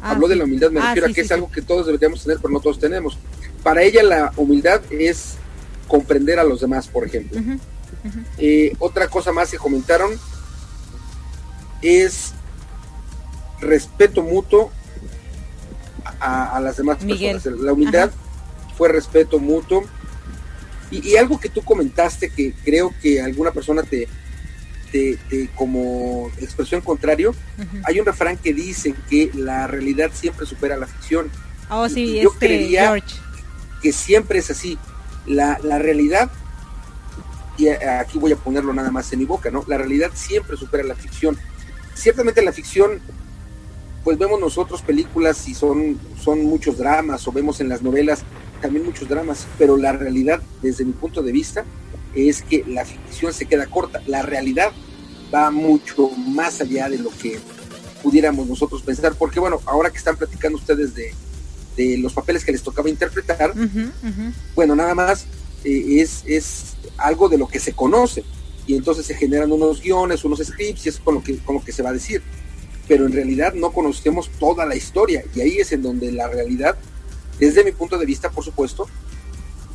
Ah, 0.00 0.12
Habló 0.12 0.28
de 0.28 0.36
la 0.36 0.44
humildad, 0.44 0.70
me 0.70 0.80
Ah, 0.80 0.88
refiero 0.88 1.06
sí, 1.08 1.12
a 1.12 1.14
que 1.14 1.20
sí, 1.22 1.26
es 1.26 1.32
algo 1.32 1.50
que 1.50 1.62
todos 1.62 1.86
deberíamos 1.86 2.22
tener, 2.22 2.38
pero 2.40 2.52
no 2.54 2.60
todos 2.60 2.78
tenemos. 2.78 3.18
Para 3.64 3.82
ella 3.82 4.02
la 4.02 4.32
humildad 4.36 4.80
es 4.90 5.34
comprender 5.88 6.38
a 6.38 6.44
los 6.44 6.60
demás, 6.60 6.86
por 6.88 7.04
ejemplo. 7.04 7.40
Eh, 8.38 8.74
otra 8.78 9.08
cosa 9.08 9.32
más 9.32 9.50
que 9.50 9.58
comentaron 9.58 10.12
es 11.82 12.32
respeto 13.60 14.22
mutuo 14.22 14.70
a, 16.20 16.56
a 16.56 16.60
las 16.60 16.76
demás 16.76 17.02
Miguel. 17.02 17.34
personas. 17.36 17.60
La 17.60 17.72
humildad 17.72 18.10
fue 18.76 18.88
respeto 18.88 19.38
mutuo. 19.38 19.84
Y, 20.92 21.08
y 21.10 21.16
algo 21.16 21.40
que 21.40 21.48
tú 21.48 21.62
comentaste 21.62 22.30
que 22.30 22.52
creo 22.64 22.94
que 23.02 23.20
alguna 23.20 23.50
persona 23.50 23.82
te, 23.82 24.06
te- 24.92 25.16
te- 25.28 25.48
como 25.56 26.30
expresión 26.38 26.80
contrario, 26.82 27.34
hay 27.84 27.98
un 27.98 28.06
refrán 28.06 28.36
que 28.36 28.52
dice 28.54 28.94
que 29.08 29.30
la 29.34 29.66
realidad 29.66 30.10
siempre 30.14 30.46
supera 30.46 30.76
la 30.76 30.86
ficción. 30.86 31.30
Oh, 31.70 31.88
sí, 31.88 32.20
Yo 32.20 32.30
este 32.32 32.46
creería- 32.46 32.86
George. 32.88 33.16
que 33.82 33.92
siempre 33.92 34.38
es 34.38 34.50
así. 34.50 34.78
La, 35.26 35.58
la 35.62 35.78
realidad, 35.78 36.30
y 37.56 37.68
aquí 37.68 38.18
voy 38.18 38.32
a 38.32 38.36
ponerlo 38.36 38.72
nada 38.72 38.90
más 38.90 39.12
en 39.12 39.20
mi 39.20 39.24
boca, 39.24 39.50
¿no? 39.50 39.64
La 39.66 39.78
realidad 39.78 40.10
siempre 40.14 40.56
supera 40.56 40.84
la 40.84 40.94
ficción. 40.94 41.38
Ciertamente 41.94 42.42
la 42.42 42.52
ficción, 42.52 43.00
pues 44.04 44.18
vemos 44.18 44.40
nosotros 44.40 44.82
películas 44.82 45.46
y 45.48 45.54
son, 45.54 45.98
son 46.22 46.42
muchos 46.44 46.76
dramas, 46.76 47.26
o 47.28 47.32
vemos 47.32 47.60
en 47.60 47.68
las 47.68 47.82
novelas 47.82 48.24
también 48.62 48.86
muchos 48.86 49.08
dramas, 49.08 49.46
pero 49.58 49.76
la 49.76 49.92
realidad, 49.92 50.40
desde 50.62 50.84
mi 50.84 50.92
punto 50.92 51.22
de 51.22 51.32
vista, 51.32 51.64
es 52.14 52.42
que 52.42 52.64
la 52.66 52.84
ficción 52.84 53.34
se 53.34 53.46
queda 53.46 53.66
corta. 53.66 54.00
La 54.06 54.22
realidad 54.22 54.72
va 55.34 55.50
mucho 55.50 56.08
más 56.10 56.60
allá 56.60 56.88
de 56.88 56.98
lo 56.98 57.10
que 57.10 57.38
pudiéramos 58.02 58.46
nosotros 58.46 58.82
pensar, 58.82 59.14
porque 59.14 59.40
bueno, 59.40 59.60
ahora 59.66 59.90
que 59.90 59.98
están 59.98 60.16
platicando 60.16 60.58
ustedes 60.58 60.94
de, 60.94 61.12
de 61.76 61.98
los 61.98 62.12
papeles 62.12 62.44
que 62.44 62.52
les 62.52 62.62
tocaba 62.62 62.88
interpretar, 62.88 63.52
bueno, 64.54 64.74
nada 64.74 64.94
más 64.94 65.26
eh, 65.64 66.00
es, 66.00 66.22
es 66.26 66.76
algo 66.98 67.28
de 67.28 67.38
lo 67.38 67.46
que 67.46 67.60
se 67.60 67.72
conoce 67.72 68.24
y 68.66 68.74
entonces 68.74 69.06
se 69.06 69.14
generan 69.14 69.52
unos 69.52 69.82
guiones, 69.82 70.24
unos 70.24 70.40
scripts 70.40 70.86
y 70.86 70.88
es 70.88 70.98
con 70.98 71.14
lo 71.14 71.22
que, 71.22 71.38
con 71.38 71.56
lo 71.56 71.64
que 71.64 71.72
se 71.72 71.82
va 71.82 71.90
a 71.90 71.94
decir. 71.94 72.22
Pero 72.88 73.06
en 73.06 73.12
realidad 73.12 73.54
no 73.54 73.72
conocemos 73.72 74.28
toda 74.38 74.66
la 74.66 74.76
historia 74.76 75.24
y 75.34 75.40
ahí 75.40 75.58
es 75.58 75.72
en 75.72 75.82
donde 75.82 76.12
la 76.12 76.28
realidad, 76.28 76.76
desde 77.38 77.64
mi 77.64 77.72
punto 77.72 77.98
de 77.98 78.06
vista, 78.06 78.30
por 78.30 78.44
supuesto, 78.44 78.86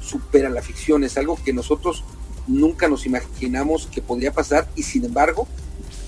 supera 0.01 0.49
la 0.49 0.61
ficción. 0.61 1.03
Es 1.03 1.17
algo 1.17 1.37
que 1.43 1.53
nosotros 1.53 2.03
nunca 2.47 2.87
nos 2.87 3.05
imaginamos 3.05 3.87
que 3.87 4.01
podría 4.01 4.31
pasar 4.31 4.69
y 4.75 4.83
sin 4.83 5.05
embargo, 5.05 5.47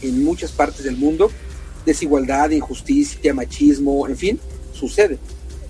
en 0.01 0.23
muchas 0.23 0.51
partes 0.51 0.85
del 0.85 0.97
mundo, 0.97 1.31
desigualdad, 1.85 2.49
injusticia, 2.51 3.33
machismo, 3.33 4.07
en 4.07 4.17
fin, 4.17 4.39
sucede. 4.73 5.19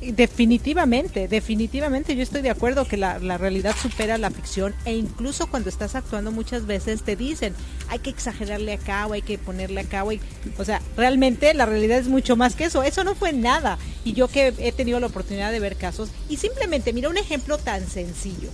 Definitivamente, 0.02 1.28
definitivamente 1.28 2.16
yo 2.16 2.24
estoy 2.24 2.41
de 2.41 2.50
acuerdo 2.50 2.86
que 2.86 2.95
la, 2.95 3.20
la, 3.20 3.38
realidad 3.38 3.76
supera 3.76 4.18
la 4.18 4.32
ficción 4.32 4.74
e 4.86 4.95
incluso 4.95 5.47
cuando 5.47 5.68
estás 5.68 5.93
actuando 5.93 6.32
muchas 6.32 6.66
veces 6.66 7.02
te 7.02 7.18
dicen 7.18 7.54
hay 7.89 8.00
que 8.00 8.10
exagerarle 8.10 8.72
acá 8.72 9.08
o 9.08 9.14
hay 9.14 9.22
que 9.22 9.38
ponerle 9.38 9.82
acá 9.82 10.06
o, 10.06 10.12
o 10.58 10.64
sea, 10.64 10.82
realmente 10.95 11.54
la 11.54 11.66
realidad 11.66 11.97
es 11.97 12.08
mucho 12.08 12.38
más 12.38 12.56
que 12.56 12.64
eso, 12.64 12.82
eso 12.82 13.04
no 13.04 13.14
fue 13.14 13.34
nada. 13.34 13.78
Y 14.06 14.14
yo 14.14 14.30
que 14.30 14.54
he 14.60 14.72
tenido 14.72 15.02
la 15.02 15.08
oportunidad 15.08 15.52
de 15.52 15.60
ver 15.60 15.76
casos 15.76 16.12
y 16.30 16.38
simplemente 16.38 16.93
mira 16.93 17.10
un 17.10 17.18
ejemplo 17.18 17.58
tan 17.58 17.86
sencillo. 17.86 18.50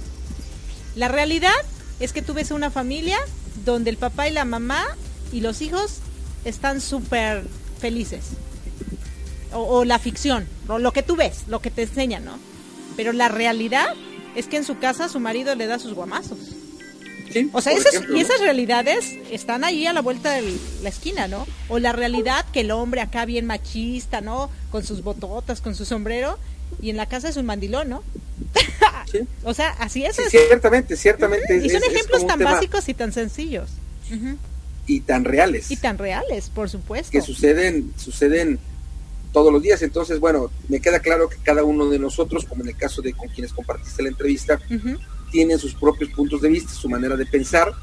La 0.95 1.09
realidad 1.09 1.51
es 1.99 2.11
que 2.11 2.23
tú 2.23 2.33
ves 2.33 2.49
una 2.49 2.71
familia 2.71 3.19
donde 3.65 3.91
el 3.91 3.97
papá 3.97 4.27
y 4.27 4.31
la 4.31 4.45
mamá 4.45 4.83
y 5.31 5.41
los 5.41 5.61
hijos 5.61 5.99
están 6.43 6.81
súper 6.81 7.43
felices 7.79 8.31
o, 9.55 9.85
la 9.85 9.99
ficción, 9.99 10.45
o 10.67 10.79
lo 10.79 10.91
que 10.91 11.03
tú 11.03 11.15
ves, 11.15 11.43
lo 11.47 11.61
que 11.61 11.71
te 11.71 11.83
enseñan, 11.83 12.25
¿no? 12.25 12.37
Pero 12.97 13.13
la 13.13 13.29
realidad 13.29 13.87
es 14.35 14.47
que 14.47 14.57
en 14.57 14.63
su 14.63 14.77
casa 14.77 15.09
su 15.09 15.19
marido 15.19 15.55
le 15.55 15.65
da 15.65 15.79
sus 15.79 15.93
guamazos. 15.93 16.37
Sí, 17.31 17.49
o 17.51 17.61
sea, 17.61 17.73
esas, 17.73 18.01
y 18.13 18.19
esas 18.19 18.39
realidades 18.39 19.13
están 19.29 19.63
ahí 19.63 19.85
a 19.87 19.93
la 19.93 20.01
vuelta 20.01 20.31
de 20.31 20.55
la 20.83 20.89
esquina, 20.89 21.27
¿no? 21.27 21.45
O 21.67 21.79
la 21.79 21.91
realidad 21.91 22.45
que 22.53 22.61
el 22.61 22.71
hombre 22.71 23.01
acá 23.01 23.25
bien 23.25 23.45
machista, 23.45 24.21
¿no? 24.21 24.49
Con 24.71 24.85
sus 24.85 25.03
bototas, 25.03 25.59
con 25.59 25.75
su 25.75 25.85
sombrero, 25.85 26.37
y 26.81 26.89
en 26.89 26.97
la 26.97 27.07
casa 27.07 27.29
es 27.29 27.37
un 27.37 27.45
mandilón, 27.45 27.89
¿no? 27.89 28.03
Sí. 29.11 29.19
o 29.43 29.53
sea, 29.53 29.69
así 29.79 30.03
es. 30.03 30.15
ciertamente, 30.29 30.97
ciertamente. 30.97 31.57
Y 31.63 31.69
son 31.69 31.83
ejemplos 31.83 32.25
tan 32.25 32.39
básicos 32.39 32.89
y 32.89 32.93
tan 32.95 33.13
sencillos. 33.13 33.69
Y 34.87 35.01
tan 35.01 35.23
reales. 35.23 35.69
Y 35.69 35.77
tan 35.77 35.97
reales, 35.97 36.49
por 36.49 36.69
supuesto. 36.69 37.11
Que 37.11 37.21
suceden, 37.21 37.93
suceden 37.97 38.59
todos 39.35 39.51
los 39.51 39.61
días. 39.61 39.81
Entonces, 39.81 40.21
bueno, 40.21 40.49
me 40.69 40.79
queda 40.79 41.01
claro 41.01 41.27
que 41.27 41.35
cada 41.43 41.65
uno 41.65 41.89
de 41.89 41.99
nosotros, 41.99 42.45
como 42.45 42.63
en 42.63 42.69
el 42.69 42.77
caso 42.77 43.01
de 43.01 43.11
con 43.11 43.27
quienes 43.27 43.51
compartiste 43.51 44.01
la 44.01 44.07
entrevista, 44.07 44.61
tiene 45.29 45.57
sus 45.57 45.73
propios 45.73 46.09
puntos 46.11 46.41
de 46.41 46.47
vista, 46.47 46.71
su 46.71 46.87
manera 46.87 47.17
de 47.17 47.25
pensar. 47.25 47.73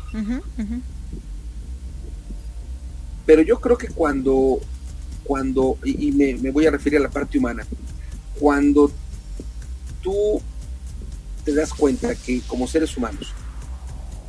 Pero 3.27 3.43
yo 3.43 3.61
creo 3.61 3.77
que 3.77 3.89
cuando, 3.89 4.61
cuando 5.25 5.77
y, 5.85 6.11
me, 6.13 6.37
me, 6.37 6.51
voy 6.51 6.65
a 6.65 6.71
referir 6.71 6.99
a 7.01 7.03
la 7.03 7.11
parte 7.11 7.37
humana, 7.37 7.67
cuando 8.41 8.91
tú 10.01 10.41
te 11.45 11.55
das 11.55 11.75
cuenta 11.75 12.15
que 12.15 12.41
como 12.47 12.67
seres 12.67 12.97
humanos 12.97 13.35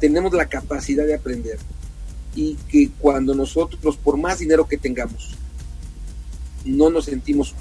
tenemos 0.02 0.34
la 0.34 0.50
capacidad 0.50 1.06
de 1.06 1.16
aprender 1.16 1.58
y 2.36 2.56
que 2.68 2.90
cuando 3.00 3.34
nosotros, 3.34 3.96
por 3.96 4.18
más 4.18 4.40
dinero 4.40 4.68
que 4.68 4.78
tengamos, 4.78 5.38
no 6.66 6.90
nos 6.90 7.06
sentimos 7.06 7.56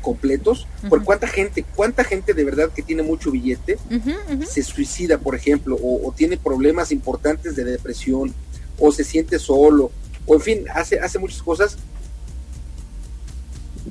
completos. 0.00 0.66
Por 0.88 1.04
cuánta 1.04 1.26
gente, 1.26 1.64
cuánta 1.74 2.04
gente 2.04 2.34
de 2.34 2.44
verdad 2.44 2.70
que 2.74 2.82
tiene 2.82 3.02
mucho 3.02 3.30
billete 3.30 3.78
se 4.48 4.62
suicida, 4.62 5.18
por 5.18 5.34
ejemplo, 5.34 5.76
o, 5.80 6.12
tiene 6.16 6.36
problemas 6.36 6.92
importantes 6.92 7.56
de 7.56 7.64
depresión, 7.64 8.34
o 8.78 8.92
se 8.92 9.04
siente 9.04 9.38
solo, 9.38 9.90
o 10.26 10.34
en 10.34 10.40
fin, 10.40 10.64
hace, 10.74 11.00
hace 11.00 11.18
muchas 11.18 11.42
cosas 11.42 11.76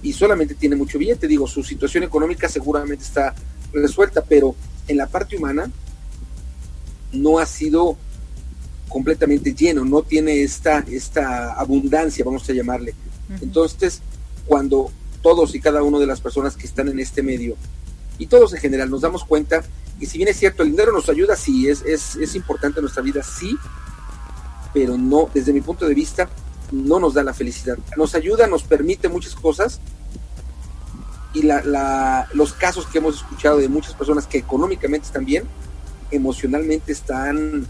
y 0.02 0.14
solamente 0.14 0.56
tiene 0.56 0.76
mucho 0.76 0.98
billete. 0.98 1.28
Digo, 1.28 1.48
su 1.48 1.64
situación 1.64 2.04
económica 2.04 2.48
seguramente 2.48 3.04
está 3.04 3.36
resuelta, 3.74 4.24
pero 4.24 4.56
en 4.88 4.98
la 4.98 5.08
parte 5.08 5.36
humana 5.36 5.70
no 7.12 7.40
ha 7.40 7.46
sido 7.46 7.98
completamente 8.88 9.54
lleno, 9.54 9.84
no 9.84 10.02
tiene 10.02 10.42
esta, 10.42 10.80
esta 10.90 11.54
abundancia, 11.54 12.24
vamos 12.24 12.50
a 12.50 12.54
llamarle. 12.54 12.96
Entonces, 13.42 14.02
cuando 14.48 14.92
todos 15.22 15.54
y 15.56 15.60
cada 15.60 15.84
uno 15.84 16.00
de 16.00 16.08
las 16.08 16.22
personas 16.22 16.56
que 16.56 16.66
están 16.66 16.88
en 16.88 17.00
este 17.00 17.22
medio, 17.22 17.56
y 18.18 18.28
todos 18.28 18.54
en 18.54 18.60
general, 18.60 18.90
nos 18.90 19.02
damos 19.02 19.24
cuenta 19.24 19.64
que 20.00 20.06
si 20.06 20.18
bien 20.18 20.30
es 20.30 20.38
cierto, 20.38 20.64
el 20.64 20.72
dinero 20.72 20.92
nos 20.92 21.10
ayuda, 21.10 21.36
sí, 21.36 21.68
es, 21.68 21.82
es, 21.84 22.16
es 22.16 22.36
importante 22.36 22.80
en 22.80 22.84
nuestra 22.84 23.04
vida, 23.04 23.22
sí, 23.24 23.56
pero 24.74 24.98
no, 24.98 25.30
desde 25.34 25.54
mi 25.54 25.62
punto 25.62 25.88
de 25.88 25.94
vista, 25.94 26.30
no 26.72 27.00
nos 27.00 27.14
da 27.14 27.24
la 27.24 27.34
felicidad. 27.34 27.78
Nos 27.96 28.16
ayuda, 28.16 28.48
nos 28.48 28.64
permite 28.64 29.08
muchas 29.08 29.36
cosas, 29.36 29.80
y 31.34 31.44
la, 31.44 32.28
los 32.34 32.54
casos 32.54 32.88
que 32.88 32.98
hemos 32.98 33.18
escuchado 33.18 33.58
de 33.58 33.70
muchas 33.70 33.94
personas 33.94 34.26
que 34.26 34.40
económicamente 34.40 35.08
están 35.08 35.26
bien, 35.26 35.44
emocionalmente 36.10 36.92
están 36.92 37.68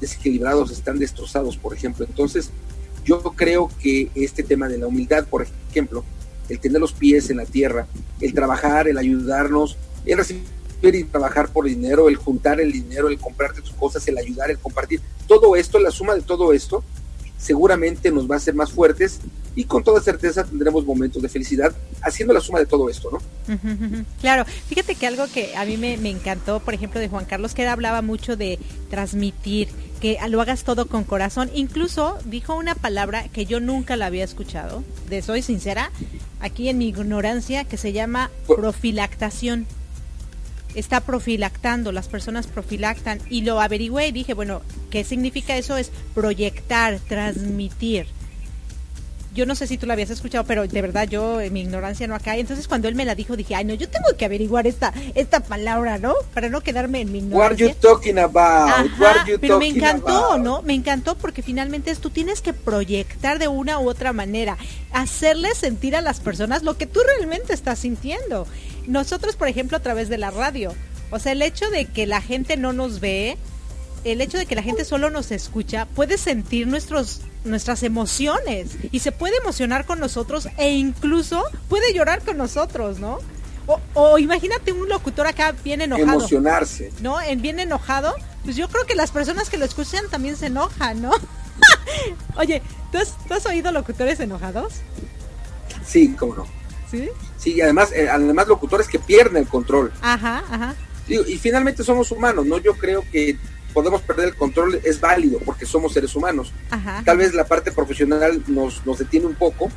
desequilibrados, 0.00 0.70
están 0.70 0.98
destrozados, 0.98 1.56
por 1.56 1.74
ejemplo. 1.74 2.04
Entonces, 2.04 2.50
yo 3.04 3.20
creo 3.34 3.70
que 3.80 4.10
este 4.14 4.42
tema 4.42 4.68
de 4.68 4.78
la 4.78 4.86
humildad, 4.86 5.26
por 5.26 5.42
ejemplo, 5.42 5.59
el 6.48 6.58
tener 6.60 6.80
los 6.80 6.92
pies 6.92 7.30
en 7.30 7.38
la 7.38 7.46
tierra, 7.46 7.86
el 8.20 8.34
trabajar, 8.34 8.88
el 8.88 8.98
ayudarnos, 8.98 9.76
el 10.04 10.18
recibir 10.18 10.44
y 10.82 11.04
trabajar 11.04 11.48
por 11.52 11.66
dinero, 11.66 12.08
el 12.08 12.16
juntar 12.16 12.60
el 12.60 12.72
dinero, 12.72 13.08
el 13.08 13.18
comprarte 13.18 13.60
tus 13.60 13.72
cosas, 13.72 14.06
el 14.08 14.18
ayudar, 14.18 14.50
el 14.50 14.58
compartir, 14.58 15.00
todo 15.28 15.54
esto, 15.56 15.78
la 15.78 15.90
suma 15.90 16.14
de 16.14 16.22
todo 16.22 16.52
esto, 16.52 16.82
seguramente 17.40 18.10
nos 18.10 18.30
va 18.30 18.34
a 18.34 18.38
hacer 18.38 18.54
más 18.54 18.70
fuertes 18.70 19.20
y 19.56 19.64
con 19.64 19.82
toda 19.82 20.00
certeza 20.00 20.44
tendremos 20.44 20.84
momentos 20.84 21.22
de 21.22 21.28
felicidad 21.28 21.74
haciendo 22.02 22.32
la 22.32 22.40
suma 22.40 22.60
de 22.60 22.66
todo 22.66 22.88
esto, 22.88 23.10
¿no? 23.10 23.20
Claro, 24.20 24.44
fíjate 24.44 24.94
que 24.94 25.06
algo 25.06 25.26
que 25.32 25.56
a 25.56 25.64
mí 25.64 25.76
me, 25.76 25.96
me 25.96 26.10
encantó, 26.10 26.60
por 26.60 26.74
ejemplo, 26.74 27.00
de 27.00 27.08
Juan 27.08 27.24
Carlos, 27.24 27.54
que 27.54 27.62
él 27.62 27.68
hablaba 27.68 28.02
mucho 28.02 28.36
de 28.36 28.58
transmitir, 28.90 29.68
que 30.00 30.18
lo 30.28 30.40
hagas 30.40 30.62
todo 30.62 30.86
con 30.86 31.04
corazón. 31.04 31.50
Incluso 31.54 32.18
dijo 32.26 32.54
una 32.54 32.74
palabra 32.74 33.28
que 33.28 33.46
yo 33.46 33.58
nunca 33.58 33.96
la 33.96 34.06
había 34.06 34.24
escuchado, 34.24 34.84
de 35.08 35.22
soy 35.22 35.42
sincera, 35.42 35.90
aquí 36.40 36.68
en 36.68 36.78
mi 36.78 36.88
ignorancia, 36.88 37.64
que 37.64 37.76
se 37.76 37.92
llama 37.92 38.30
profilactación. 38.46 39.66
Está 40.74 41.00
profilactando, 41.00 41.92
las 41.92 42.08
personas 42.08 42.46
profilactan 42.46 43.20
y 43.28 43.42
lo 43.42 43.60
averigüé 43.60 44.08
y 44.08 44.12
dije, 44.12 44.34
bueno, 44.34 44.62
¿qué 44.90 45.04
significa 45.04 45.56
eso? 45.56 45.76
Es 45.76 45.90
proyectar, 46.14 46.98
transmitir 47.08 48.06
yo 49.34 49.46
no 49.46 49.54
sé 49.54 49.66
si 49.66 49.78
tú 49.78 49.86
la 49.86 49.92
habías 49.92 50.10
escuchado, 50.10 50.44
pero 50.44 50.66
de 50.66 50.82
verdad 50.82 51.08
yo, 51.08 51.40
en 51.40 51.52
mi 51.52 51.60
ignorancia 51.60 52.06
no 52.06 52.14
acá. 52.14 52.36
Entonces 52.36 52.66
cuando 52.66 52.88
él 52.88 52.94
me 52.94 53.04
la 53.04 53.14
dijo, 53.14 53.36
dije, 53.36 53.54
ay 53.54 53.64
no, 53.64 53.74
yo 53.74 53.88
tengo 53.88 54.08
que 54.16 54.24
averiguar 54.24 54.66
esta, 54.66 54.92
esta 55.14 55.40
palabra, 55.40 55.98
¿no? 55.98 56.14
Para 56.34 56.48
no 56.48 56.60
quedarme 56.60 57.00
en 57.00 57.12
mi 57.12 57.18
ignorancia. 57.18 57.66
What 57.66 57.72
are 57.72 57.74
you 57.74 57.80
talking 57.80 58.18
about? 58.18 58.90
pero 59.40 59.58
me 59.58 59.68
encantó, 59.68 60.38
¿no? 60.38 60.62
Me 60.62 60.74
encantó 60.74 61.14
porque 61.16 61.42
finalmente 61.42 61.90
es, 61.90 62.00
tú 62.00 62.10
tienes 62.10 62.40
que 62.40 62.52
proyectar 62.52 63.38
de 63.38 63.48
una 63.48 63.78
u 63.78 63.88
otra 63.88 64.12
manera, 64.12 64.56
hacerle 64.92 65.54
sentir 65.54 65.94
a 65.94 66.00
las 66.00 66.20
personas 66.20 66.62
lo 66.62 66.76
que 66.76 66.86
tú 66.86 67.00
realmente 67.16 67.52
estás 67.52 67.78
sintiendo. 67.80 68.46
Nosotros, 68.90 69.36
por 69.36 69.48
ejemplo, 69.48 69.76
a 69.76 69.80
través 69.80 70.08
de 70.08 70.18
la 70.18 70.30
radio, 70.30 70.74
o 71.10 71.18
sea, 71.18 71.32
el 71.32 71.42
hecho 71.42 71.70
de 71.70 71.86
que 71.86 72.06
la 72.06 72.20
gente 72.20 72.56
no 72.56 72.72
nos 72.72 73.00
ve, 73.00 73.38
el 74.04 74.20
hecho 74.20 74.36
de 74.36 74.46
que 74.46 74.54
la 74.54 74.62
gente 74.62 74.84
solo 74.84 75.10
nos 75.10 75.30
escucha, 75.30 75.86
puede 75.86 76.18
sentir 76.18 76.66
nuestros 76.66 77.22
nuestras 77.44 77.82
emociones 77.82 78.76
y 78.90 78.98
se 78.98 79.12
puede 79.12 79.36
emocionar 79.38 79.86
con 79.86 79.98
nosotros 79.98 80.48
e 80.58 80.72
incluso 80.72 81.42
puede 81.68 81.94
llorar 81.94 82.22
con 82.22 82.36
nosotros, 82.36 82.98
¿no? 82.98 83.18
O, 83.94 84.18
imagínate 84.18 84.72
un 84.72 84.88
locutor 84.88 85.28
acá 85.28 85.52
bien 85.52 85.80
enojado. 85.80 86.18
Emocionarse. 86.18 86.92
¿No? 87.00 87.20
En 87.20 87.40
bien 87.40 87.60
enojado. 87.60 88.12
Pues 88.42 88.56
yo 88.56 88.68
creo 88.68 88.84
que 88.84 88.96
las 88.96 89.12
personas 89.12 89.48
que 89.48 89.58
lo 89.58 89.64
escuchan 89.64 90.04
también 90.10 90.36
se 90.36 90.46
enojan, 90.46 91.00
¿no? 91.00 91.12
Oye, 92.36 92.62
¿tú 92.90 92.98
has, 93.32 93.46
oído 93.46 93.70
locutores 93.70 94.18
enojados? 94.18 94.74
Sí, 95.86 96.14
cómo 96.18 96.34
no. 96.34 96.59
¿Sí? 96.90 97.08
Sí, 97.38 97.54
y 97.54 97.60
además, 97.60 97.92
eh, 97.92 98.08
además 98.10 98.48
locutores 98.48 98.88
que 98.88 98.98
pierden 98.98 99.38
el 99.38 99.48
control. 99.48 99.92
Ajá, 100.00 100.44
ajá. 100.50 100.74
y 101.08 101.38
finalmente 101.38 101.82
somos 101.82 102.10
humanos, 102.10 102.46
¿no? 102.46 102.58
Yo 102.58 102.74
creo 102.74 103.04
que 103.10 103.38
podemos 103.72 104.02
perder 104.02 104.28
el 104.28 104.34
control 104.34 104.80
es 104.84 105.00
válido 105.00 105.38
porque 105.44 105.66
somos 105.66 105.92
seres 105.92 106.14
humanos. 106.14 106.52
Tal 107.04 107.16
vez 107.16 107.34
la 107.34 107.46
parte 107.46 107.72
profesional 107.72 108.42
nos, 108.46 108.84
nos 108.84 108.98
detiene 108.98 109.26
un 109.26 109.34
poco, 109.34 109.70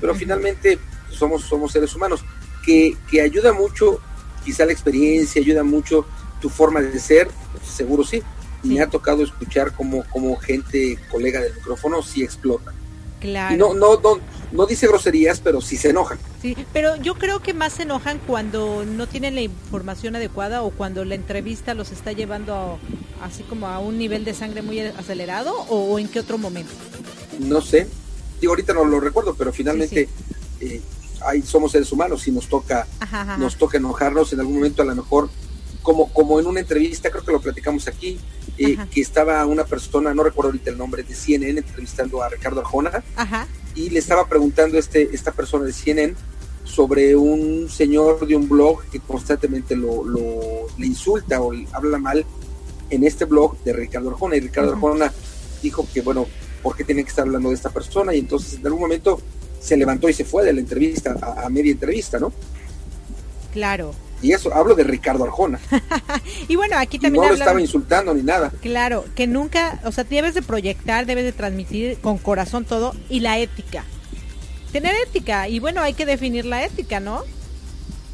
pero 0.00 0.14
finalmente 0.14 0.78
somos, 1.10 1.42
somos 1.42 1.72
seres 1.72 1.94
humanos. 1.94 2.24
Que, 2.64 2.96
que 3.10 3.20
ayuda 3.20 3.52
mucho, 3.52 4.00
quizá 4.44 4.64
la 4.64 4.72
experiencia, 4.72 5.42
ayuda 5.42 5.64
mucho 5.64 6.06
tu 6.40 6.48
forma 6.48 6.80
de 6.80 6.98
ser, 6.98 7.28
seguro 7.64 8.04
sí. 8.04 8.22
Y 8.62 8.68
me 8.68 8.80
ha 8.80 8.86
tocado 8.86 9.24
escuchar 9.24 9.72
como, 9.72 10.04
como 10.10 10.36
gente, 10.36 10.96
colega 11.10 11.40
del 11.40 11.54
micrófono, 11.54 12.02
sí 12.02 12.22
explota. 12.22 12.72
Claro. 13.20 13.56
no, 13.56 13.74
no, 13.74 14.00
no, 14.00 14.20
no 14.52 14.66
dice 14.66 14.86
groserías, 14.86 15.40
pero 15.40 15.60
sí 15.60 15.76
se 15.76 15.90
enojan. 15.90 16.18
Sí, 16.40 16.56
pero 16.72 16.96
yo 16.96 17.14
creo 17.14 17.40
que 17.40 17.54
más 17.54 17.74
se 17.74 17.82
enojan 17.82 18.18
cuando 18.26 18.84
no 18.84 19.06
tienen 19.06 19.34
la 19.34 19.40
información 19.40 20.14
adecuada 20.16 20.62
o 20.62 20.70
cuando 20.70 21.04
la 21.04 21.14
entrevista 21.14 21.74
los 21.74 21.90
está 21.90 22.12
llevando 22.12 22.78
así 23.22 23.42
como 23.44 23.68
a 23.68 23.78
un 23.78 23.98
nivel 23.98 24.24
de 24.24 24.34
sangre 24.34 24.62
muy 24.62 24.80
acelerado 24.80 25.54
o, 25.68 25.98
en 25.98 26.08
qué 26.08 26.20
otro 26.20 26.38
momento. 26.38 26.72
No 27.38 27.60
sé, 27.60 27.88
digo 28.40 28.52
ahorita 28.52 28.74
no 28.74 28.84
lo 28.84 29.00
recuerdo, 29.00 29.34
pero 29.34 29.52
finalmente 29.52 30.08
eh, 30.60 30.82
somos 31.44 31.72
seres 31.72 31.90
humanos 31.92 32.26
y 32.28 32.32
nos 32.32 32.48
toca, 32.48 32.86
nos 33.38 33.56
toca 33.56 33.78
enojarnos 33.78 34.32
en 34.32 34.40
algún 34.40 34.56
momento 34.56 34.82
a 34.82 34.84
lo 34.84 34.94
mejor 34.94 35.30
como, 35.82 36.12
como 36.12 36.38
en 36.38 36.46
una 36.46 36.60
entrevista, 36.60 37.10
creo 37.10 37.24
que 37.24 37.32
lo 37.32 37.40
platicamos 37.40 37.88
aquí, 37.88 38.20
eh, 38.56 38.76
que 38.90 39.00
estaba 39.00 39.44
una 39.46 39.64
persona, 39.64 40.14
no 40.14 40.22
recuerdo 40.22 40.50
ahorita 40.50 40.70
el 40.70 40.78
nombre, 40.78 41.02
de 41.02 41.14
CNN 41.14 41.58
entrevistando 41.58 42.22
a 42.22 42.28
Ricardo 42.28 42.60
Arjona 42.60 43.02
Ajá. 43.16 43.48
Y 43.74 43.90
le 43.90 43.98
estaba 43.98 44.26
preguntando 44.28 44.78
este, 44.78 45.08
esta 45.14 45.32
persona 45.32 45.64
de 45.64 45.72
CNN 45.72 46.14
sobre 46.64 47.16
un 47.16 47.68
señor 47.68 48.26
de 48.26 48.36
un 48.36 48.48
blog 48.48 48.82
que 48.90 49.00
constantemente 49.00 49.74
lo, 49.76 50.04
lo- 50.04 50.66
le 50.78 50.86
insulta 50.86 51.40
o 51.40 51.52
le 51.52 51.66
habla 51.72 51.98
mal 51.98 52.24
en 52.90 53.04
este 53.04 53.24
blog 53.24 53.56
de 53.64 53.72
Ricardo 53.72 54.10
Arjona 54.10 54.36
y 54.36 54.40
Ricardo. 54.40 54.72
Arjona 54.72 55.12
dijo 55.62 55.86
que 55.92 56.00
bueno, 56.02 56.26
¿por 56.62 56.76
qué 56.76 56.84
tiene 56.84 57.02
que 57.02 57.10
estar 57.10 57.26
hablando 57.26 57.48
de 57.48 57.54
esta 57.56 57.70
persona? 57.70 58.14
Y 58.14 58.18
entonces 58.20 58.54
en 58.58 58.66
algún 58.66 58.80
momento 58.82 59.20
se 59.60 59.76
levantó 59.76 60.08
y 60.08 60.12
se 60.12 60.24
fue 60.24 60.44
de 60.44 60.52
la 60.52 60.60
entrevista, 60.60 61.16
a, 61.20 61.46
a 61.46 61.48
media 61.48 61.72
entrevista, 61.72 62.18
¿no? 62.18 62.32
Claro. 63.52 63.94
Y 64.22 64.32
eso, 64.32 64.54
hablo 64.54 64.74
de 64.74 64.84
Ricardo 64.84 65.24
Arjona. 65.24 65.58
Y 66.48 66.56
bueno, 66.56 66.76
aquí 66.78 66.96
Y 66.96 67.00
también 67.00 67.24
no 67.24 67.28
lo 67.28 67.34
estaba 67.34 67.60
insultando 67.60 68.14
ni 68.14 68.22
nada. 68.22 68.52
Claro, 68.60 69.04
que 69.14 69.26
nunca, 69.26 69.80
o 69.84 69.92
sea, 69.92 70.04
debes 70.04 70.34
de 70.34 70.42
proyectar, 70.42 71.06
debes 71.06 71.24
de 71.24 71.32
transmitir 71.32 71.98
con 71.98 72.18
corazón 72.18 72.64
todo 72.64 72.94
y 73.08 73.20
la 73.20 73.38
ética. 73.38 73.84
Tener 74.72 74.94
ética 75.06 75.48
y 75.48 75.58
bueno, 75.58 75.80
hay 75.80 75.94
que 75.94 76.06
definir 76.06 76.44
la 76.44 76.64
ética, 76.64 77.00
¿no? 77.00 77.24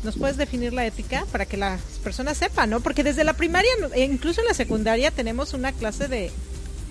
¿Nos 0.02 0.16
puedes 0.16 0.36
definir 0.36 0.72
la 0.72 0.86
ética 0.86 1.26
para 1.30 1.44
que 1.44 1.56
las 1.56 1.80
personas 2.02 2.38
sepan, 2.38 2.70
¿no? 2.70 2.80
Porque 2.80 3.04
desde 3.04 3.24
la 3.24 3.34
primaria, 3.34 3.70
e 3.94 4.04
incluso 4.04 4.40
en 4.40 4.46
la 4.46 4.54
secundaria, 4.54 5.10
tenemos 5.10 5.54
una 5.54 5.72
clase 5.72 6.08
de, 6.08 6.30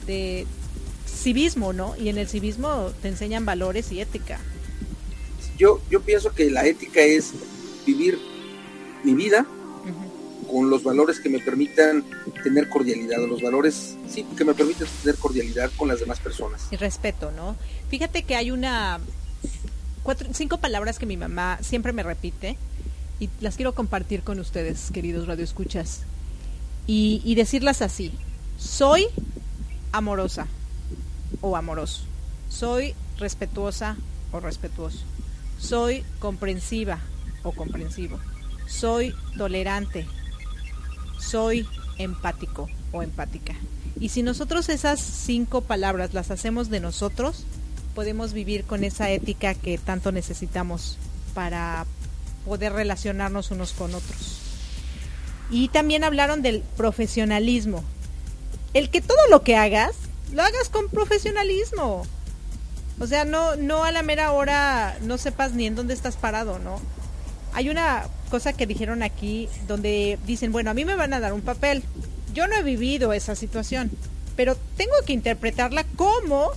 de 0.06 0.46
civismo, 1.08 1.74
¿no? 1.74 1.96
Y 1.98 2.10
en 2.10 2.18
el 2.18 2.28
civismo 2.28 2.92
te 3.02 3.08
enseñan 3.08 3.46
valores 3.46 3.92
y 3.92 4.02
ética. 4.02 4.40
Yo, 5.58 5.82
yo 5.90 6.02
pienso 6.02 6.32
que 6.34 6.52
la 6.52 6.66
ética 6.66 7.02
es 7.02 7.32
vivir 7.86 8.20
mi 9.08 9.16
vida 9.16 9.46
con 10.52 10.70
los 10.70 10.84
valores 10.84 11.20
que 11.20 11.30
me 11.30 11.40
permitan 11.40 12.04
tener 12.44 12.68
cordialidad, 12.70 13.26
los 13.28 13.42
valores, 13.42 13.96
sí, 14.10 14.26
que 14.38 14.44
me 14.44 14.54
permiten 14.54 14.88
tener 15.02 15.18
cordialidad 15.18 15.72
con 15.78 15.88
las 15.88 16.00
demás 16.00 16.20
personas. 16.20 16.68
Y 16.72 16.76
respeto, 16.76 17.32
¿no? 17.32 17.56
Fíjate 17.90 18.24
que 18.24 18.36
hay 18.36 18.52
una 18.52 19.00
cuatro, 20.04 20.28
cinco 20.34 20.58
palabras 20.58 21.00
que 21.00 21.06
mi 21.06 21.16
mamá 21.16 21.58
siempre 21.62 21.94
me 21.94 22.04
repite 22.04 22.58
y 23.20 23.30
las 23.40 23.56
quiero 23.56 23.74
compartir 23.74 24.24
con 24.24 24.40
ustedes, 24.40 24.92
queridos 24.92 25.28
radioescuchas. 25.28 26.02
Y, 26.86 27.22
y 27.26 27.36
decirlas 27.36 27.82
así. 27.82 28.12
Soy 28.58 29.08
amorosa 29.92 30.48
o 31.42 31.56
amoroso. 31.56 32.04
Soy 32.50 32.94
respetuosa 33.18 33.98
o 34.32 34.40
respetuoso. 34.40 35.00
Soy 35.60 36.04
comprensiva 36.20 37.00
o 37.44 37.52
comprensivo. 37.52 38.20
Soy 38.68 39.16
tolerante. 39.38 40.06
Soy 41.20 41.68
empático 41.98 42.70
o 42.92 43.02
empática. 43.02 43.56
Y 44.00 44.10
si 44.10 44.22
nosotros 44.22 44.70
esas 44.70 45.00
cinco 45.00 45.62
palabras 45.62 46.14
las 46.14 46.30
hacemos 46.30 46.70
de 46.70 46.80
nosotros, 46.80 47.46
podemos 47.96 48.34
vivir 48.34 48.64
con 48.64 48.84
esa 48.84 49.10
ética 49.10 49.56
que 49.56 49.78
tanto 49.78 50.12
necesitamos 50.12 50.98
para 51.34 51.86
poder 52.46 52.74
relacionarnos 52.74 53.50
unos 53.52 53.72
con 53.72 53.96
otros. 53.96 54.40
Y 55.50 55.70
también 55.70 56.04
hablaron 56.04 56.42
del 56.42 56.62
profesionalismo. 56.76 57.84
El 58.74 58.90
que 58.90 59.02
todo 59.02 59.18
lo 59.30 59.42
que 59.44 59.56
hagas, 59.56 59.96
lo 60.34 60.44
hagas 60.44 60.70
con 60.70 60.90
profesionalismo. 60.90 62.06
O 63.00 63.08
sea, 63.08 63.26
no, 63.26 63.56
no 63.56 63.84
a 63.84 63.92
la 63.92 64.04
mera 64.04 64.32
hora 64.32 64.98
no 65.02 65.18
sepas 65.18 65.54
ni 65.54 65.66
en 65.66 65.76
dónde 65.76 65.94
estás 65.94 66.18
parado, 66.18 66.60
¿no? 66.60 66.80
Hay 67.54 67.70
una 67.70 68.06
cosa 68.30 68.54
que 68.54 68.68
dijeron 68.68 69.04
aquí 69.04 69.48
donde 69.68 70.20
dicen, 70.28 70.52
bueno, 70.52 70.70
a 70.70 70.74
mí 70.74 70.86
me 70.86 70.96
van 70.96 71.14
a 71.14 71.20
dar 71.20 71.34
un 71.34 71.42
papel. 71.42 71.84
Yo 72.34 72.48
no 72.48 72.56
he 72.56 72.64
vivido 72.64 73.14
esa 73.14 73.36
situación, 73.36 73.90
pero 74.36 74.56
tengo 74.76 74.94
que 75.06 75.14
interpretarla 75.14 75.86
como 75.96 76.52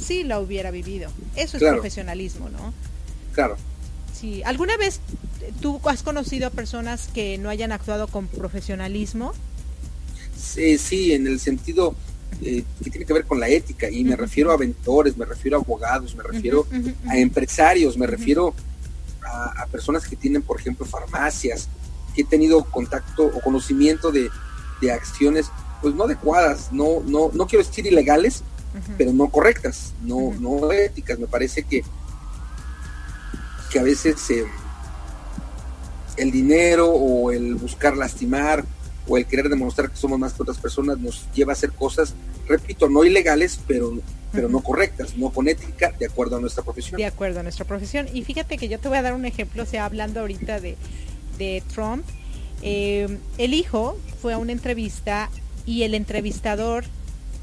si 0.00 0.22
la 0.22 0.38
hubiera 0.38 0.70
vivido. 0.70 1.10
Eso 1.34 1.56
es 1.56 1.62
Claro. 1.62 1.76
profesionalismo, 1.76 2.48
¿no? 2.50 2.72
Claro. 3.34 3.56
Sí. 4.18 4.42
¿Alguna 4.44 4.76
vez 4.76 5.00
tú 5.60 5.80
has 5.84 6.02
conocido 6.02 6.46
a 6.46 6.50
personas 6.50 7.08
que 7.12 7.38
no 7.38 7.48
hayan 7.50 7.72
actuado 7.72 8.06
con 8.08 8.26
profesionalismo? 8.28 9.32
Sí, 10.36 10.78
sí, 10.78 11.12
en 11.12 11.26
el 11.26 11.40
sentido 11.40 11.94
eh, 12.42 12.62
que 12.84 12.90
tiene 12.90 13.06
que 13.06 13.12
ver 13.12 13.24
con 13.24 13.40
la 13.40 13.48
ética, 13.48 13.90
y 13.90 14.04
me 14.04 14.14
refiero 14.14 14.50
a 14.52 14.54
aventores, 14.54 15.16
me 15.16 15.24
refiero 15.24 15.56
a 15.56 15.60
abogados, 15.60 16.14
me 16.14 16.22
refiero 16.22 16.66
a 17.08 17.16
empresarios, 17.18 17.96
me 17.96 18.06
refiero 18.06 18.54
a, 19.24 19.62
a 19.62 19.66
personas 19.66 20.06
que 20.06 20.16
tienen, 20.16 20.42
por 20.42 20.60
ejemplo, 20.60 20.86
farmacias, 20.86 21.68
que 22.14 22.22
he 22.22 22.24
tenido 22.24 22.64
contacto 22.64 23.24
o 23.24 23.40
conocimiento 23.40 24.10
de, 24.10 24.30
de 24.80 24.92
acciones, 24.92 25.50
pues 25.80 25.94
no 25.94 26.04
adecuadas, 26.04 26.72
no, 26.72 27.02
no, 27.06 27.30
no 27.32 27.46
quiero 27.46 27.64
decir 27.64 27.86
ilegales, 27.86 28.42
pero 28.96 29.12
no 29.12 29.28
correctas, 29.28 29.92
no, 30.02 30.32
no 30.38 30.70
éticas. 30.72 31.18
Me 31.18 31.26
parece 31.26 31.62
que, 31.62 31.82
que 33.70 33.78
a 33.78 33.82
veces 33.82 34.30
eh, 34.30 34.46
el 36.16 36.30
dinero 36.30 36.88
o 36.90 37.30
el 37.30 37.54
buscar 37.54 37.96
lastimar 37.96 38.64
o 39.06 39.16
el 39.16 39.26
querer 39.26 39.48
demostrar 39.48 39.90
que 39.90 39.96
somos 39.96 40.18
más 40.18 40.32
que 40.34 40.42
otras 40.42 40.58
personas 40.58 40.98
nos 40.98 41.26
lleva 41.32 41.52
a 41.52 41.54
hacer 41.54 41.72
cosas, 41.72 42.14
repito, 42.46 42.88
no 42.88 43.04
ilegales, 43.04 43.58
pero, 43.66 43.98
pero 44.32 44.48
no 44.48 44.60
correctas, 44.60 45.16
no 45.16 45.30
con 45.30 45.48
ética, 45.48 45.92
de 45.98 46.06
acuerdo 46.06 46.36
a 46.36 46.40
nuestra 46.40 46.62
profesión. 46.62 46.98
De 46.98 47.06
acuerdo 47.06 47.40
a 47.40 47.42
nuestra 47.42 47.64
profesión. 47.64 48.06
Y 48.12 48.22
fíjate 48.24 48.58
que 48.58 48.68
yo 48.68 48.78
te 48.78 48.88
voy 48.88 48.98
a 48.98 49.02
dar 49.02 49.14
un 49.14 49.24
ejemplo, 49.24 49.62
o 49.62 49.66
sea, 49.66 49.84
hablando 49.84 50.20
ahorita 50.20 50.60
de, 50.60 50.76
de 51.38 51.62
Trump. 51.72 52.04
eh, 52.62 53.18
el 53.38 53.54
hijo 53.54 53.98
fue 54.20 54.34
a 54.34 54.38
una 54.38 54.52
entrevista 54.52 55.30
y 55.66 55.82
el 55.84 55.94
entrevistador 55.94 56.84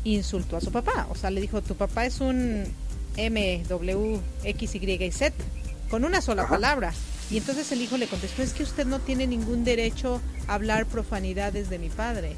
insultó 0.03 0.57
a 0.57 0.61
su 0.61 0.71
papá. 0.71 1.07
O 1.09 1.15
sea, 1.15 1.29
le 1.31 1.41
dijo, 1.41 1.61
tu 1.61 1.75
papá 1.75 2.05
es 2.05 2.19
un 2.21 2.65
M, 3.17 3.63
W, 3.67 4.19
X, 4.43 4.75
Y 4.75 4.91
y 5.03 5.11
Z, 5.11 5.33
con 5.89 6.03
una 6.05 6.21
sola 6.21 6.43
Ajá. 6.43 6.51
palabra. 6.55 6.93
Y 7.31 7.37
entonces 7.37 7.71
el 7.71 7.81
hijo 7.81 7.97
le 7.97 8.07
contestó, 8.07 8.43
es 8.43 8.53
que 8.53 8.61
usted 8.63 8.85
no 8.85 8.99
tiene 8.99 9.25
ningún 9.25 9.63
derecho 9.63 10.21
a 10.47 10.53
hablar 10.55 10.85
profanidades 10.85 11.69
de 11.69 11.79
mi 11.79 11.89
padre. 11.89 12.35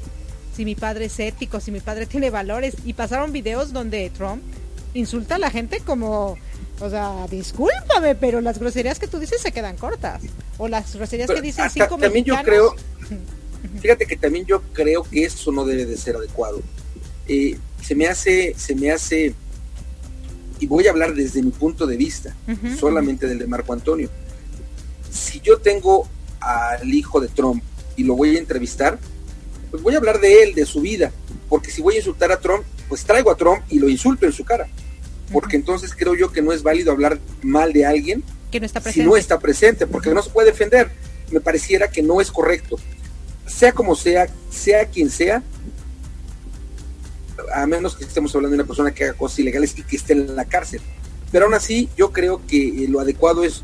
Si 0.58 0.64
mi 0.64 0.74
padre 0.74 1.04
es 1.04 1.20
ético, 1.20 1.60
si 1.60 1.70
mi 1.70 1.78
padre 1.78 2.06
tiene 2.12 2.30
valores. 2.30 2.74
Y 2.84 2.94
pasaron 2.94 3.30
videos 3.30 3.72
donde 3.72 4.10
Trump 4.10 4.42
insulta 4.92 5.36
a 5.36 5.38
la 5.38 5.52
gente 5.52 5.78
como, 5.78 6.36
o 6.80 6.90
sea, 6.90 7.28
discúlpame, 7.30 8.16
pero 8.16 8.40
las 8.40 8.58
groserías 8.58 8.98
que 8.98 9.06
tú 9.06 9.20
dices 9.20 9.40
se 9.40 9.52
quedan 9.52 9.76
cortas. 9.76 10.20
O 10.56 10.66
las 10.66 10.96
groserías 10.96 11.28
Pero 11.28 11.40
que 11.40 11.46
dicen 11.46 11.70
cinco 11.70 11.96
también 11.96 12.24
yo 12.24 12.34
creo, 12.42 12.74
fíjate 13.80 14.04
que 14.04 14.16
también 14.16 14.46
yo 14.46 14.60
creo 14.72 15.04
que 15.04 15.26
eso 15.26 15.52
no 15.52 15.64
debe 15.64 15.86
de 15.86 15.96
ser 15.96 16.16
adecuado. 16.16 16.60
Eh, 17.28 17.56
se 17.80 17.94
me 17.94 18.08
hace, 18.08 18.56
se 18.56 18.74
me 18.74 18.90
hace, 18.90 19.36
y 20.58 20.66
voy 20.66 20.88
a 20.88 20.90
hablar 20.90 21.14
desde 21.14 21.40
mi 21.40 21.52
punto 21.52 21.86
de 21.86 21.96
vista, 21.96 22.34
solamente 22.76 23.28
del 23.28 23.38
de 23.38 23.46
Marco 23.46 23.72
Antonio. 23.72 24.10
Si 25.08 25.38
yo 25.38 25.58
tengo 25.58 26.08
al 26.40 26.92
hijo 26.92 27.20
de 27.20 27.28
Trump 27.28 27.62
y 27.94 28.02
lo 28.02 28.16
voy 28.16 28.34
a 28.34 28.40
entrevistar, 28.40 28.98
pues 29.70 29.82
voy 29.82 29.94
a 29.94 29.98
hablar 29.98 30.20
de 30.20 30.42
él, 30.42 30.54
de 30.54 30.66
su 30.66 30.80
vida, 30.80 31.12
porque 31.48 31.70
si 31.70 31.82
voy 31.82 31.94
a 31.94 31.98
insultar 31.98 32.32
a 32.32 32.40
Trump, 32.40 32.64
pues 32.88 33.04
traigo 33.04 33.30
a 33.30 33.36
Trump 33.36 33.62
y 33.68 33.78
lo 33.78 33.88
insulto 33.88 34.26
en 34.26 34.32
su 34.32 34.44
cara, 34.44 34.68
porque 35.32 35.56
entonces 35.56 35.94
creo 35.96 36.14
yo 36.14 36.32
que 36.32 36.42
no 36.42 36.52
es 36.52 36.62
válido 36.62 36.92
hablar 36.92 37.18
mal 37.42 37.72
de 37.72 37.86
alguien 37.86 38.24
que 38.50 38.60
no 38.60 38.66
está 38.66 38.80
si 38.80 38.84
presente. 38.84 39.08
no 39.08 39.16
está 39.16 39.38
presente, 39.38 39.86
porque 39.86 40.12
no 40.14 40.22
se 40.22 40.30
puede 40.30 40.50
defender. 40.50 40.90
Me 41.30 41.40
pareciera 41.40 41.90
que 41.90 42.02
no 42.02 42.20
es 42.20 42.30
correcto. 42.30 42.78
Sea 43.46 43.72
como 43.72 43.94
sea, 43.94 44.28
sea 44.50 44.86
quien 44.86 45.10
sea, 45.10 45.42
a 47.54 47.66
menos 47.66 47.96
que 47.96 48.04
estemos 48.04 48.34
hablando 48.34 48.56
de 48.56 48.62
una 48.62 48.66
persona 48.66 48.92
que 48.92 49.04
haga 49.04 49.12
cosas 49.14 49.38
ilegales 49.38 49.74
y 49.76 49.82
que 49.82 49.96
esté 49.96 50.14
en 50.14 50.34
la 50.34 50.44
cárcel. 50.44 50.80
Pero 51.30 51.44
aún 51.44 51.54
así, 51.54 51.88
yo 51.96 52.12
creo 52.12 52.40
que 52.46 52.84
eh, 52.84 52.88
lo 52.88 53.00
adecuado 53.00 53.44
es 53.44 53.62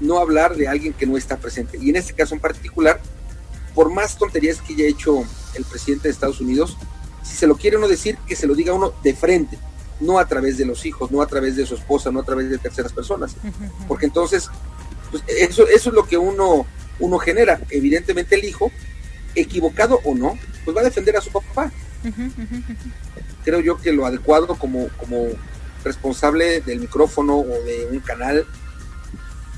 no 0.00 0.18
hablar 0.18 0.56
de 0.56 0.68
alguien 0.68 0.92
que 0.92 1.06
no 1.06 1.16
está 1.16 1.36
presente. 1.36 1.78
Y 1.80 1.90
en 1.90 1.96
este 1.96 2.14
caso 2.14 2.34
en 2.34 2.40
particular, 2.40 3.00
por 3.74 3.92
más 3.92 4.16
tonterías 4.16 4.60
que 4.60 4.74
haya 4.74 4.86
hecho 4.86 5.24
el 5.54 5.64
presidente 5.64 6.08
de 6.08 6.12
Estados 6.12 6.40
Unidos, 6.40 6.76
si 7.22 7.36
se 7.36 7.46
lo 7.46 7.56
quiere 7.56 7.76
uno 7.76 7.88
decir, 7.88 8.18
que 8.26 8.36
se 8.36 8.46
lo 8.46 8.54
diga 8.54 8.72
uno 8.72 8.92
de 9.02 9.14
frente, 9.14 9.58
no 10.00 10.18
a 10.18 10.26
través 10.26 10.58
de 10.58 10.66
los 10.66 10.84
hijos, 10.86 11.10
no 11.10 11.22
a 11.22 11.26
través 11.26 11.56
de 11.56 11.66
su 11.66 11.74
esposa, 11.74 12.10
no 12.10 12.20
a 12.20 12.24
través 12.24 12.50
de 12.50 12.58
terceras 12.58 12.92
personas 12.92 13.36
porque 13.88 14.06
entonces 14.06 14.50
pues, 15.10 15.22
eso, 15.28 15.66
eso 15.68 15.90
es 15.90 15.94
lo 15.94 16.04
que 16.06 16.16
uno, 16.16 16.66
uno 16.98 17.18
genera. 17.18 17.60
Evidentemente 17.70 18.34
el 18.34 18.44
hijo, 18.44 18.70
equivocado 19.34 20.00
o 20.04 20.14
no, 20.14 20.38
pues 20.64 20.76
va 20.76 20.80
a 20.80 20.84
defender 20.84 21.16
a 21.16 21.20
su 21.20 21.30
papá. 21.30 21.70
Creo 23.44 23.60
yo 23.60 23.80
que 23.80 23.92
lo 23.92 24.06
adecuado 24.06 24.56
como, 24.56 24.88
como 24.98 25.28
responsable 25.84 26.60
del 26.60 26.80
micrófono 26.80 27.38
o 27.38 27.62
de 27.64 27.88
un 27.90 28.00
canal 28.00 28.46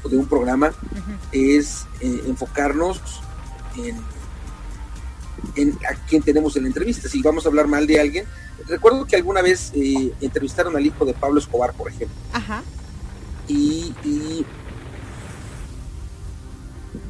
o 0.03 0.09
de 0.09 0.17
un 0.17 0.29
programa 0.29 0.73
es 1.33 1.87
eh, 2.01 2.23
enfocarnos 2.27 3.01
en, 3.79 3.97
en 5.57 5.73
a 5.85 5.95
quién 6.09 6.23
tenemos 6.23 6.57
en 6.57 6.63
la 6.63 6.69
entrevista. 6.69 7.09
Si 7.09 7.23
vamos 7.23 7.45
a 7.45 7.49
hablar 7.49 7.67
mal 7.69 7.87
de 7.87 8.01
alguien, 8.01 8.25
recuerdo 8.69 9.07
que 9.07 9.17
alguna 9.17 9.43
vez 9.43 9.71
eh, 9.75 10.13
entrevistaron 10.21 10.77
al 10.77 10.85
hijo 10.87 11.05
de 11.05 11.15
Pablo 11.15 11.39
Escobar, 11.41 11.73
por 11.75 11.89
ejemplo 11.91 12.17
Ajá. 12.33 12.63
y, 13.49 13.93
y 14.05 14.45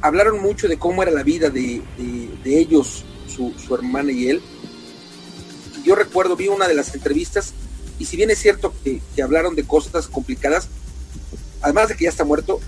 hablaron 0.01 0.41
mucho 0.41 0.67
de 0.67 0.77
cómo 0.77 1.01
era 1.03 1.11
la 1.11 1.23
vida 1.23 1.49
de, 1.49 1.81
de- 1.97 2.37
de 2.43 2.59
ellos, 2.59 3.03
su, 3.27 3.53
su 3.57 3.73
hermana 3.75 4.11
y 4.11 4.27
él, 4.29 4.41
yo 5.83 5.95
recuerdo, 5.95 6.35
vi 6.35 6.47
una 6.49 6.67
de 6.67 6.73
las 6.75 6.93
entrevistas 6.93 7.53
y 7.99 8.05
si 8.05 8.17
bien 8.17 8.29
es 8.29 8.39
cierto 8.39 8.73
que, 8.83 9.01
hablaron 9.23 9.55
de 9.55 9.63
cosas 9.65 10.07
complicadas, 10.07 10.67
además 11.61 11.87
de 11.89 11.95
que 11.95 12.03
ya 12.03 12.09
está 12.09 12.23
muerto, 12.25 12.59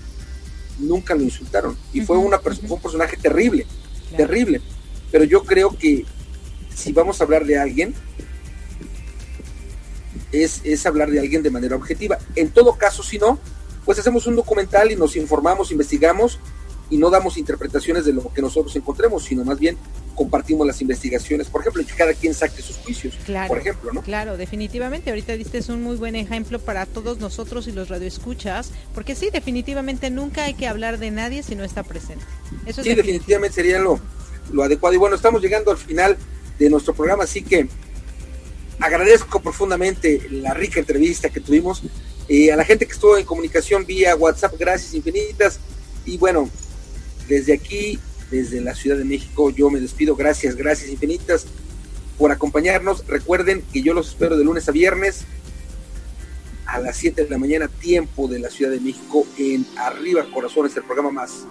nunca 0.78 1.14
lo 1.14 1.22
insultaron. 1.22 1.76
Y 1.92 2.00
fue, 2.00 2.16
una 2.16 2.38
fue 2.40 2.54
un 2.68 2.80
personaje 2.80 3.16
terrible, 3.16 3.66
terrible. 4.16 4.60
Pero 5.10 5.24
yo 5.24 5.44
creo 5.44 5.76
que 5.76 6.04
si 6.74 6.92
vamos 6.92 7.20
a 7.20 7.24
hablar 7.24 7.44
de 7.44 7.58
alguien, 7.58 7.94
es, 10.32 10.60
es 10.64 10.86
hablar 10.86 11.10
de 11.10 11.20
alguien 11.20 11.42
de 11.42 11.50
manera 11.50 11.76
objetiva. 11.76 12.18
En 12.36 12.50
todo 12.50 12.76
caso, 12.76 13.02
si 13.02 13.18
no, 13.18 13.38
pues 13.84 13.98
hacemos 13.98 14.26
un 14.26 14.36
documental 14.36 14.90
y 14.92 14.96
nos 14.96 15.16
informamos, 15.16 15.72
investigamos 15.72 16.38
y 16.90 16.96
no 16.96 17.10
damos 17.10 17.36
interpretaciones 17.36 18.04
de 18.04 18.12
lo 18.12 18.32
que 18.32 18.42
nosotros 18.42 18.74
encontremos, 18.76 19.24
sino 19.24 19.44
más 19.44 19.58
bien 19.58 19.76
compartimos 20.14 20.66
las 20.66 20.80
investigaciones, 20.80 21.48
por 21.48 21.60
ejemplo, 21.60 21.82
y 21.82 21.84
que 21.84 21.94
cada 21.94 22.12
quien 22.14 22.34
saque 22.34 22.62
sus 22.62 22.76
juicios, 22.76 23.14
claro, 23.24 23.48
por 23.48 23.58
ejemplo, 23.58 23.92
¿no? 23.92 24.02
Claro, 24.02 24.36
definitivamente, 24.36 25.10
ahorita 25.10 25.34
diste 25.34 25.58
es 25.58 25.68
un 25.68 25.82
muy 25.82 25.96
buen 25.96 26.16
ejemplo 26.16 26.58
para 26.58 26.86
todos 26.86 27.18
nosotros 27.18 27.66
y 27.68 27.72
los 27.72 27.88
radioescuchas, 27.88 28.70
porque 28.94 29.14
sí, 29.14 29.30
definitivamente 29.32 30.10
nunca 30.10 30.44
hay 30.44 30.54
que 30.54 30.66
hablar 30.66 30.98
de 30.98 31.10
nadie 31.10 31.42
si 31.42 31.54
no 31.54 31.64
está 31.64 31.82
presente. 31.82 32.24
Eso 32.66 32.82
sí, 32.82 32.94
definitivamente 32.94 33.54
sería 33.56 33.78
lo, 33.78 34.00
lo 34.52 34.62
adecuado. 34.62 34.94
Y 34.94 34.98
bueno, 34.98 35.16
estamos 35.16 35.40
llegando 35.40 35.70
al 35.70 35.78
final 35.78 36.16
de 36.58 36.70
nuestro 36.70 36.94
programa, 36.94 37.24
así 37.24 37.42
que 37.42 37.68
agradezco 38.80 39.40
profundamente 39.40 40.26
la 40.30 40.54
rica 40.54 40.80
entrevista 40.80 41.28
que 41.28 41.40
tuvimos. 41.40 41.82
Eh, 42.28 42.52
a 42.52 42.56
la 42.56 42.64
gente 42.64 42.86
que 42.86 42.92
estuvo 42.92 43.18
en 43.18 43.26
comunicación 43.26 43.84
vía 43.84 44.14
WhatsApp, 44.16 44.54
gracias 44.58 44.94
infinitas. 44.94 45.58
Y 46.06 46.16
bueno, 46.16 46.48
desde 47.28 47.52
aquí 47.52 47.98
desde 48.30 48.60
la 48.60 48.74
Ciudad 48.74 48.96
de 48.96 49.04
México. 49.04 49.50
Yo 49.50 49.70
me 49.70 49.80
despido. 49.80 50.16
Gracias, 50.16 50.56
gracias 50.56 50.90
infinitas 50.90 51.46
por 52.18 52.32
acompañarnos. 52.32 53.06
Recuerden 53.06 53.62
que 53.72 53.82
yo 53.82 53.94
los 53.94 54.08
espero 54.08 54.36
de 54.36 54.44
lunes 54.44 54.68
a 54.68 54.72
viernes 54.72 55.24
a 56.66 56.78
las 56.78 56.96
7 56.98 57.24
de 57.24 57.30
la 57.30 57.38
mañana, 57.38 57.68
tiempo 57.68 58.28
de 58.28 58.38
la 58.38 58.48
Ciudad 58.48 58.70
de 58.70 58.78
México, 58.78 59.26
en 59.36 59.66
Arriba 59.76 60.24
Corazones, 60.32 60.76
el 60.76 60.84
programa 60.84 61.10
más 61.10 61.44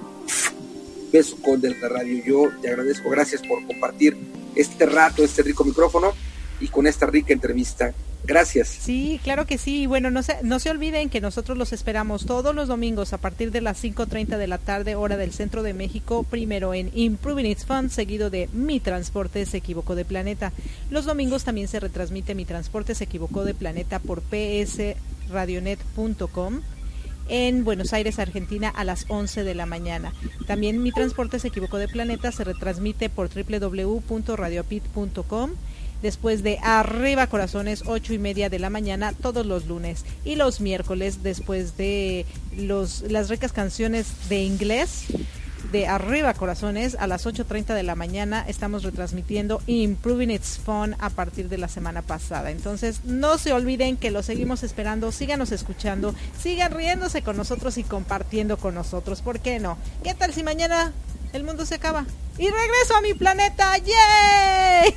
beso 1.11 1.37
con 1.41 1.59
de 1.59 1.73
radio. 1.73 2.23
Yo 2.23 2.61
te 2.61 2.69
agradezco, 2.69 3.09
gracias 3.09 3.41
por 3.41 3.65
compartir 3.65 4.15
este 4.55 4.85
rato, 4.85 5.23
este 5.23 5.43
rico 5.43 5.65
micrófono 5.65 6.13
y 6.59 6.67
con 6.67 6.87
esta 6.87 7.05
rica 7.05 7.33
entrevista 7.33 7.93
Gracias. 8.29 8.67
Sí, 8.67 9.19
claro 9.23 9.47
que 9.47 9.57
sí. 9.57 9.87
Bueno, 9.87 10.11
no 10.11 10.21
se, 10.21 10.37
no 10.43 10.59
se 10.59 10.69
olviden 10.69 11.09
que 11.09 11.19
nosotros 11.19 11.57
los 11.57 11.73
esperamos 11.73 12.27
todos 12.27 12.53
los 12.53 12.67
domingos 12.67 13.11
a 13.11 13.17
partir 13.17 13.51
de 13.51 13.59
las 13.59 13.83
5.30 13.83 14.37
de 14.37 14.45
la 14.45 14.59
tarde, 14.59 14.93
hora 14.93 15.17
del 15.17 15.33
centro 15.33 15.63
de 15.63 15.73
México, 15.73 16.21
primero 16.21 16.75
en 16.75 16.91
Improving 16.93 17.47
Its 17.47 17.65
Fun, 17.65 17.89
seguido 17.89 18.29
de 18.29 18.47
Mi 18.53 18.79
Transporte 18.79 19.47
se 19.47 19.57
equivocó 19.57 19.95
de 19.95 20.05
planeta. 20.05 20.51
Los 20.91 21.05
domingos 21.05 21.43
también 21.43 21.67
se 21.67 21.79
retransmite 21.79 22.35
Mi 22.35 22.45
Transporte 22.45 22.93
se 22.93 23.05
equivocó 23.05 23.45
de 23.45 23.55
planeta 23.55 23.97
por 23.97 24.21
psradionet.com 24.21 26.61
en 27.29 27.63
Buenos 27.63 27.93
Aires, 27.93 28.19
Argentina, 28.19 28.69
a 28.69 28.83
las 28.83 29.05
11 29.07 29.43
de 29.43 29.55
la 29.55 29.65
mañana. 29.65 30.13
También 30.45 30.83
Mi 30.83 30.91
Transporte 30.91 31.39
se 31.39 31.47
equivocó 31.47 31.79
de 31.79 31.87
planeta 31.87 32.31
se 32.31 32.43
retransmite 32.43 33.09
por 33.09 33.27
www.radiopit.com 33.27 35.49
después 36.01 36.43
de 36.43 36.59
Arriba 36.61 37.27
Corazones, 37.27 37.83
ocho 37.85 38.13
y 38.13 38.19
media 38.19 38.49
de 38.49 38.59
la 38.59 38.69
mañana, 38.69 39.13
todos 39.13 39.45
los 39.45 39.67
lunes. 39.67 40.05
Y 40.25 40.35
los 40.35 40.61
miércoles, 40.61 41.23
después 41.23 41.77
de 41.77 42.25
los, 42.55 43.01
las 43.03 43.29
ricas 43.29 43.51
canciones 43.53 44.29
de 44.29 44.43
inglés 44.43 45.05
de 45.71 45.87
Arriba 45.87 46.33
Corazones 46.33 46.95
a 46.99 47.05
las 47.05 47.25
8.30 47.25 47.75
de 47.75 47.83
la 47.83 47.95
mañana 47.95 48.43
estamos 48.47 48.83
retransmitiendo 48.83 49.61
Improving 49.67 50.31
Its 50.31 50.57
Fun 50.57 50.95
a 50.99 51.09
partir 51.09 51.47
de 51.47 51.57
la 51.57 51.67
semana 51.67 52.01
pasada. 52.01 52.51
Entonces 52.51 53.01
no 53.05 53.37
se 53.37 53.53
olviden 53.53 53.97
que 53.97 54.11
lo 54.11 54.23
seguimos 54.23 54.63
esperando, 54.63 55.11
síganos 55.11 55.51
escuchando, 55.51 56.15
sigan 56.41 56.73
riéndose 56.73 57.21
con 57.21 57.37
nosotros 57.37 57.77
y 57.77 57.83
compartiendo 57.83 58.57
con 58.57 58.73
nosotros. 58.73 59.21
¿Por 59.21 59.39
qué 59.39 59.59
no? 59.59 59.77
¿Qué 60.03 60.13
tal 60.13 60.33
si 60.33 60.43
mañana 60.43 60.91
el 61.33 61.43
mundo 61.43 61.65
se 61.65 61.75
acaba. 61.75 62.05
Y 62.37 62.49
regreso 62.49 62.95
a 62.95 63.01
mi 63.01 63.13
planeta. 63.13 63.77
¡Yay! 63.77 64.95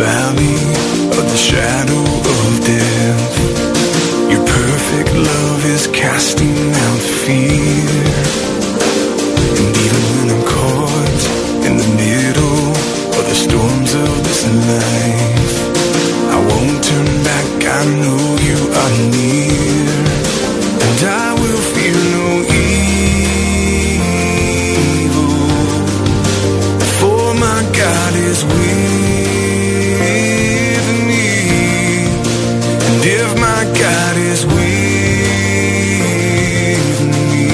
Valley 0.00 0.60
of 1.18 1.24
the 1.32 1.40
shadow 1.50 2.04
of 2.36 2.50
death. 2.64 3.34
Your 4.32 4.44
perfect 4.58 5.12
love 5.12 5.62
is 5.76 5.84
casting 5.88 6.60
out 6.86 7.02
fear. 7.24 7.90
And 9.60 9.72
even 9.84 10.02
when 10.16 10.26
I'm 10.34 10.44
caught 10.56 11.22
in 11.66 11.74
the 11.82 11.90
middle 12.04 12.66
of 13.18 13.24
the 13.30 13.38
storms 13.46 13.92
of 14.06 14.12
this 14.26 14.42
life, 14.72 15.54
I 16.34 16.38
won't 16.48 16.78
turn 16.88 17.10
back. 17.28 17.48
I 17.78 17.82
know 18.00 18.22
you 18.48 18.58
are 18.82 18.94
near, 19.16 19.89
God 33.80 34.16
is 34.18 34.44
with 34.44 34.56
me. 37.14 37.48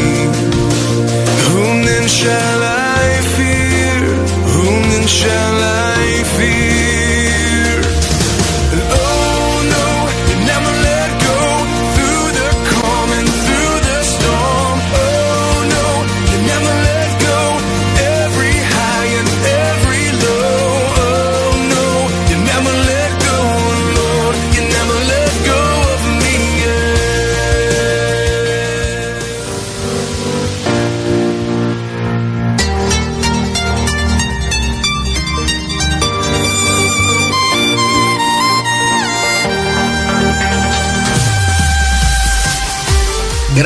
Whom 1.50 1.76
then 1.84 2.08
shall 2.08 2.55